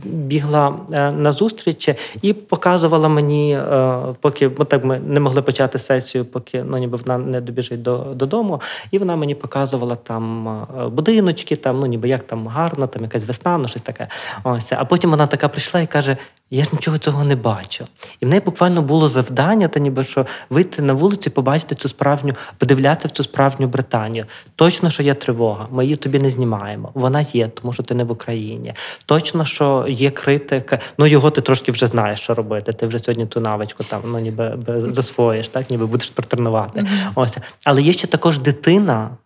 бігла 0.04 0.76
на 1.18 1.32
зустрічі 1.32 1.96
і 2.22 2.36
показувала 2.50 3.10
мені, 3.10 3.54
е, 3.54 4.00
поки 4.20 4.50
так 4.50 4.84
ми 4.84 5.00
не 5.00 5.20
могли 5.20 5.42
почати 5.42 5.80
сесію, 5.80 6.26
поки 6.26 6.64
ну 6.64 6.78
ніби 6.78 6.98
вона 6.98 7.18
не 7.18 7.42
добіжить 7.42 7.82
до, 7.82 7.98
додому. 7.98 8.62
І 8.92 8.98
вона 8.98 9.16
мені 9.16 9.36
показувала 9.36 9.96
там 9.96 10.48
е, 10.48 10.88
будиночки, 10.88 11.56
там 11.56 11.80
ну 11.80 11.86
ніби 11.86 12.10
як 12.10 12.24
там 12.24 12.48
гарно, 12.48 12.88
там 12.88 13.04
якась 13.04 13.26
весна, 13.26 13.58
ну 13.58 13.68
щось 13.68 13.82
таке. 13.82 14.08
Ось 14.44 14.72
а 14.72 14.86
потім 14.86 15.10
вона 15.10 15.28
така 15.28 15.48
прийшла 15.48 15.82
і 15.82 15.88
каже: 15.88 16.18
я 16.54 16.66
нічого 16.74 16.98
цього 16.98 17.24
не 17.24 17.36
бачу. 17.36 17.86
І 18.20 18.26
в 18.26 18.30
неї 18.30 18.42
буквально 18.46 18.82
було 18.82 19.10
завдання, 19.10 19.68
та 19.68 19.80
ніби 19.80 20.04
що 20.04 20.26
вийти 20.50 20.82
на 20.82 20.94
вулицю, 20.94 21.24
і 21.26 21.30
побачити 21.30 21.76
цю 21.76 21.90
справжню, 21.90 22.34
подивлятися 22.58 23.08
в 23.08 23.12
цю 23.12 23.24
справжню 23.24 23.68
Британію. 23.68 24.26
Точно, 24.56 24.90
що 24.90 25.04
є 25.04 25.14
тривога, 25.14 25.68
ми 25.72 25.84
її 25.84 25.96
тобі 25.96 26.20
не 26.20 26.30
знімаємо. 26.30 26.92
Вона 26.94 27.22
є, 27.22 27.48
тому 27.48 27.74
що 27.74 27.84
ти 27.84 27.96
не 27.96 28.04
в 28.04 28.12
Україні. 28.12 28.74
Точно, 29.06 29.46
що 29.46 29.86
є 29.90 30.10
критика. 30.10 30.80
Ну 30.98 31.08
його 31.08 31.30
ти 31.30 31.42
трошки 31.42 31.72
вже 31.72 31.88
знаєш, 31.88 32.20
що 32.32 32.36
робити. 32.36 32.74
Ти 32.74 32.88
вже 32.88 33.00
сьогодні 33.00 33.26
ту 33.26 33.40
навичку 33.40 33.84
там 33.84 34.02
ну 34.06 34.20
ніби 34.20 34.58
засвоїш, 34.68 35.48
так 35.48 35.70
ніби 35.70 35.86
будеш 35.86 36.10
протренувати. 36.10 36.80
Mm-hmm. 36.80 37.12
Ось, 37.16 37.38
але 37.64 37.82
є 37.82 37.94
ще 37.94 38.08
також 38.08 38.40
дитина 38.40 39.18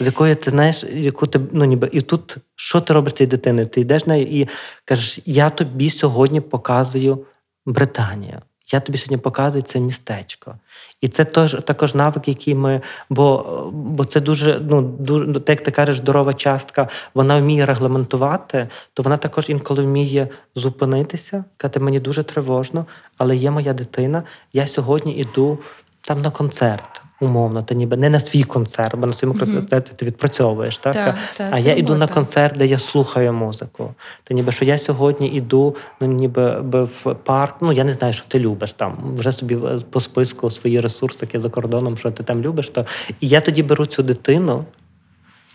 з 0.00 0.06
якої 0.06 0.34
ти 0.34 0.50
знаєш, 0.50 0.84
яку 0.92 1.26
ти 1.26 1.40
ну 1.52 1.64
ніби 1.64 1.88
і 1.92 2.00
тут 2.00 2.36
що 2.56 2.80
ти 2.80 2.92
робиш 2.94 3.12
цією 3.12 3.30
дитиною? 3.30 3.66
Ти 3.66 3.80
йдеш 3.80 4.06
нею 4.06 4.26
і 4.26 4.48
кажеш, 4.84 5.20
я 5.26 5.50
тобі 5.50 5.90
сьогодні 5.90 6.40
показую 6.40 7.26
Британію. 7.66 8.40
я 8.72 8.80
тобі 8.80 8.98
сьогодні 8.98 9.16
показую 9.16 9.62
це 9.62 9.80
містечко. 9.80 10.54
І 11.00 11.08
це 11.08 11.24
теж 11.24 11.56
також 11.64 11.94
навик, 11.94 12.28
який 12.28 12.54
ми. 12.54 12.80
Бо 13.10 13.46
бо 13.72 14.04
це 14.04 14.20
дуже, 14.20 14.60
ну 14.70 14.82
дуже, 14.82 15.32
так, 15.32 15.48
як 15.48 15.60
ти 15.60 15.70
кажеш, 15.70 15.96
здорова 15.96 16.32
частка, 16.32 16.88
вона 17.14 17.38
вміє 17.38 17.66
регламентувати, 17.66 18.68
то 18.94 19.02
вона 19.02 19.16
також 19.16 19.48
інколи 19.48 19.84
вміє 19.84 20.28
зупинитися, 20.54 21.44
сказати, 21.54 21.80
мені 21.80 22.00
дуже 22.00 22.22
тривожно, 22.22 22.86
але 23.18 23.36
є 23.36 23.50
моя 23.50 23.72
дитина. 23.72 24.22
Я 24.52 24.66
сьогодні 24.66 25.12
іду 25.12 25.58
там 26.00 26.22
на 26.22 26.30
концерт 26.30 27.02
умовно, 27.20 27.62
ти 27.62 27.74
ніби 27.74 27.96
не 27.96 28.10
на 28.10 28.20
свій 28.20 28.42
концерт, 28.42 28.96
бо 28.96 29.06
на 29.06 29.12
своєму 29.12 29.38
mm-hmm. 29.38 29.54
концерті 29.54 29.92
ти 29.96 30.06
відпрацьовуєш. 30.06 30.78
Так? 30.78 30.94
так, 30.94 31.16
так 31.36 31.48
а 31.52 31.58
я 31.58 31.74
йду 31.74 31.96
на 31.96 32.08
концерт, 32.08 32.56
де 32.56 32.66
я 32.66 32.78
слухаю 32.78 33.32
музику. 33.32 33.94
То 34.24 34.34
ніби 34.34 34.52
що 34.52 34.64
я 34.64 34.78
сьогодні 34.78 35.28
йду, 35.28 35.76
ну 36.00 36.06
ніби 36.06 36.60
в 36.60 37.14
парк. 37.24 37.56
Ну 37.60 37.72
я 37.72 37.84
не 37.84 37.92
знаю, 37.92 38.12
що 38.12 38.24
ти 38.28 38.38
любиш 38.38 38.72
там. 38.72 39.14
Вже 39.18 39.32
собі 39.32 39.58
по 39.90 40.00
списку 40.00 40.50
свої 40.50 40.80
ресурси, 40.80 41.18
які 41.20 41.38
за 41.38 41.48
кордоном, 41.48 41.96
що 41.96 42.10
ти 42.10 42.22
там 42.22 42.42
любиш. 42.42 42.70
То 42.70 42.86
і 43.20 43.28
я 43.28 43.40
тоді 43.40 43.62
беру 43.62 43.86
цю 43.86 44.02
дитину. 44.02 44.64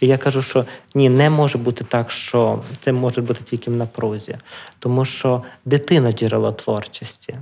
І 0.02 0.08
я 0.08 0.18
кажу, 0.18 0.42
що 0.42 0.66
ні, 0.96 1.10
не 1.10 1.30
може 1.30 1.58
бути 1.58 1.84
так, 1.84 2.12
що 2.12 2.62
це 2.82 2.92
може 2.92 3.22
бути 3.22 3.44
тільки 3.44 3.72
в 3.72 3.74
напрузі, 3.74 4.36
тому 4.80 5.06
що 5.06 5.44
дитина 5.66 6.12
джерело 6.12 6.52
творчості. 6.52 7.36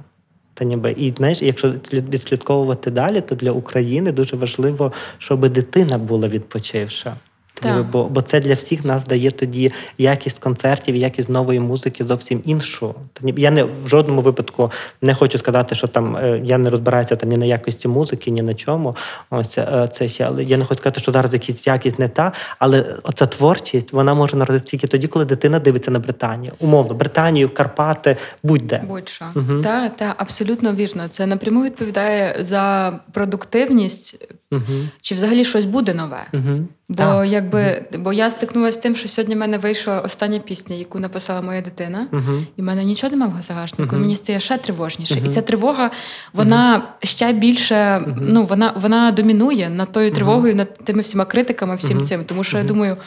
Та 0.53 0.65
ніби 0.65 0.91
і 0.91 1.13
знаєш, 1.17 1.41
якщо 1.41 1.73
відслідковувати 1.93 2.91
далі, 2.91 3.21
то 3.21 3.35
для 3.35 3.51
України 3.51 4.11
дуже 4.11 4.35
важливо, 4.35 4.91
щоб 5.17 5.49
дитина 5.49 5.97
була 5.97 6.27
відпочивша. 6.27 7.15
Так. 7.61 7.91
Бо 7.91 8.03
бо 8.03 8.21
це 8.21 8.39
для 8.39 8.53
всіх 8.53 8.85
нас 8.85 9.05
дає 9.05 9.31
тоді 9.31 9.71
якість 9.97 10.39
концертів, 10.39 10.95
якість 10.95 11.29
нової 11.29 11.59
музики 11.59 12.03
зовсім 12.03 12.41
іншу. 12.45 12.95
Я 13.21 13.51
не 13.51 13.63
в 13.63 13.87
жодному 13.87 14.21
випадку 14.21 14.71
не 15.01 15.13
хочу 15.13 15.37
сказати, 15.37 15.75
що 15.75 15.87
там 15.87 16.17
е, 16.17 16.41
я 16.43 16.57
не 16.57 16.69
розбираюся 16.69 17.15
там 17.15 17.29
ні 17.29 17.37
на 17.37 17.45
якості 17.45 17.87
музики, 17.87 18.31
ні 18.31 18.41
на 18.41 18.53
чому. 18.53 18.95
Ось 19.29 19.57
е, 19.57 19.89
це 19.93 20.07
ще 20.07 20.23
але 20.23 20.43
я 20.43 20.57
не 20.57 20.65
хочу 20.65 20.77
сказати, 20.77 20.99
що 20.99 21.11
зараз 21.11 21.33
якісь 21.33 21.67
якість 21.67 21.99
не 21.99 22.07
та, 22.07 22.31
але 22.59 22.95
оця 23.03 23.25
творчість 23.25 23.93
вона 23.93 24.13
може 24.13 24.37
народитися 24.37 24.71
тільки 24.71 24.87
тоді, 24.87 25.07
коли 25.07 25.25
дитина 25.25 25.59
дивиться 25.59 25.91
на 25.91 25.99
Британію. 25.99 26.53
Умовно, 26.59 26.93
Британію, 26.93 27.49
Карпати, 27.49 28.17
будь-де. 28.43 28.83
Будь-що. 28.87 29.25
Угу. 29.35 29.61
Так, 29.61 29.95
та, 29.95 30.15
абсолютно 30.17 30.73
вірно. 30.73 31.07
Це 31.07 31.25
напряму 31.25 31.63
відповідає 31.63 32.37
за 32.39 32.93
продуктивність, 33.11 34.33
угу. 34.55 34.87
чи 35.01 35.15
взагалі 35.15 35.45
щось 35.45 35.65
буде 35.65 35.93
нове. 35.93 36.27
Угу. 36.33 36.67
Бо 36.89 36.95
так. 36.95 37.27
якби 37.27 37.85
бо 37.99 38.13
я 38.13 38.31
стикнулася 38.31 38.79
з 38.79 38.81
тим, 38.81 38.95
що 38.95 39.09
сьогодні 39.09 39.35
в 39.35 39.37
мене 39.37 39.57
вийшла 39.57 39.99
остання 39.99 40.39
пісня, 40.39 40.75
яку 40.75 40.99
написала 40.99 41.41
моя 41.41 41.61
дитина, 41.61 42.07
uh-huh. 42.11 42.45
і 42.57 42.61
в 42.61 42.65
мене 42.65 42.83
нічого 42.83 43.11
немає 43.11 43.33
в 43.39 43.41
загашнику. 43.41 43.95
Uh-huh. 43.95 43.99
Мені 43.99 44.15
стає 44.15 44.39
ще 44.39 44.57
тривожніше. 44.57 45.15
Uh-huh. 45.15 45.27
І 45.27 45.29
ця 45.29 45.41
тривога, 45.41 45.91
вона 46.33 46.87
ще 47.03 47.33
більше 47.33 48.05
ну 48.21 48.45
вона 48.45 48.73
вона 48.77 49.11
домінує 49.11 49.69
над 49.69 49.91
тою 49.91 50.11
тривогою, 50.11 50.55
над 50.55 50.77
тими 50.77 51.01
всіма 51.01 51.25
критиками, 51.25 51.75
всім 51.75 52.03
цим. 52.03 52.25
Тому 52.25 52.43
що 52.43 52.57
я 52.57 52.63
думаю, 52.63 52.97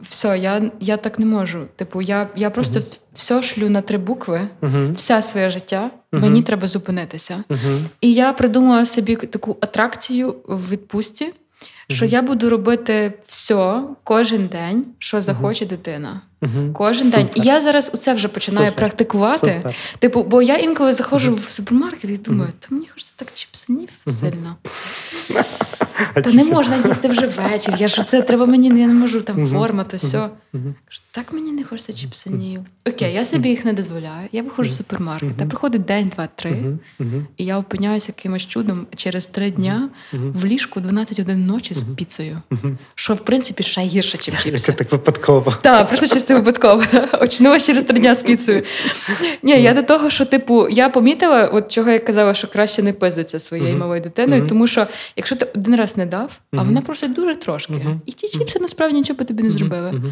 все, 0.00 0.38
я 0.38 0.70
я 0.80 0.96
так 0.96 1.18
не 1.18 1.26
можу. 1.26 1.66
Типу, 1.76 2.00
я 2.00 2.28
я 2.36 2.50
просто 2.50 2.80
все 3.12 3.42
шлю 3.42 3.68
на 3.68 3.82
три 3.82 3.98
букви, 3.98 4.48
все 4.94 5.22
своє 5.22 5.50
життя. 5.50 5.90
Мені 6.12 6.42
треба 6.42 6.66
зупинитися. 6.66 7.44
І 8.00 8.12
я 8.12 8.32
придумала 8.32 8.84
собі 8.84 9.16
таку 9.16 9.56
атракцію 9.60 10.36
в 10.48 10.70
відпустці 10.70 11.32
що 11.90 12.04
я 12.04 12.22
буду 12.22 12.48
робити 12.48 13.12
все 13.26 13.82
кожен 14.04 14.46
день, 14.46 14.86
що 14.98 15.20
захоче 15.20 15.66
дитина. 15.66 16.20
Кожен 16.74 17.04
Супер. 17.04 17.24
день. 17.24 17.30
І 17.34 17.40
я 17.40 17.60
зараз 17.60 17.90
у 17.94 17.96
це 17.96 18.14
вже 18.14 18.28
починаю 18.28 18.66
Супер. 18.66 18.78
практикувати. 18.78 19.54
Супер. 19.56 19.76
Типу, 19.98 20.22
бо 20.22 20.42
я 20.42 20.56
інколи 20.56 20.92
заходжу 20.92 21.34
в 21.34 21.50
супермаркет 21.50 22.10
і 22.10 22.16
думаю, 22.16 22.52
то 22.58 22.74
мені 22.74 22.86
хочеться 22.86 23.12
так 23.16 23.28
чіпсанів 23.34 23.88
сильно. 24.06 24.56
То 26.24 26.30
не 26.32 26.44
можна 26.44 26.76
їсти 26.88 27.08
вже 27.08 27.26
вечір. 27.26 27.74
Я 27.78 27.88
ж 27.88 28.04
це 28.04 28.22
треба 28.22 28.46
мені, 28.46 28.68
я 28.68 28.86
не 28.86 28.94
можу 28.94 29.20
там 29.20 29.46
форма, 29.48 29.84
то 29.84 29.96
все. 29.96 30.28
Так 31.10 31.32
мені 31.32 31.52
не 31.52 31.64
хочеться 31.64 31.92
чіпсанів. 31.92 32.60
Окей, 32.88 33.14
я 33.14 33.24
собі 33.24 33.48
їх 33.48 33.64
не 33.64 33.72
дозволяю. 33.72 34.28
Я 34.32 34.42
виходжу 34.42 34.70
з 34.70 34.76
супермаркета. 34.76 35.46
Приходить 35.46 35.84
день, 35.84 36.08
два, 36.08 36.28
три, 36.34 36.62
і 37.36 37.44
я 37.44 37.58
опиняюся 37.58 38.12
якимось 38.16 38.46
чудом 38.46 38.86
через 38.96 39.26
три 39.26 39.50
дня 39.50 39.88
в 40.12 40.44
ліжку 40.44 40.80
12 40.80 41.18
годин 41.18 41.46
ночі 41.46 41.74
з 41.74 41.82
піцею. 41.84 42.42
Що 42.94 43.14
в 43.14 43.18
принципі 43.24 43.62
ще 43.62 43.80
гірше, 43.80 44.18
ніж 44.30 44.42
чіпси. 44.42 44.58
Це 44.58 44.72
так 44.72 44.92
випадково. 44.92 45.54
Так, 45.62 45.88
просто 45.88 46.06
чисто 46.06 46.34
випадково. 46.34 46.82
Очнулася 47.20 47.66
через 47.66 47.84
три 47.84 48.00
дня 48.00 48.14
з 48.14 48.22
піцею. 48.22 48.62
Ні, 49.42 49.62
я 49.62 49.74
до 49.74 49.82
того, 49.82 50.10
що, 50.10 50.24
типу, 50.24 50.68
я 50.68 50.88
помітила, 50.88 51.44
от 51.46 51.72
чого 51.72 51.90
я 51.90 51.98
казала, 51.98 52.34
що 52.34 52.48
краще 52.48 52.82
не 52.82 52.92
пиздиться 52.92 53.40
своєю 53.40 53.76
малою 53.76 54.00
дитиною, 54.00 54.46
тому 54.46 54.66
що 54.66 54.86
якщо 55.16 55.36
ти 55.36 55.46
один 55.54 55.76
раз 55.76 55.87
не 55.96 56.06
дав, 56.06 56.40
а 56.52 56.62
вона 56.62 56.80
просить 56.80 57.12
дуже 57.12 57.34
трошки. 57.34 57.86
І 58.06 58.12
ті 58.12 58.28
чіпси 58.28 58.58
насправді 58.58 58.96
нічого 58.96 59.18
би 59.18 59.24
тобі 59.24 59.42
не 59.42 59.50
зробили. 59.50 60.02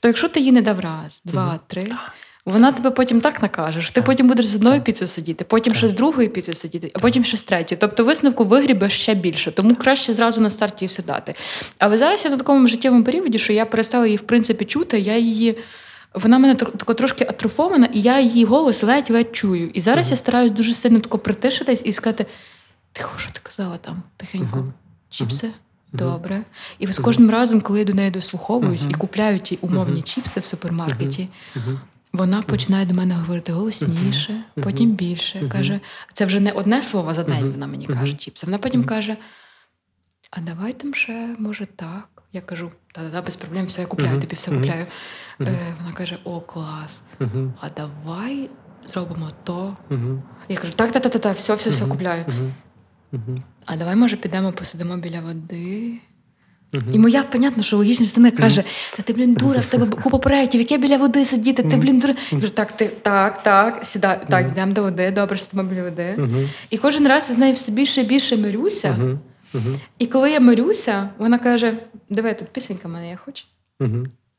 То 0.00 0.08
якщо 0.08 0.28
ти 0.28 0.40
їй 0.40 0.52
не 0.52 0.62
дав 0.62 0.80
раз, 0.80 1.22
два, 1.24 1.60
три. 1.66 1.82
Вона 2.44 2.72
тебе 2.72 2.90
потім 2.90 3.20
так 3.20 3.42
накаже, 3.42 3.82
що 3.82 3.94
ти 3.94 4.02
потім 4.02 4.28
будеш 4.28 4.46
з 4.46 4.54
одною 4.54 4.80
піцею 4.80 5.08
сидіти, 5.08 5.44
потім 5.44 5.74
ще 5.74 5.88
з 5.88 5.94
другою 5.94 6.30
піцею 6.30 6.54
сидіти, 6.54 6.90
а 6.94 6.98
потім 6.98 7.24
ще 7.24 7.36
з 7.36 7.42
третьою. 7.42 7.78
Тобто 7.80 8.04
висновку 8.04 8.44
вигрібеш 8.44 9.00
ще 9.00 9.14
більше, 9.14 9.52
тому 9.52 9.74
краще 9.74 10.12
зразу 10.12 10.40
на 10.40 10.50
старті 10.50 10.86
все 10.86 11.02
дати. 11.02 11.34
Але 11.78 11.98
зараз 11.98 12.24
я 12.24 12.30
на 12.30 12.36
такому 12.36 12.66
життєвому 12.66 13.04
періоді, 13.04 13.38
що 13.38 13.52
я 13.52 13.66
перестала 13.66 14.06
її 14.06 14.16
в 14.16 14.20
принципі 14.20 14.64
чути, 14.64 14.98
я 14.98 15.18
її. 15.18 15.58
Вона 16.14 16.38
мене 16.38 16.54
тако 16.54 16.94
трошки 16.94 17.24
атрофована, 17.24 17.88
і 17.92 18.00
я 18.00 18.20
її 18.20 18.44
голос 18.44 18.82
ледь-ледь 18.82 19.36
чую. 19.36 19.70
І 19.74 19.80
зараз 19.80 20.06
uh-huh. 20.06 20.10
я 20.10 20.16
стараюсь 20.16 20.52
дуже 20.52 20.74
сильно 20.74 21.00
тако 21.00 21.18
притишитись 21.18 21.82
і 21.84 21.92
сказати: 21.92 22.26
тихо, 22.92 23.18
що 23.18 23.32
ти 23.32 23.40
казала 23.42 23.76
там 23.76 24.02
тихенько, 24.16 24.58
uh-huh. 24.58 24.72
Чіпси. 25.12 25.52
Добре. 25.92 26.44
І 26.78 26.86
з 26.86 26.98
кожним 26.98 27.30
разом, 27.30 27.60
коли 27.60 27.78
я 27.78 27.84
до 27.84 27.94
неї 27.94 28.10
дослуховуюсь 28.10 28.86
і 28.90 28.94
купляю 28.94 29.38
ті 29.38 29.56
умовні 29.60 30.02
чіпси 30.02 30.40
в 30.40 30.44
супермаркеті, 30.44 31.28
вона 32.12 32.42
починає 32.42 32.86
до 32.86 32.94
мене 32.94 33.14
говорити 33.14 33.52
голосніше, 33.52 34.44
потім 34.62 34.90
більше. 34.90 35.48
Каже, 35.48 35.80
це 36.12 36.24
вже 36.26 36.40
не 36.40 36.52
одне 36.52 36.82
слово 36.82 37.14
за 37.14 37.22
день. 37.22 37.50
Вона 37.52 37.66
мені 37.66 37.86
каже 37.86 38.14
чіпси. 38.14 38.46
Вона 38.46 38.58
потім 38.58 38.84
каже: 38.84 39.16
А 40.30 40.40
давай 40.40 40.72
там 40.72 40.94
ще, 40.94 41.36
може, 41.38 41.66
так. 41.66 42.08
Я 42.32 42.40
кажу, 42.40 42.70
та-да, 42.94 43.22
без 43.22 43.36
проблем, 43.36 43.66
все 43.66 43.80
я 43.80 43.86
купляю, 43.86 44.20
тобі 44.20 44.34
все 44.36 44.50
купляю. 44.50 44.86
Е, 45.40 45.74
Вона 45.80 45.92
каже: 45.94 46.18
О, 46.24 46.40
клас! 46.40 47.02
А 47.60 47.68
давай 47.76 48.50
зробимо 48.86 49.28
то. 49.44 49.76
Я 50.48 50.56
кажу, 50.56 50.72
так, 50.76 50.92
так, 50.92 51.36
все, 51.36 51.54
все, 51.54 51.70
все 51.70 51.86
купляю. 51.86 52.24
А 53.66 53.76
давай, 53.76 53.96
може, 53.96 54.16
підемо 54.16 54.52
посидимо 54.52 54.96
біля 54.96 55.20
води. 55.20 55.92
Uh-huh. 56.72 56.92
І 56.92 56.98
моя, 56.98 57.22
понятно, 57.22 57.62
що 57.62 57.76
логічна 57.76 58.06
частина 58.06 58.30
каже: 58.30 58.64
Та 58.96 59.02
ти, 59.02 59.12
блін, 59.12 59.34
дура, 59.34 59.60
в 59.60 59.66
тебе 59.66 59.86
купа 59.86 60.18
проєктів, 60.18 60.60
яке 60.60 60.78
біля 60.78 60.96
води 60.96 61.24
сидіти, 61.24 61.62
ти, 61.62 61.76
блін, 61.76 61.98
дура. 61.98 62.14
Я 62.30 62.40
кажу, 62.40 62.52
так, 62.52 62.72
ти, 62.72 62.90
так, 63.02 63.42
так, 63.42 63.80
сідай, 63.84 64.20
так, 64.28 64.50
йдемо 64.50 64.72
до 64.72 64.82
води, 64.82 65.10
добре, 65.10 65.38
сидимо 65.38 65.68
біля 65.68 65.82
води. 65.82 66.18
І 66.70 66.78
кожен 66.78 67.08
раз 67.08 67.28
я 67.28 67.34
з 67.34 67.38
нею 67.38 67.54
все 67.54 67.72
більше 67.72 68.00
і 68.00 68.04
більше 68.04 68.36
мирюся. 68.36 69.18
І 69.98 70.06
коли 70.06 70.30
я 70.30 70.40
мирюся, 70.40 71.08
вона 71.18 71.38
каже: 71.38 71.74
Диви, 72.10 72.34
тут 72.34 72.48
пісенька 72.48 72.88
в 72.88 72.90
мене 72.90 73.10
я 73.10 73.16
хочу. 73.16 73.44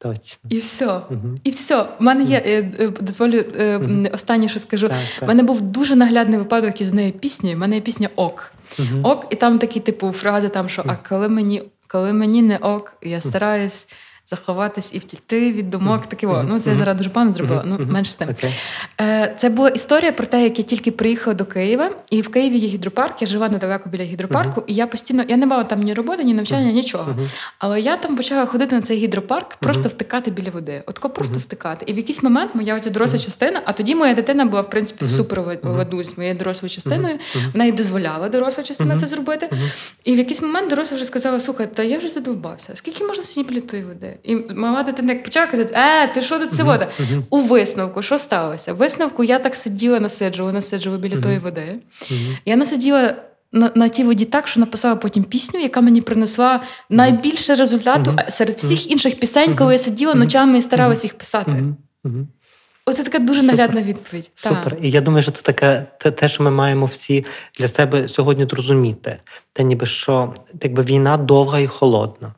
Точно. 0.04 0.50
І 0.50 0.58
все. 0.58 0.86
Uh-huh. 0.86 1.38
І 1.44 1.52
все. 1.52 1.82
У 2.00 2.04
мене 2.04 2.24
є, 2.24 2.40
uh-huh. 2.40 3.04
дозволю 3.04 3.38
uh-huh. 3.38 4.14
останнє, 4.14 4.48
що 4.48 4.60
скажу. 4.60 4.90
У 5.22 5.26
мене 5.26 5.44
був 5.44 5.62
дуже 5.62 5.96
наглядний 5.96 6.40
випадок 6.40 6.82
із 6.82 6.94
нею 6.94 7.12
пісні. 7.12 7.56
У 7.56 7.58
мене 7.58 7.76
є 7.76 7.82
пісня 7.82 8.10
Ок. 8.16 8.52
Ок, 9.04 9.28
і 9.30 9.36
там 9.36 9.60
такі, 9.60 9.80
типу, 9.80 10.12
фрази, 10.12 10.50
там, 10.50 10.70
що 10.70 10.84
а 10.88 10.96
коли 11.10 11.30
мені 11.30 11.64
коли 11.94 12.14
мені 12.14 12.42
не 12.42 12.58
ок, 12.58 12.94
я 13.02 13.22
стараюсь 13.22 13.88
заховатись 14.30 14.94
і 14.94 14.98
втікти 14.98 15.54
від 15.54 15.70
думок. 15.70 16.06
Такі, 16.06 16.28
о, 16.28 16.44
ну 16.44 16.60
це 16.60 16.70
я 16.70 16.76
зараз 16.76 16.98
дуже 16.98 17.10
погано 17.10 17.32
зробила. 17.32 17.64
Ну 17.66 17.80
менш 17.90 18.12
з 18.12 18.16
тим. 18.16 18.30
Е, 19.02 19.36
це 19.38 19.50
була 19.50 19.70
історія 19.70 20.12
про 20.12 20.26
те, 20.26 20.44
як 20.44 20.58
я 20.58 20.64
тільки 20.64 20.92
приїхала 20.92 21.34
до 21.34 21.46
Києва, 21.46 21.92
і 22.10 22.22
в 22.22 22.30
Києві 22.32 22.58
є 22.58 22.68
гідропарк. 22.68 23.22
Я 23.22 23.28
жила 23.28 23.50
недалеко 23.50 23.90
біля 23.90 24.04
гідропарку, 24.04 24.64
і 24.68 24.74
я 24.74 24.88
постійно 24.88 25.24
я 25.28 25.38
не 25.38 25.46
мала 25.46 25.64
там 25.64 25.82
ні 25.84 25.94
роботи, 25.94 26.24
ні 26.24 26.34
навчання, 26.34 26.72
нічого. 26.72 27.16
Але 27.60 27.82
я 27.82 27.98
там 27.98 28.16
почала 28.16 28.46
ходити 28.46 28.76
на 28.76 28.82
цей 28.82 28.98
гідропарк, 28.98 29.56
просто 29.56 29.90
втикати 29.90 30.32
біля 30.32 30.52
води. 30.52 30.84
Отко 30.86 31.10
просто 31.10 31.40
втикати. 31.40 31.86
І 31.88 31.94
в 31.94 31.98
якийсь 31.98 32.24
момент 32.24 32.56
моя 32.56 32.76
оця 32.76 32.90
доросла 32.90 33.20
частина, 33.20 33.62
а 33.66 33.74
тоді 33.74 33.96
моя 33.96 34.14
дитина 34.14 34.46
була 34.46 34.62
в 34.62 34.70
принципі 34.70 35.06
в 35.06 35.10
супер 35.10 35.60
ладу 35.64 36.04
з 36.04 36.18
моєю 36.18 36.36
дорослою 36.36 36.70
частиною. 36.70 37.20
Вона 37.54 37.66
їй 37.66 37.72
дозволяла 37.72 38.30
доросла 38.30 38.64
частина 38.64 39.00
це 39.00 39.08
зробити. 39.08 39.50
І 40.04 40.16
в 40.16 40.18
якийсь 40.18 40.42
момент 40.42 40.70
доросла 40.70 40.96
вже 40.96 41.06
сказала: 41.06 41.40
слухай, 41.40 41.68
та 41.74 41.84
я 41.84 41.98
вже 41.98 42.10
задовбався. 42.10 42.76
Скільки 42.76 43.04
можна 43.04 43.24
сидіти 43.24 43.54
біля 43.54 43.62
тої 43.62 43.84
води? 43.84 44.13
І 44.24 44.36
мама 44.56 44.84
дитина 44.84 45.14
як 45.14 45.24
почала 45.24 45.48
казати, 45.48 45.74
е, 45.76 46.08
ти 46.08 46.22
що 46.22 46.40
тут 46.40 46.54
вода? 46.54 46.88
Uh-huh. 47.00 47.24
У 47.30 47.42
висновку, 47.42 48.02
що 48.02 48.20
сталося? 48.20 48.74
В 48.74 48.78
висновку 48.78 49.24
я 49.24 49.40
так 49.40 49.56
сиділа, 49.56 50.00
насиджувала, 50.00 50.54
насиджувала 50.54 51.02
біля 51.02 51.16
uh-huh. 51.16 51.24
тої 51.24 51.40
води. 51.40 51.76
Я 52.46 52.56
насиділа 52.56 53.16
на 53.52 53.72
на 53.76 53.90
тій 53.90 54.04
воді 54.04 54.26
так, 54.26 54.48
що 54.48 54.60
написала 54.60 54.96
потім 54.96 55.24
пісню, 55.24 55.60
яка 55.60 55.82
мені 55.82 56.02
принесла 56.02 56.62
найбільше 56.90 57.56
результату 57.56 58.16
серед 58.30 58.56
всіх 58.56 58.92
інших 58.92 59.20
пісень, 59.20 59.56
коли 59.56 59.74
я 59.74 59.80
сиділа 59.80 60.14
ночами 60.14 60.58
і 60.58 60.62
старалася 60.62 61.04
їх 61.04 61.18
писати. 61.18 61.64
Оце 62.86 63.04
така 63.04 63.20
дуже 63.20 63.42
Супер. 63.42 63.58
наглядна 63.58 63.82
відповідь. 63.82 64.32
Супер. 64.36 64.78
І 64.82 64.90
я 64.90 65.02
думаю, 65.02 65.24
що 65.24 65.32
це 65.32 65.42
таке 65.42 65.86
те, 66.00 66.12
те, 66.12 66.28
що 66.28 66.44
ми 66.44 66.52
маємо 66.52 66.86
всі 66.86 67.26
для 67.60 67.68
себе 67.68 68.10
сьогодні 68.10 68.46
зрозуміти. 68.46 69.20
Те, 69.54 69.64
ніби 69.64 69.86
що 69.86 70.34
якби 70.64 70.84
війна 70.84 71.18
довга 71.18 71.60
і 71.60 71.68
холодна. 71.68 72.34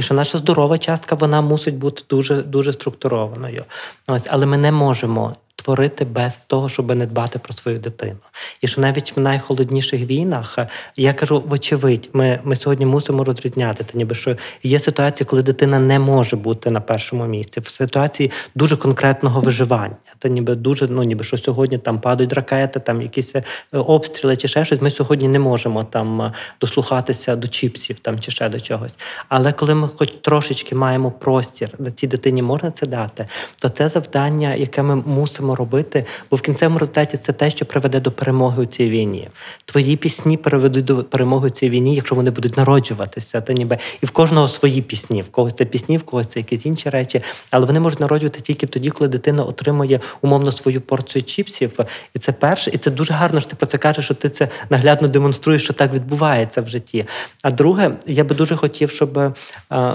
І 0.00 0.02
що 0.02 0.14
наша 0.14 0.38
здорова 0.38 0.78
частка 0.78 1.14
вона 1.14 1.40
мусить 1.40 1.76
бути 1.76 2.02
дуже 2.10 2.42
дуже 2.42 2.72
структурованою. 2.72 3.64
Ось, 4.08 4.26
Але 4.28 4.46
ми 4.46 4.56
не 4.56 4.72
можемо 4.72 5.36
творити 5.62 6.04
без 6.04 6.36
того, 6.36 6.68
щоб 6.68 6.94
не 6.94 7.06
дбати 7.06 7.38
про 7.38 7.52
свою 7.52 7.78
дитину. 7.78 8.18
І 8.60 8.68
що 8.68 8.80
навіть 8.80 9.16
в 9.16 9.20
найхолодніших 9.20 10.00
війнах 10.00 10.58
я 10.96 11.14
кажу, 11.14 11.42
вочевидь, 11.46 12.10
ми 12.12 12.40
ми 12.44 12.56
сьогодні 12.56 12.86
мусимо 12.86 13.24
розрізняти, 13.24 13.84
та 13.84 13.98
ніби 13.98 14.14
що 14.14 14.36
є 14.62 14.78
ситуації, 14.78 15.26
коли 15.26 15.42
дитина 15.42 15.78
не 15.78 15.98
може 15.98 16.36
бути 16.36 16.70
на 16.70 16.80
першому 16.80 17.26
місці, 17.26 17.60
в 17.60 17.68
ситуації 17.68 18.30
дуже 18.54 18.76
конкретного 18.76 19.40
виживання. 19.40 19.96
Та 20.18 20.28
ніби 20.28 20.54
дуже, 20.54 20.88
ну 20.88 21.02
ніби 21.02 21.24
що 21.24 21.38
сьогодні 21.38 21.78
там 21.78 22.00
падають 22.00 22.32
ракети, 22.32 22.80
там 22.80 23.02
якісь 23.02 23.36
е, 23.36 23.44
обстріли 23.72 24.36
чи 24.36 24.48
ще 24.48 24.64
щось. 24.64 24.80
Ми 24.80 24.90
сьогодні 24.90 25.28
не 25.28 25.38
можемо 25.38 25.84
там 25.84 26.22
е, 26.22 26.32
дослухатися 26.60 27.36
до 27.36 27.48
чіпсів 27.48 27.98
там 27.98 28.20
чи 28.20 28.30
ще 28.30 28.48
до 28.48 28.60
чогось. 28.60 28.96
Але 29.28 29.52
коли 29.52 29.74
ми 29.74 29.88
хоч 29.88 30.10
трошечки 30.10 30.74
маємо 30.74 31.10
простір, 31.10 31.70
де 31.78 31.90
цій 31.90 32.06
дитині 32.06 32.42
можна 32.42 32.70
це 32.70 32.86
дати, 32.86 33.26
то 33.60 33.68
це 33.68 33.88
завдання, 33.88 34.54
яке 34.54 34.82
ми 34.82 34.96
мусимо 34.96 35.49
мусимо 35.50 35.56
робити, 35.56 36.04
бо 36.30 36.36
в 36.36 36.40
кінцевому 36.40 36.78
результаті 36.78 37.16
це 37.16 37.32
те, 37.32 37.50
що 37.50 37.64
приведе 37.64 38.00
до 38.00 38.12
перемоги 38.12 38.62
у 38.62 38.66
цій 38.66 38.90
війні. 38.90 39.28
Твої 39.64 39.96
пісні 39.96 40.36
приведуть 40.36 40.84
до 40.84 41.04
перемоги 41.04 41.46
у 41.46 41.50
цій 41.50 41.70
війні, 41.70 41.94
якщо 41.94 42.14
вони 42.14 42.30
будуть 42.30 42.56
народжуватися. 42.56 43.40
Та 43.40 43.52
ніби 43.52 43.78
і 44.02 44.06
в 44.06 44.10
кожного 44.10 44.48
свої 44.48 44.82
пісні, 44.82 45.22
в 45.22 45.30
когось 45.30 45.54
це 45.54 45.64
пісні, 45.64 45.98
в 45.98 46.02
когось 46.02 46.26
це 46.26 46.40
якісь 46.40 46.66
інші 46.66 46.90
речі, 46.90 47.22
але 47.50 47.66
вони 47.66 47.80
можуть 47.80 48.00
народжувати 48.00 48.40
тільки 48.40 48.66
тоді, 48.66 48.90
коли 48.90 49.08
дитина 49.08 49.44
отримує 49.44 50.00
умовно 50.22 50.52
свою 50.52 50.80
порцію 50.80 51.22
чіпсів. 51.22 51.80
І 52.14 52.18
це 52.18 52.32
перше, 52.32 52.70
і 52.70 52.78
це 52.78 52.90
дуже 52.90 53.12
гарно, 53.12 53.40
що 53.40 53.50
ти 53.50 53.56
про 53.56 53.66
це 53.66 53.78
кажеш, 53.78 54.04
що 54.04 54.14
ти 54.14 54.28
це 54.28 54.48
наглядно 54.70 55.08
демонструєш, 55.08 55.62
що 55.64 55.72
так 55.72 55.94
відбувається 55.94 56.62
в 56.62 56.68
житті. 56.68 57.04
А 57.42 57.50
друге, 57.50 57.90
я 58.06 58.24
би 58.24 58.34
дуже 58.34 58.56
хотів, 58.56 58.90
щоб 58.90 59.18
е, 59.18 59.32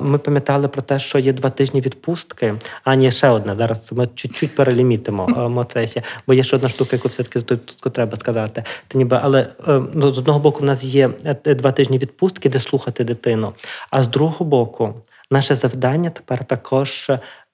ми 0.02 0.18
пам'ятали 0.18 0.68
про 0.68 0.82
те, 0.82 1.00
що 1.00 1.20
є 1.20 1.34
два 1.34 1.50
тижні 1.50 1.82
відпустки. 1.82 2.54
А 2.84 2.96
ні, 2.96 3.12
ще 3.12 3.30
одне. 3.30 3.56
Зараз 3.56 3.92
ми 3.92 4.08
чуть-чуть 4.16 4.56
перелімітимо. 4.56 5.45
Е, 5.46 5.50
моцесі, 5.50 6.02
бо 6.28 6.34
є 6.34 6.44
ще 6.44 6.56
одна 6.56 6.70
штука, 6.70 6.96
яку 6.96 7.08
все-таки 7.08 7.42
тут 7.42 7.94
треба 7.94 8.18
сказати. 8.18 8.64
Та 8.88 8.98
ніби, 8.98 9.20
Але 9.22 9.48
е, 9.68 9.82
ну, 9.94 10.14
з 10.14 10.18
одного 10.18 10.40
боку, 10.40 10.60
в 10.60 10.64
нас 10.64 10.84
є 10.84 11.10
е, 11.46 11.56
два 11.56 11.72
тижні 11.72 11.98
відпустки, 11.98 12.50
де 12.50 12.60
слухати 12.60 13.04
дитину. 13.04 13.54
А 13.90 14.04
з 14.04 14.08
другого 14.08 14.46
боку, 14.46 14.94
наше 15.32 15.56
завдання 15.56 16.10
тепер 16.10 16.44
також. 16.44 17.12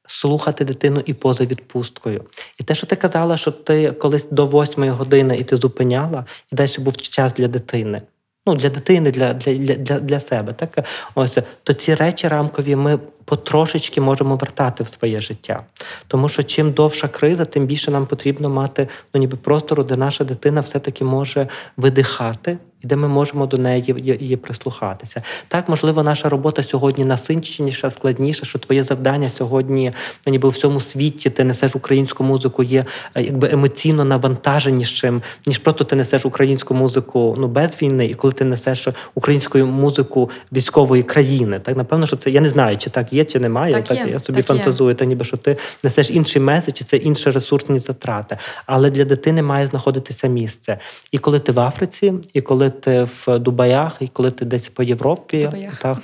Слухати 0.07 0.65
дитину 0.65 1.01
і 1.05 1.13
поза 1.13 1.45
відпусткою. 1.45 2.23
І 2.59 2.63
те, 2.63 2.75
що 2.75 2.87
ти 2.87 2.95
казала, 2.95 3.37
що 3.37 3.51
ти 3.51 3.91
колись 3.91 4.27
до 4.31 4.45
восьмої 4.45 4.91
години 4.91 5.37
і 5.37 5.43
ти 5.43 5.57
зупиняла, 5.57 6.25
і 6.53 6.55
далі 6.55 6.75
був 6.79 6.97
час 6.97 7.33
для 7.33 7.47
дитини. 7.47 8.01
Ну, 8.45 8.55
для 8.55 8.69
дитини, 8.69 9.11
для 9.11 9.33
для, 9.33 9.75
для, 9.75 9.99
для 9.99 10.19
себе. 10.19 10.53
Так? 10.53 10.85
Ось, 11.15 11.37
То 11.63 11.73
ці 11.73 11.95
речі 11.95 12.27
рамкові 12.27 12.75
ми 12.75 12.99
потрошечки 13.25 14.01
можемо 14.01 14.35
вертати 14.35 14.83
в 14.83 14.87
своє 14.87 15.19
життя. 15.19 15.63
Тому 16.07 16.29
що 16.29 16.43
чим 16.43 16.71
довша 16.71 17.07
криза, 17.07 17.45
тим 17.45 17.65
більше 17.65 17.91
нам 17.91 18.05
потрібно 18.05 18.49
мати 18.49 18.87
ну, 19.13 19.19
ніби 19.19 19.37
простору, 19.37 19.83
де 19.83 19.95
наша 19.95 20.23
дитина 20.23 20.61
все-таки 20.61 21.03
може 21.03 21.47
видихати 21.77 22.57
і 22.83 22.87
де 22.87 22.95
ми 22.95 23.07
можемо 23.07 23.45
до 23.45 23.57
неї 23.57 24.17
її 24.19 24.37
прислухатися. 24.37 25.21
Так, 25.47 25.69
можливо, 25.69 26.03
наша 26.03 26.29
робота 26.29 26.63
сьогодні 26.63 27.05
насиченіша, 27.05 27.91
складніша, 27.91 28.45
що 28.45 28.59
твоє 28.59 28.83
завдання 28.83 29.29
сьогодні, 29.29 29.91
ну, 30.27 30.31
ніби 30.31 30.49
в 30.49 30.51
всьому 30.51 30.79
світі 30.79 31.29
ти 31.29 31.43
несеш 31.43 31.75
українську 31.75 32.23
музику, 32.23 32.63
є 32.63 32.85
е, 33.15 33.23
якби 33.23 33.49
емоційно 33.51 34.05
навантаженішим, 34.05 35.21
ніж 35.47 35.57
просто 35.57 35.83
ти 35.83 35.95
несеш 35.95 36.25
українську 36.25 36.73
музику 36.73 37.35
ну 37.37 37.47
без 37.47 37.81
війни, 37.81 38.05
і 38.05 38.13
коли 38.13 38.33
ти 38.33 38.45
несеш 38.45 38.87
українську 39.15 39.57
музику 39.57 40.29
військової 40.51 41.03
країни. 41.03 41.59
Так, 41.59 41.77
напевно, 41.77 42.05
що 42.05 42.17
це 42.17 42.31
я 42.31 42.41
не 42.41 42.49
знаю, 42.49 42.77
чи 42.77 42.89
так 42.89 43.10
є, 43.13 43.25
чи 43.25 43.39
немає. 43.39 43.73
Так, 43.73 43.83
так 43.83 43.97
є, 43.97 44.07
я 44.11 44.19
собі 44.19 44.37
так 44.37 44.45
фантазую, 44.45 44.89
є. 44.89 44.95
та 44.95 45.05
ніби 45.05 45.25
що 45.25 45.37
ти 45.37 45.57
несеш 45.83 46.09
інший 46.09 46.41
меседж, 46.41 46.81
і 46.81 46.83
це 46.83 46.97
інші 46.97 47.29
ресурсні 47.29 47.79
затрати. 47.79 48.37
Але 48.65 48.89
для 48.89 49.05
дитини 49.05 49.41
має 49.41 49.67
знаходитися 49.67 50.27
місце. 50.27 50.77
І 51.11 51.17
коли 51.17 51.39
ти 51.39 51.51
в 51.51 51.59
Африці, 51.59 52.13
і 52.33 52.41
коли 52.41 52.69
ти 52.69 53.03
в 53.03 53.39
Дубаях, 53.39 53.95
і 53.99 54.07
коли 54.07 54.31
ти 54.31 54.45
десь 54.45 54.67
по 54.67 54.83
Європі, 54.83 55.49
так 55.81 55.97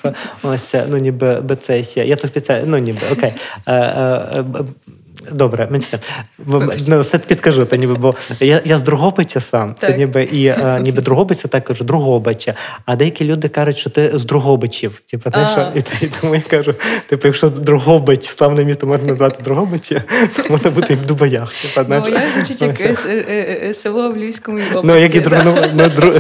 ось 0.44 0.76
ну 0.90 0.98
ніби 0.98 1.42
бецесія. 1.42 2.06
Я 2.06 2.16
то 2.16 2.28
спеціально, 2.28 2.68
ну 2.68 2.78
ніби 2.78 3.02
окей. 3.12 3.34
Е, 5.28 5.30
е, 5.30 5.34
е, 5.34 5.36
Добре, 5.36 5.68
менше 5.72 6.00
ну, 6.88 7.02
все-таки 7.02 7.36
скажу, 7.36 7.66
та 7.66 7.76
ніби, 7.76 7.94
бо 7.94 8.16
я 8.40 8.62
я 8.66 8.78
з 8.78 8.82
Другобича 8.82 9.40
сам, 9.40 9.74
та 9.74 9.92
ніби 9.92 10.24
і 10.24 10.48
а, 10.48 10.80
ніби 10.80 11.02
Другобича 11.02 11.48
так 11.48 11.64
кажу, 11.64 11.84
Другобича. 11.84 12.54
А 12.86 12.96
деякі 12.96 13.26
люди 13.26 13.48
кажуть, 13.48 13.78
що 13.78 13.90
ти 13.90 14.12
з 14.14 14.26
Другобичів. 14.26 15.02
Типу, 15.06 15.30
знаєш, 15.30 15.50
що? 15.52 15.72
І, 15.76 16.06
і 16.06 16.12
тому 16.22 16.36
я 16.36 16.42
кажу: 16.42 16.74
типу, 17.08 17.28
якщо 17.28 17.50
Другобич, 17.50 18.26
славне 18.26 18.64
місто 18.64 18.88
можна 18.88 19.08
назвати 19.08 19.44
Другобичі, 19.44 20.02
то 20.36 20.44
можна 20.50 20.72
бути 20.72 20.94
і 20.94 20.96
в 20.96 21.06
Дубаях. 21.06 21.54
Типу, 21.62 21.88
ну, 21.90 22.04
я 22.08 22.28
звучить 22.36 22.62
як 22.62 22.82
е, 22.82 22.96
е, 23.10 23.70
е, 23.70 23.74
село 23.74 24.10
в 24.10 24.18
Львівському 24.18 24.58
області. 24.58 24.82
Ну, 24.84 24.98
як 24.98 25.16
і 25.16 25.24
ну, 25.74 25.90
дру, 25.90 26.14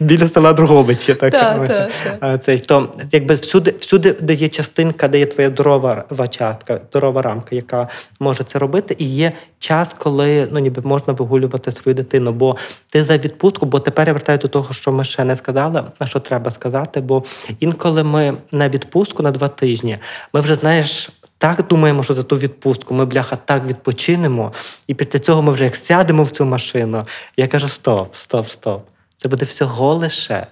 біля 0.00 0.28
села 0.28 0.52
Другобичі. 0.52 1.14
Так, 1.14 1.32
так, 1.32 1.90
так, 2.20 2.44
Цей, 2.44 2.58
то, 2.58 2.88
якби 3.12 3.34
всюди, 3.34 3.74
всюди, 3.78 4.16
де 4.20 4.34
є 4.34 4.48
частинка, 4.48 5.08
де 5.08 5.18
є 5.18 5.26
твоя 5.26 5.48
здорова 5.48 6.04
вачатка, 6.10 6.80
здорова 6.90 7.22
рамка, 7.22 7.54
яка 7.56 7.88
може 8.20 8.41
може 8.42 8.52
це 8.52 8.58
робити, 8.58 8.96
і 8.98 9.04
є 9.04 9.32
час, 9.58 9.94
коли 9.98 10.48
ну 10.50 10.58
ніби 10.58 10.82
можна 10.82 11.12
вигулювати 11.12 11.72
свою 11.72 11.94
дитину. 11.94 12.32
Бо 12.32 12.56
ти 12.92 13.04
за 13.04 13.18
відпустку, 13.18 13.66
бо 13.66 13.80
тепер 13.80 14.08
я 14.08 14.12
вертаю 14.12 14.38
до 14.38 14.48
того, 14.48 14.74
що 14.74 14.92
ми 14.92 15.04
ще 15.04 15.24
не 15.24 15.36
сказали, 15.36 15.84
а 15.98 16.06
що 16.06 16.20
треба 16.20 16.50
сказати. 16.50 17.00
Бо 17.00 17.24
інколи 17.60 18.02
ми 18.04 18.34
на 18.52 18.68
відпустку 18.68 19.22
на 19.22 19.30
два 19.30 19.48
тижні, 19.48 19.98
ми 20.32 20.40
вже 20.40 20.54
знаєш. 20.54 21.10
Так 21.38 21.66
думаємо, 21.68 22.02
що 22.02 22.14
за 22.14 22.22
ту 22.22 22.36
відпустку 22.36 22.94
ми, 22.94 23.04
бляха, 23.04 23.36
так 23.36 23.66
відпочинемо, 23.66 24.52
і 24.86 24.94
після 24.94 25.18
цього 25.18 25.42
ми 25.42 25.52
вже 25.52 25.64
як 25.64 25.76
сядемо 25.76 26.22
в 26.22 26.30
цю 26.30 26.44
машину. 26.44 27.06
Я 27.36 27.48
кажу: 27.48 27.68
стоп, 27.68 28.14
стоп, 28.14 28.48
стоп. 28.48 28.88
Це 29.16 29.28
буде 29.28 29.44
всього 29.44 29.94
лише 29.94 30.46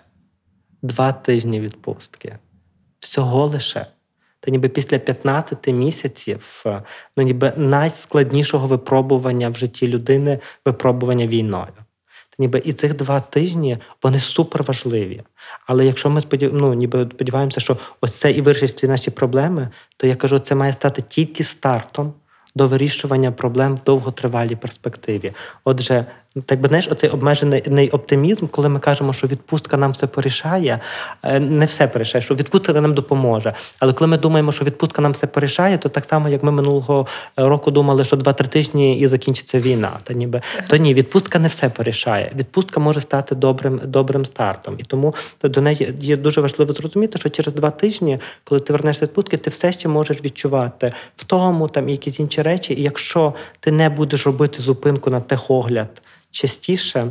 два 0.83 1.13
тижні 1.13 1.61
відпустки. 1.61 2.39
Всього 3.01 3.47
лише. 3.47 3.87
Та 4.41 4.51
ніби 4.51 4.69
після 4.69 4.99
15 4.99 5.69
місяців, 5.69 6.63
е, 6.67 6.83
ну 7.17 7.23
ніби 7.23 7.53
найскладнішого 7.57 8.67
випробування 8.67 9.49
в 9.49 9.55
житті 9.55 9.89
людини 9.89 10.39
випробування 10.67 11.27
війною. 11.27 11.73
Та 12.31 12.37
ніби 12.39 12.63
і 12.65 12.73
цих 12.73 12.97
два 12.97 13.21
тижні 13.21 13.79
вони 14.03 14.19
супер 14.21 14.63
важливі. 14.63 15.23
Але 15.67 15.87
якщо 15.87 16.11
ми 16.11 16.21
сподів... 16.21 16.55
ну, 16.55 16.75
ніби 16.75 17.09
сподіваємося, 17.15 17.61
що 17.61 17.77
ось 18.01 18.15
це 18.15 18.31
і 18.31 18.41
вирішить 18.41 18.79
ці 18.79 18.89
наші 18.89 19.11
проблеми, 19.11 19.69
то 19.97 20.07
я 20.07 20.17
кажу, 20.17 20.39
це 20.39 20.55
має 20.55 20.73
стати 20.73 21.03
тільки 21.03 21.45
стартом 21.45 22.15
до 22.55 22.67
вирішування 22.67 23.33
проблем 23.33 23.77
в 23.77 23.83
довготривалій 23.83 24.57
перспективі. 24.57 25.33
Отже, 25.65 26.07
так 26.47 26.61
би 26.61 26.69
знаєш, 26.69 26.89
оцей 26.89 27.11
обмежений 27.11 27.91
оптимізм, 27.91 28.47
коли 28.47 28.69
ми 28.69 28.81
кажемо, 28.81 29.13
що 29.13 29.27
відпустка 29.27 29.77
нам 29.77 29.93
все 29.93 30.07
порішає, 30.07 30.81
е, 31.23 31.41
не 31.41 31.67
все 31.67 31.89
порішає, 31.89 32.23
що 32.23 32.35
відпустка 32.35 32.73
нам 32.73 32.95
допоможе. 32.95 33.55
Але 33.79 33.93
коли 33.93 34.09
ми 34.09 34.19
думаємо, 34.19 34.53
що 34.53 34.65
відпустка 34.65 35.03
нам 35.03 35.13
все 35.13 35.27
порішає, 35.27 35.79
то 35.79 35.89
так 35.89 36.05
само, 36.05 36.29
як 36.29 36.43
ми 36.43 36.53
минулого 36.53 37.07
е, 37.39 37.49
року 37.49 37.71
думали, 37.71 38.05
що 38.05 38.17
два-три 38.17 38.49
тижні 38.49 38.99
і 38.99 39.09
закінчиться 39.09 39.61
війна. 39.61 39.91
Та 40.03 40.15
ніби 40.15 40.41
то 40.69 40.77
ні, 40.77 40.95
відпустка 40.95 41.39
не 41.39 41.49
все 41.49 41.69
порішає. 41.69 42.33
Відпустка 42.37 42.81
може 42.81 43.01
стати 43.01 43.35
добрим 43.35 43.81
добрим 43.85 44.25
стартом. 44.25 44.75
І 44.79 44.83
тому 44.83 45.15
до 45.43 45.61
неї 45.61 45.95
є 46.01 46.17
дуже 46.17 46.41
важливо 46.41 46.73
зрозуміти, 46.73 47.19
що 47.19 47.29
через 47.29 47.55
два 47.55 47.71
тижні, 47.71 48.19
коли 48.45 48.61
ти 48.61 48.73
вернешся 48.73 49.05
відпустки, 49.05 49.37
ти 49.37 49.51
все 49.51 49.73
ще 49.73 49.89
можеш 49.89 50.25
відчувати 50.25 50.93
втому 51.17 51.69
там 51.69 51.89
якісь 51.89 52.21
інші 52.21 52.43
речі. 52.43 52.75
І 52.75 52.83
якщо 52.83 53.35
ти 53.61 53.73
не 53.73 53.89
будеш 53.89 54.27
робити 54.27 54.63
зупинку 54.63 55.11
на 55.11 55.21
техогляд 55.21 56.03
частіше. 56.31 57.11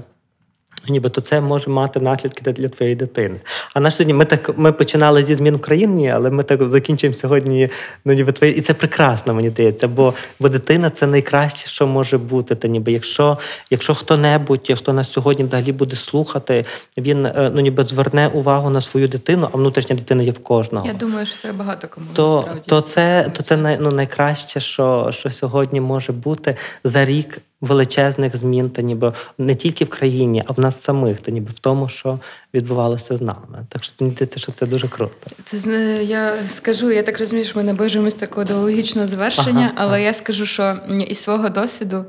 Нібито 0.88 1.22
це 1.22 1.42
може 1.42 1.70
мати 1.70 2.00
наслідки 2.00 2.52
для 2.52 2.70
твоєї 2.70 2.96
дитини. 2.96 3.40
А 3.74 3.80
наш 3.80 3.96
сьогодні 3.96 4.14
ми 4.14 4.26
так 4.26 4.58
ми 4.58 4.72
починали 4.72 5.24
зі 5.24 5.36
змін 5.36 5.56
в 5.56 5.62
країні, 5.62 6.10
але 6.10 6.30
ми 6.30 6.44
так 6.44 6.64
закінчуємо 6.64 7.14
сьогодні. 7.14 7.70
Ну 8.06 8.14
ніби 8.14 8.32
твої, 8.32 8.56
і 8.56 8.62
це 8.62 8.74
прекрасно, 8.74 9.34
мені 9.34 9.50
здається, 9.50 9.88
бо 9.88 10.14
бо 10.40 10.50
дитина 10.50 10.90
це 10.90 11.08
найкраще, 11.08 11.68
що 11.68 11.88
може 11.88 12.18
бути. 12.18 12.56
Та 12.56 12.68
ніби 12.68 12.92
якщо 12.92 13.38
якщо 13.70 13.96
хто-небудь, 13.96 14.72
хто 14.76 14.94
нас 14.94 15.12
сьогодні 15.12 15.46
взагалі 15.46 15.72
буде 15.72 15.96
слухати, 15.96 16.66
він 16.98 17.26
е, 17.26 17.52
ну 17.54 17.62
ніби 17.62 17.84
зверне 17.84 18.28
увагу 18.28 18.70
на 18.70 18.82
свою 18.82 19.08
дитину, 19.08 19.50
а 19.52 19.58
внутрішня 19.58 19.96
дитина 19.96 20.24
є 20.24 20.32
в 20.32 20.40
кожного. 20.40 20.88
Я 20.88 20.94
думаю, 20.94 21.26
що 21.26 21.38
це 21.38 21.52
багато 21.52 21.88
кому 21.88 22.08
то, 22.14 22.36
насправді. 22.36 22.70
То 22.70 22.82
це 22.82 23.32
то 23.38 23.44
це 23.44 23.58
най, 23.58 23.78
ну, 23.80 23.92
найкраще, 23.92 24.60
що, 24.60 25.10
що 25.12 25.30
сьогодні 25.30 25.82
може 25.82 26.12
бути 26.12 26.56
за 26.84 27.06
рік 27.06 27.42
величезних 27.62 28.38
змін, 28.38 28.70
та 28.70 28.82
ніби 28.82 29.14
не 29.38 29.56
тільки 29.56 29.86
в 29.86 29.90
країні, 29.90 30.44
а 30.48 30.54
в 30.54 30.60
нас 30.60 30.82
самих, 30.82 31.20
та 31.22 31.32
ніби 31.32 31.52
в 31.52 31.60
тому, 31.60 31.90
що 31.90 32.20
відбувалося 32.54 33.18
з 33.18 33.22
нами. 33.22 33.66
Так 33.70 33.84
що 33.84 33.94
мені 34.02 34.16
здається, 34.16 34.40
що 34.40 34.52
це 34.52 34.66
дуже 34.66 34.88
круто. 34.88 35.28
Це 35.46 35.58
я 36.04 36.34
скажу, 36.48 36.92
я 36.92 37.04
так 37.04 37.20
розумію, 37.20 37.46
що 37.46 37.60
ми 37.60 37.64
наближуємось 37.64 38.14
такого 38.14 38.46
до 38.46 38.58
логічного 38.58 39.08
завершення, 39.08 39.72
ага, 39.74 39.74
але 39.76 39.92
ага. 39.92 39.98
я 39.98 40.14
скажу, 40.14 40.46
що 40.46 40.78
із 41.08 41.18
свого 41.18 41.50
досвіду, 41.50 42.06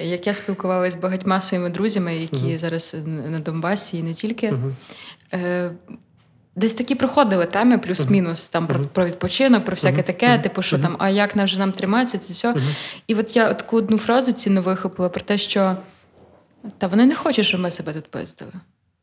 як 0.00 0.26
я 0.26 0.34
спілкувалася 0.34 0.96
з 0.96 1.00
багатьма 1.00 1.40
своїми 1.40 1.70
друзями, 1.70 2.16
які 2.16 2.46
угу. 2.46 2.58
зараз 2.58 2.96
на 3.06 3.38
Донбасі 3.38 3.98
і 3.98 4.02
не 4.02 4.14
тільки. 4.14 4.50
Угу. 4.50 4.72
Десь 6.56 6.74
такі 6.74 6.94
проходили 6.94 7.46
теми, 7.46 7.78
плюс-мінус 7.78 8.48
там 8.48 8.66
про 8.66 8.80
про 8.80 9.06
відпочинок, 9.06 9.64
про 9.64 9.74
всяке 9.74 10.02
таке, 10.02 10.38
типу, 10.38 10.62
що 10.62 10.78
там, 10.78 10.96
а 10.98 11.08
як 11.08 11.36
нам 11.36 11.46
вже 11.46 11.58
нам 11.58 11.72
триматися, 11.72 12.18
це 12.18 12.32
все. 12.32 12.54
І 13.06 13.14
от 13.14 13.36
я 13.36 13.54
таку 13.54 13.76
одну 13.76 13.98
фразу 13.98 14.32
ціну 14.32 14.62
вихопила 14.62 15.08
про 15.08 15.20
те, 15.20 15.38
що 15.38 15.76
та 16.78 16.86
вони 16.86 17.06
не 17.06 17.14
хочуть, 17.14 17.46
щоб 17.46 17.60
ми 17.60 17.70
себе 17.70 17.92
тут 17.92 18.10
пиздили. 18.10 18.52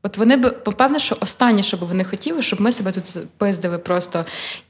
От 0.04 0.18
вони 0.18 0.38
б, 0.38 0.50
попевне, 0.50 1.00
що 1.00 1.18
останнє, 1.20 1.64
що 1.64 1.78
б 1.78 1.80
вони 1.80 2.04
хотіли, 2.04 2.42
щоб 2.42 2.62
ми 2.62 2.72
себе 2.72 2.92
тут 2.92 3.18
пиздили 3.38 3.78
просто. 3.78 4.26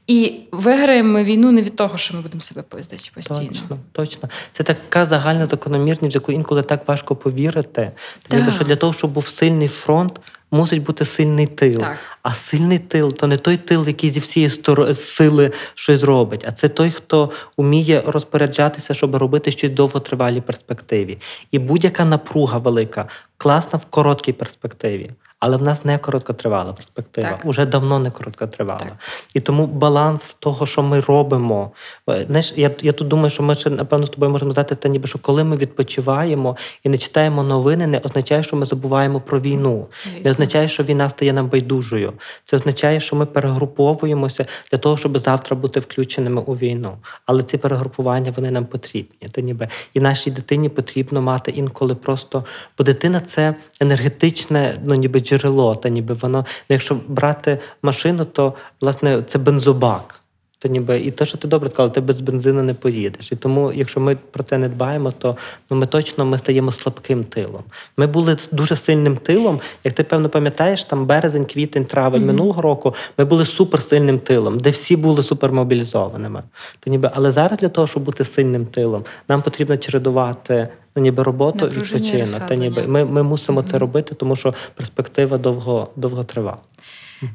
І 0.06 0.40
виграємо 0.52 1.12
ми 1.12 1.24
війну 1.24 1.52
не 1.52 1.62
від 1.62 1.76
того, 1.76 1.98
що 1.98 2.14
ми 2.14 2.20
будемо 2.20 2.40
себе 2.40 2.62
пиздити 2.62 3.10
постійно. 3.14 3.48
Точно, 3.48 3.78
точно. 3.92 4.28
Це 4.52 4.62
така 4.62 5.06
загальна 5.06 5.46
закономірність, 5.46 6.14
в 6.14 6.16
яку 6.16 6.32
інколи 6.32 6.62
так 6.62 6.88
важко 6.88 7.16
повірити. 7.16 7.92
Ніби 8.32 8.52
що 8.52 8.64
для 8.64 8.76
того, 8.76 8.92
щоб 8.92 9.10
був 9.12 9.26
сильний 9.26 9.68
фронт, 9.68 10.20
мусить 10.52 10.82
бути 10.82 11.04
сильний 11.04 11.46
тил. 11.46 11.80
Так. 11.80 11.96
А 12.22 12.34
сильний 12.34 12.78
тил 12.78 13.12
то 13.12 13.26
не 13.26 13.36
той 13.36 13.56
тил, 13.56 13.86
який 13.86 14.10
зі 14.10 14.20
всієї 14.20 14.50
сили 14.94 15.52
щось 15.74 16.02
робить, 16.02 16.44
а 16.48 16.52
це 16.52 16.68
той, 16.68 16.90
хто 16.90 17.30
вміє 17.56 18.02
розпоряджатися, 18.06 18.94
щоб 18.94 19.16
робити 19.16 19.50
щось 19.50 19.70
в 19.70 19.74
довготривалій 19.74 20.40
перспективі. 20.40 21.18
І 21.50 21.58
будь-яка 21.58 22.04
напруга 22.04 22.58
велика, 22.58 23.08
класна 23.36 23.78
в 23.78 23.84
короткій 23.84 24.32
перспективі. 24.32 25.10
Але 25.42 25.56
в 25.56 25.62
нас 25.62 25.84
не 25.84 25.98
короткотривала 25.98 26.72
перспектива, 26.72 27.30
так. 27.30 27.44
уже 27.44 27.66
давно 27.66 27.98
не 27.98 28.10
короткотривала. 28.10 28.80
Так. 28.80 28.96
І 29.34 29.40
тому 29.40 29.66
баланс 29.66 30.36
того, 30.38 30.66
що 30.66 30.82
ми 30.82 31.00
робимо. 31.00 31.70
Е, 32.10 32.24
знаєш, 32.26 32.52
я 32.56 32.70
я 32.82 32.92
тут 32.92 33.08
думаю, 33.08 33.30
що 33.30 33.42
ми 33.42 33.54
ще 33.54 33.70
напевно 33.70 34.06
з 34.06 34.10
тобою 34.10 34.32
можемо 34.32 34.52
дати 34.52 34.74
те, 34.74 34.88
ніби 34.88 35.08
що 35.08 35.18
коли 35.18 35.44
ми 35.44 35.56
відпочиваємо 35.56 36.56
і 36.84 36.88
не 36.88 36.98
читаємо 36.98 37.42
новини, 37.42 37.86
не 37.86 37.98
означає, 37.98 38.42
що 38.42 38.56
ми 38.56 38.66
забуваємо 38.66 39.20
про 39.20 39.40
війну. 39.40 39.86
Звісно. 40.04 40.20
Не 40.24 40.30
означає, 40.30 40.68
що 40.68 40.82
війна 40.82 41.10
стає 41.10 41.32
нам 41.32 41.48
байдужою. 41.48 42.12
Це 42.44 42.56
означає, 42.56 43.00
що 43.00 43.16
ми 43.16 43.26
перегруповуємося 43.26 44.46
для 44.70 44.78
того, 44.78 44.96
щоб 44.96 45.18
завтра 45.18 45.56
бути 45.56 45.80
включеними 45.80 46.42
у 46.46 46.54
війну. 46.54 46.96
Але 47.26 47.42
ці 47.42 47.58
перегрупування 47.58 48.32
вони 48.36 48.50
нам 48.50 48.64
потрібні. 48.64 49.28
Та 49.32 49.40
ніби 49.40 49.68
і 49.94 50.00
нашій 50.00 50.30
дитині 50.30 50.68
потрібно 50.68 51.22
мати 51.22 51.50
інколи 51.50 51.94
просто, 51.94 52.44
бо 52.78 52.84
дитина 52.84 53.20
це 53.20 53.54
енергетичне, 53.80 54.78
ну 54.84 54.94
ніби 54.94 55.20
джерело, 55.32 55.76
та 55.76 55.88
ніби 55.88 56.14
воно, 56.14 56.38
ну, 56.38 56.44
якщо 56.68 56.96
брати 57.08 57.58
машину, 57.82 58.24
то 58.24 58.54
власне 58.80 59.22
це 59.22 59.38
бензобак. 59.38 60.21
Та 60.62 60.68
ніби 60.68 61.00
і 61.00 61.10
те, 61.10 61.24
що 61.24 61.38
ти 61.38 61.48
добре 61.48 61.70
сказала, 61.70 61.90
ти 61.90 62.00
без 62.00 62.20
бензину 62.20 62.62
не 62.62 62.74
поїдеш. 62.74 63.32
І 63.32 63.36
тому, 63.36 63.72
якщо 63.74 64.00
ми 64.00 64.16
про 64.30 64.42
це 64.42 64.58
не 64.58 64.68
дбаємо, 64.68 65.12
то 65.18 65.36
ну 65.70 65.76
ми 65.76 65.86
точно 65.86 66.24
ми 66.24 66.38
стаємо 66.38 66.72
слабким 66.72 67.24
тилом. 67.24 67.62
Ми 67.96 68.06
були 68.06 68.36
дуже 68.52 68.76
сильним 68.76 69.16
тилом. 69.16 69.60
Як 69.84 69.94
ти 69.94 70.04
певно 70.04 70.28
пам'ятаєш, 70.28 70.84
там 70.84 71.06
березень, 71.06 71.44
квітень, 71.44 71.84
травень 71.84 72.22
mm-hmm. 72.22 72.26
минулого 72.26 72.62
року 72.62 72.94
ми 73.18 73.24
були 73.24 73.46
суперсильним 73.46 74.18
тилом, 74.18 74.60
де 74.60 74.70
всі 74.70 74.96
були 74.96 75.22
супермобілізованими. 75.22 76.42
Та 76.80 76.90
ніби, 76.90 77.10
але 77.14 77.32
зараз 77.32 77.58
для 77.58 77.68
того, 77.68 77.86
щоб 77.86 78.02
бути 78.02 78.24
сильним 78.24 78.66
тилом, 78.66 79.04
нам 79.28 79.42
потрібно 79.42 79.76
чередувати 79.76 80.68
ну 80.96 81.02
ніби 81.02 81.22
роботу 81.22 81.66
відпочинок. 81.68 82.40
Та 82.48 82.54
ніби 82.54 82.82
ми 82.82 83.04
ми 83.04 83.22
мусимо 83.22 83.60
mm-hmm. 83.60 83.70
це 83.70 83.78
робити, 83.78 84.14
тому 84.14 84.36
що 84.36 84.54
перспектива 84.74 85.38
довго 85.38 85.88
довго 85.96 86.24
тривала. 86.24 86.58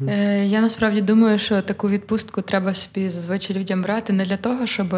Е, 0.07 0.45
я 0.45 0.61
насправді 0.61 1.01
думаю, 1.01 1.39
що 1.39 1.61
таку 1.61 1.89
відпустку 1.89 2.41
треба 2.41 2.73
собі 2.73 3.09
зазвичай 3.09 3.55
людям 3.55 3.81
брати 3.81 4.13
не 4.13 4.25
для 4.25 4.37
того, 4.37 4.65
щоб 4.67 4.95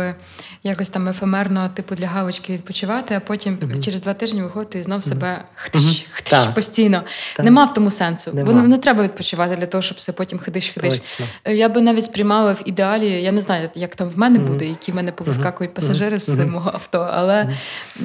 якось 0.64 0.90
там 0.90 1.08
ефемерно, 1.08 1.70
типу 1.70 1.96
для 1.96 2.08
галочки 2.08 2.54
відпочивати, 2.54 3.16
а 3.16 3.20
потім 3.20 3.56
uh-huh. 3.56 3.84
через 3.84 4.02
два 4.02 4.14
тижні 4.14 4.42
виходити 4.42 4.80
і 4.80 4.84
знов 4.84 5.04
себе 5.04 5.44
хтиш, 5.56 6.06
хтиш 6.12 6.40
uh-huh. 6.40 6.54
постійно. 6.54 7.04
Нема 7.40 7.66
в 7.66 7.74
тому 7.74 7.92
сенсу. 7.92 8.32
Воно 8.34 8.68
не 8.68 8.78
треба 8.78 9.04
відпочивати 9.04 9.56
для 9.56 9.66
того, 9.66 9.82
щоб 9.82 9.98
все 9.98 10.12
потім 10.12 10.40
ходиш, 10.40 10.72
ходиш. 10.74 11.02
Я 11.46 11.70
би 11.70 11.82
навіть 11.82 12.04
сприймала 12.04 12.52
в 12.52 12.62
ідеалі, 12.66 13.10
я 13.10 13.32
не 13.32 13.42
знаю, 13.42 13.70
як 13.76 13.96
там 13.96 14.10
в 14.10 14.18
мене 14.18 14.40
буде, 14.40 14.66
які 14.66 14.92
в 14.92 14.96
мене 14.96 15.12
повискакують 15.12 15.74
пасажири 15.74 16.18
з 16.18 16.30
мого 16.30 16.72
авто, 16.74 17.10
але 17.14 17.50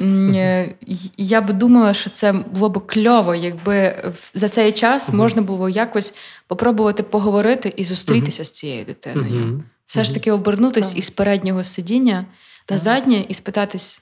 е, 0.01 0.75
я 1.17 1.41
би 1.41 1.53
думала, 1.53 1.93
що 1.93 2.09
це 2.09 2.33
було 2.33 2.69
б 2.69 2.87
кльово, 2.87 3.35
якби 3.35 3.95
за 4.33 4.49
цей 4.49 4.71
час 4.71 5.13
можна 5.13 5.41
було 5.41 5.69
якось 5.69 6.13
попробувати 6.47 7.03
поговорити 7.03 7.73
і 7.77 7.83
зустрітися 7.83 8.43
uh-huh. 8.43 8.45
з 8.45 8.51
цією 8.51 8.85
дитиною. 8.85 9.63
Все 9.85 10.03
ж 10.03 10.13
таки 10.13 10.31
обернутися 10.31 10.97
із 10.97 11.09
переднього 11.09 11.63
сидіння 11.63 12.25
на 12.69 12.77
заднє 12.77 13.25
і 13.29 13.33
спитатись, 13.33 14.01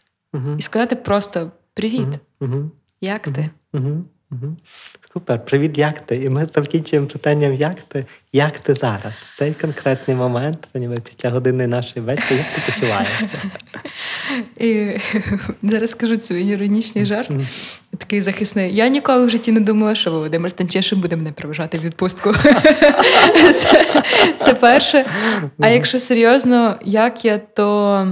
і 0.58 0.62
сказати 0.62 0.96
просто 0.96 1.52
привіт, 1.74 2.08
як 3.02 3.22
ти? 3.24 3.50
Супер, 5.14 5.46
привіт, 5.46 5.78
як 5.78 6.00
ти? 6.00 6.16
І 6.16 6.30
ми 6.30 6.48
закінчуємо 6.54 7.08
питанням, 7.08 7.54
як 7.54 7.82
ти? 7.82 8.06
Як 8.32 8.60
ти 8.60 8.74
зараз? 8.74 9.14
В 9.22 9.38
цей 9.38 9.54
конкретний 9.54 10.18
момент, 10.18 10.68
ніби 10.76 10.98
після 11.00 11.30
години 11.30 11.68
нашої 11.68 12.06
бесіди, 12.06 12.36
як 12.36 12.46
ти 12.56 12.72
почуваєшся? 12.72 13.42
І 14.58 14.98
Зараз 15.64 15.90
скажу 15.90 16.18
цю 16.18 16.34
іронічний 16.34 17.06
жарт, 17.06 17.32
такий 17.98 18.22
захисний. 18.22 18.76
Я 18.76 18.88
ніколи 18.88 19.26
в 19.26 19.30
житті 19.30 19.52
не 19.52 19.60
думала, 19.60 19.96
що 19.96 20.12
Володимир 20.12 20.52
Станчишин 20.52 21.02
буде 21.02 21.16
мене 21.16 21.32
проважати 21.32 21.78
в 21.78 21.82
відпустку. 21.82 22.34
Це, 23.56 24.04
це 24.40 24.54
перше. 24.54 25.06
А 25.60 25.70
якщо 25.70 26.00
серйозно, 26.00 26.80
як 26.82 27.26
я, 27.26 27.38
то 27.38 28.08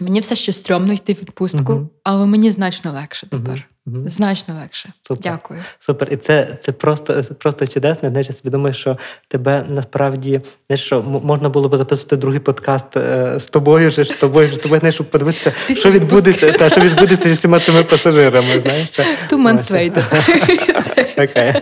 мені 0.00 0.20
все 0.20 0.36
ще 0.36 0.52
стрьомно 0.52 0.92
йти 0.92 1.12
в 1.12 1.16
відпустку, 1.16 1.88
але 2.04 2.26
мені 2.26 2.50
значно 2.50 2.92
легше 2.92 3.26
тепер. 3.26 3.68
Угу. 3.86 3.96
Значно 4.06 4.54
легше. 4.54 4.88
Супер. 5.02 5.32
Дякую. 5.32 5.60
Супер. 5.78 6.08
І 6.10 6.16
це 6.16 6.58
це 6.60 6.72
просто 6.72 7.22
просто 7.38 7.66
чудесно. 7.66 8.08
Знаєш, 8.08 8.28
я 8.28 8.34
собі 8.34 8.50
думаю, 8.50 8.74
що 8.74 8.98
тебе 9.28 9.66
насправді 9.68 10.40
знаєш, 10.66 10.84
що 10.84 11.02
можна 11.02 11.48
було 11.48 11.68
б 11.68 11.76
записати 11.76 12.16
другий 12.16 12.40
подкаст 12.40 12.96
е, 12.96 13.38
з 13.38 13.46
тобою 13.46 13.90
ж, 13.90 14.04
з 14.04 14.08
тобою 14.08 14.48
ж, 14.48 14.56
тобою, 14.56 14.80
знаєш, 14.80 14.94
щоб 14.94 15.10
подивитися, 15.10 15.52
Після 15.66 15.80
що 15.80 15.90
відбудеться, 15.90 16.52
та, 16.52 16.70
що 16.70 16.80
відбудеться 16.80 17.28
зі 17.28 17.34
всіма 17.34 17.58
тими 17.58 17.84
пасажирами. 17.84 18.60
знаєш. 18.60 18.88
Two 19.30 19.42
months 19.42 19.72
Окей. 21.24 21.54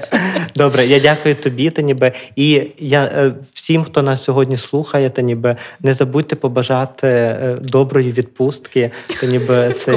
Добре, 0.56 0.86
я 0.86 1.00
дякую 1.00 1.34
тобі, 1.34 1.70
та 1.70 1.82
ніби. 1.82 2.12
І 2.36 2.62
я 2.78 3.04
е, 3.04 3.32
всім, 3.52 3.84
хто 3.84 4.02
нас 4.02 4.24
сьогодні 4.24 4.56
слухає, 4.56 5.10
та 5.10 5.22
ніби 5.22 5.56
не 5.80 5.94
забудьте 5.94 6.36
побажати 6.36 7.06
е, 7.06 7.56
доброї 7.60 8.12
відпустки, 8.12 8.90
та 9.20 9.26
ніби 9.26 9.72
це 9.78 9.92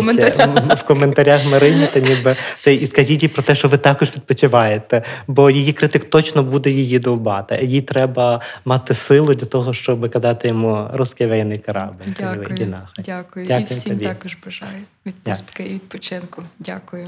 в 0.75 0.83
коментарях 0.83 1.45
Марині, 1.45 1.87
та 1.93 1.99
ніби 1.99 2.35
це 2.61 2.73
і 2.73 2.87
скажіть 2.87 3.23
їй 3.23 3.29
про 3.29 3.43
те, 3.43 3.55
що 3.55 3.67
ви 3.67 3.77
також 3.77 4.15
відпочиваєте, 4.15 5.03
бо 5.27 5.49
її 5.49 5.73
критик 5.73 6.09
точно 6.09 6.43
буде 6.43 6.69
її 6.69 6.99
довбати. 6.99 7.59
Їй 7.63 7.81
треба 7.81 8.41
мати 8.65 8.93
силу 8.93 9.33
для 9.33 9.45
того, 9.45 9.73
щоб 9.73 10.09
казати 10.09 10.47
йому 10.47 10.89
воєнний 11.19 11.59
корабль. 11.59 12.03
Дякую. 12.19 12.73
Дякую. 12.97 13.45
Дякую. 13.47 13.71
І 13.71 13.73
всім 13.73 13.93
тобі. 13.93 14.05
також 14.05 14.37
бажаю 14.45 14.83
відпустки 15.05 15.63
і 15.63 15.73
відпочинку. 15.73 16.43
Дякую. 16.59 17.07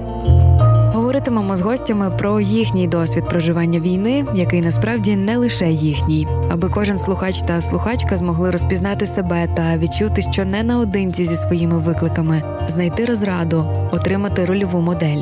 Говоритимемо 1.21 1.55
з 1.55 1.61
гостями 1.61 2.11
про 2.17 2.39
їхній 2.39 2.87
досвід 2.87 3.27
проживання 3.29 3.79
війни, 3.79 4.25
який 4.33 4.61
насправді 4.61 5.15
не 5.15 5.37
лише 5.37 5.71
їхній, 5.71 6.27
аби 6.49 6.69
кожен 6.69 6.97
слухач 6.97 7.37
та 7.37 7.61
слухачка 7.61 8.17
змогли 8.17 8.51
розпізнати 8.51 9.05
себе 9.05 9.47
та 9.55 9.77
відчути, 9.77 10.21
що 10.21 10.45
не 10.45 10.63
наодинці 10.63 11.25
зі 11.25 11.35
своїми 11.35 11.77
викликами, 11.77 12.43
знайти 12.67 13.05
розраду, 13.05 13.89
отримати 13.91 14.45
рольову 14.45 14.81
модель 14.81 15.21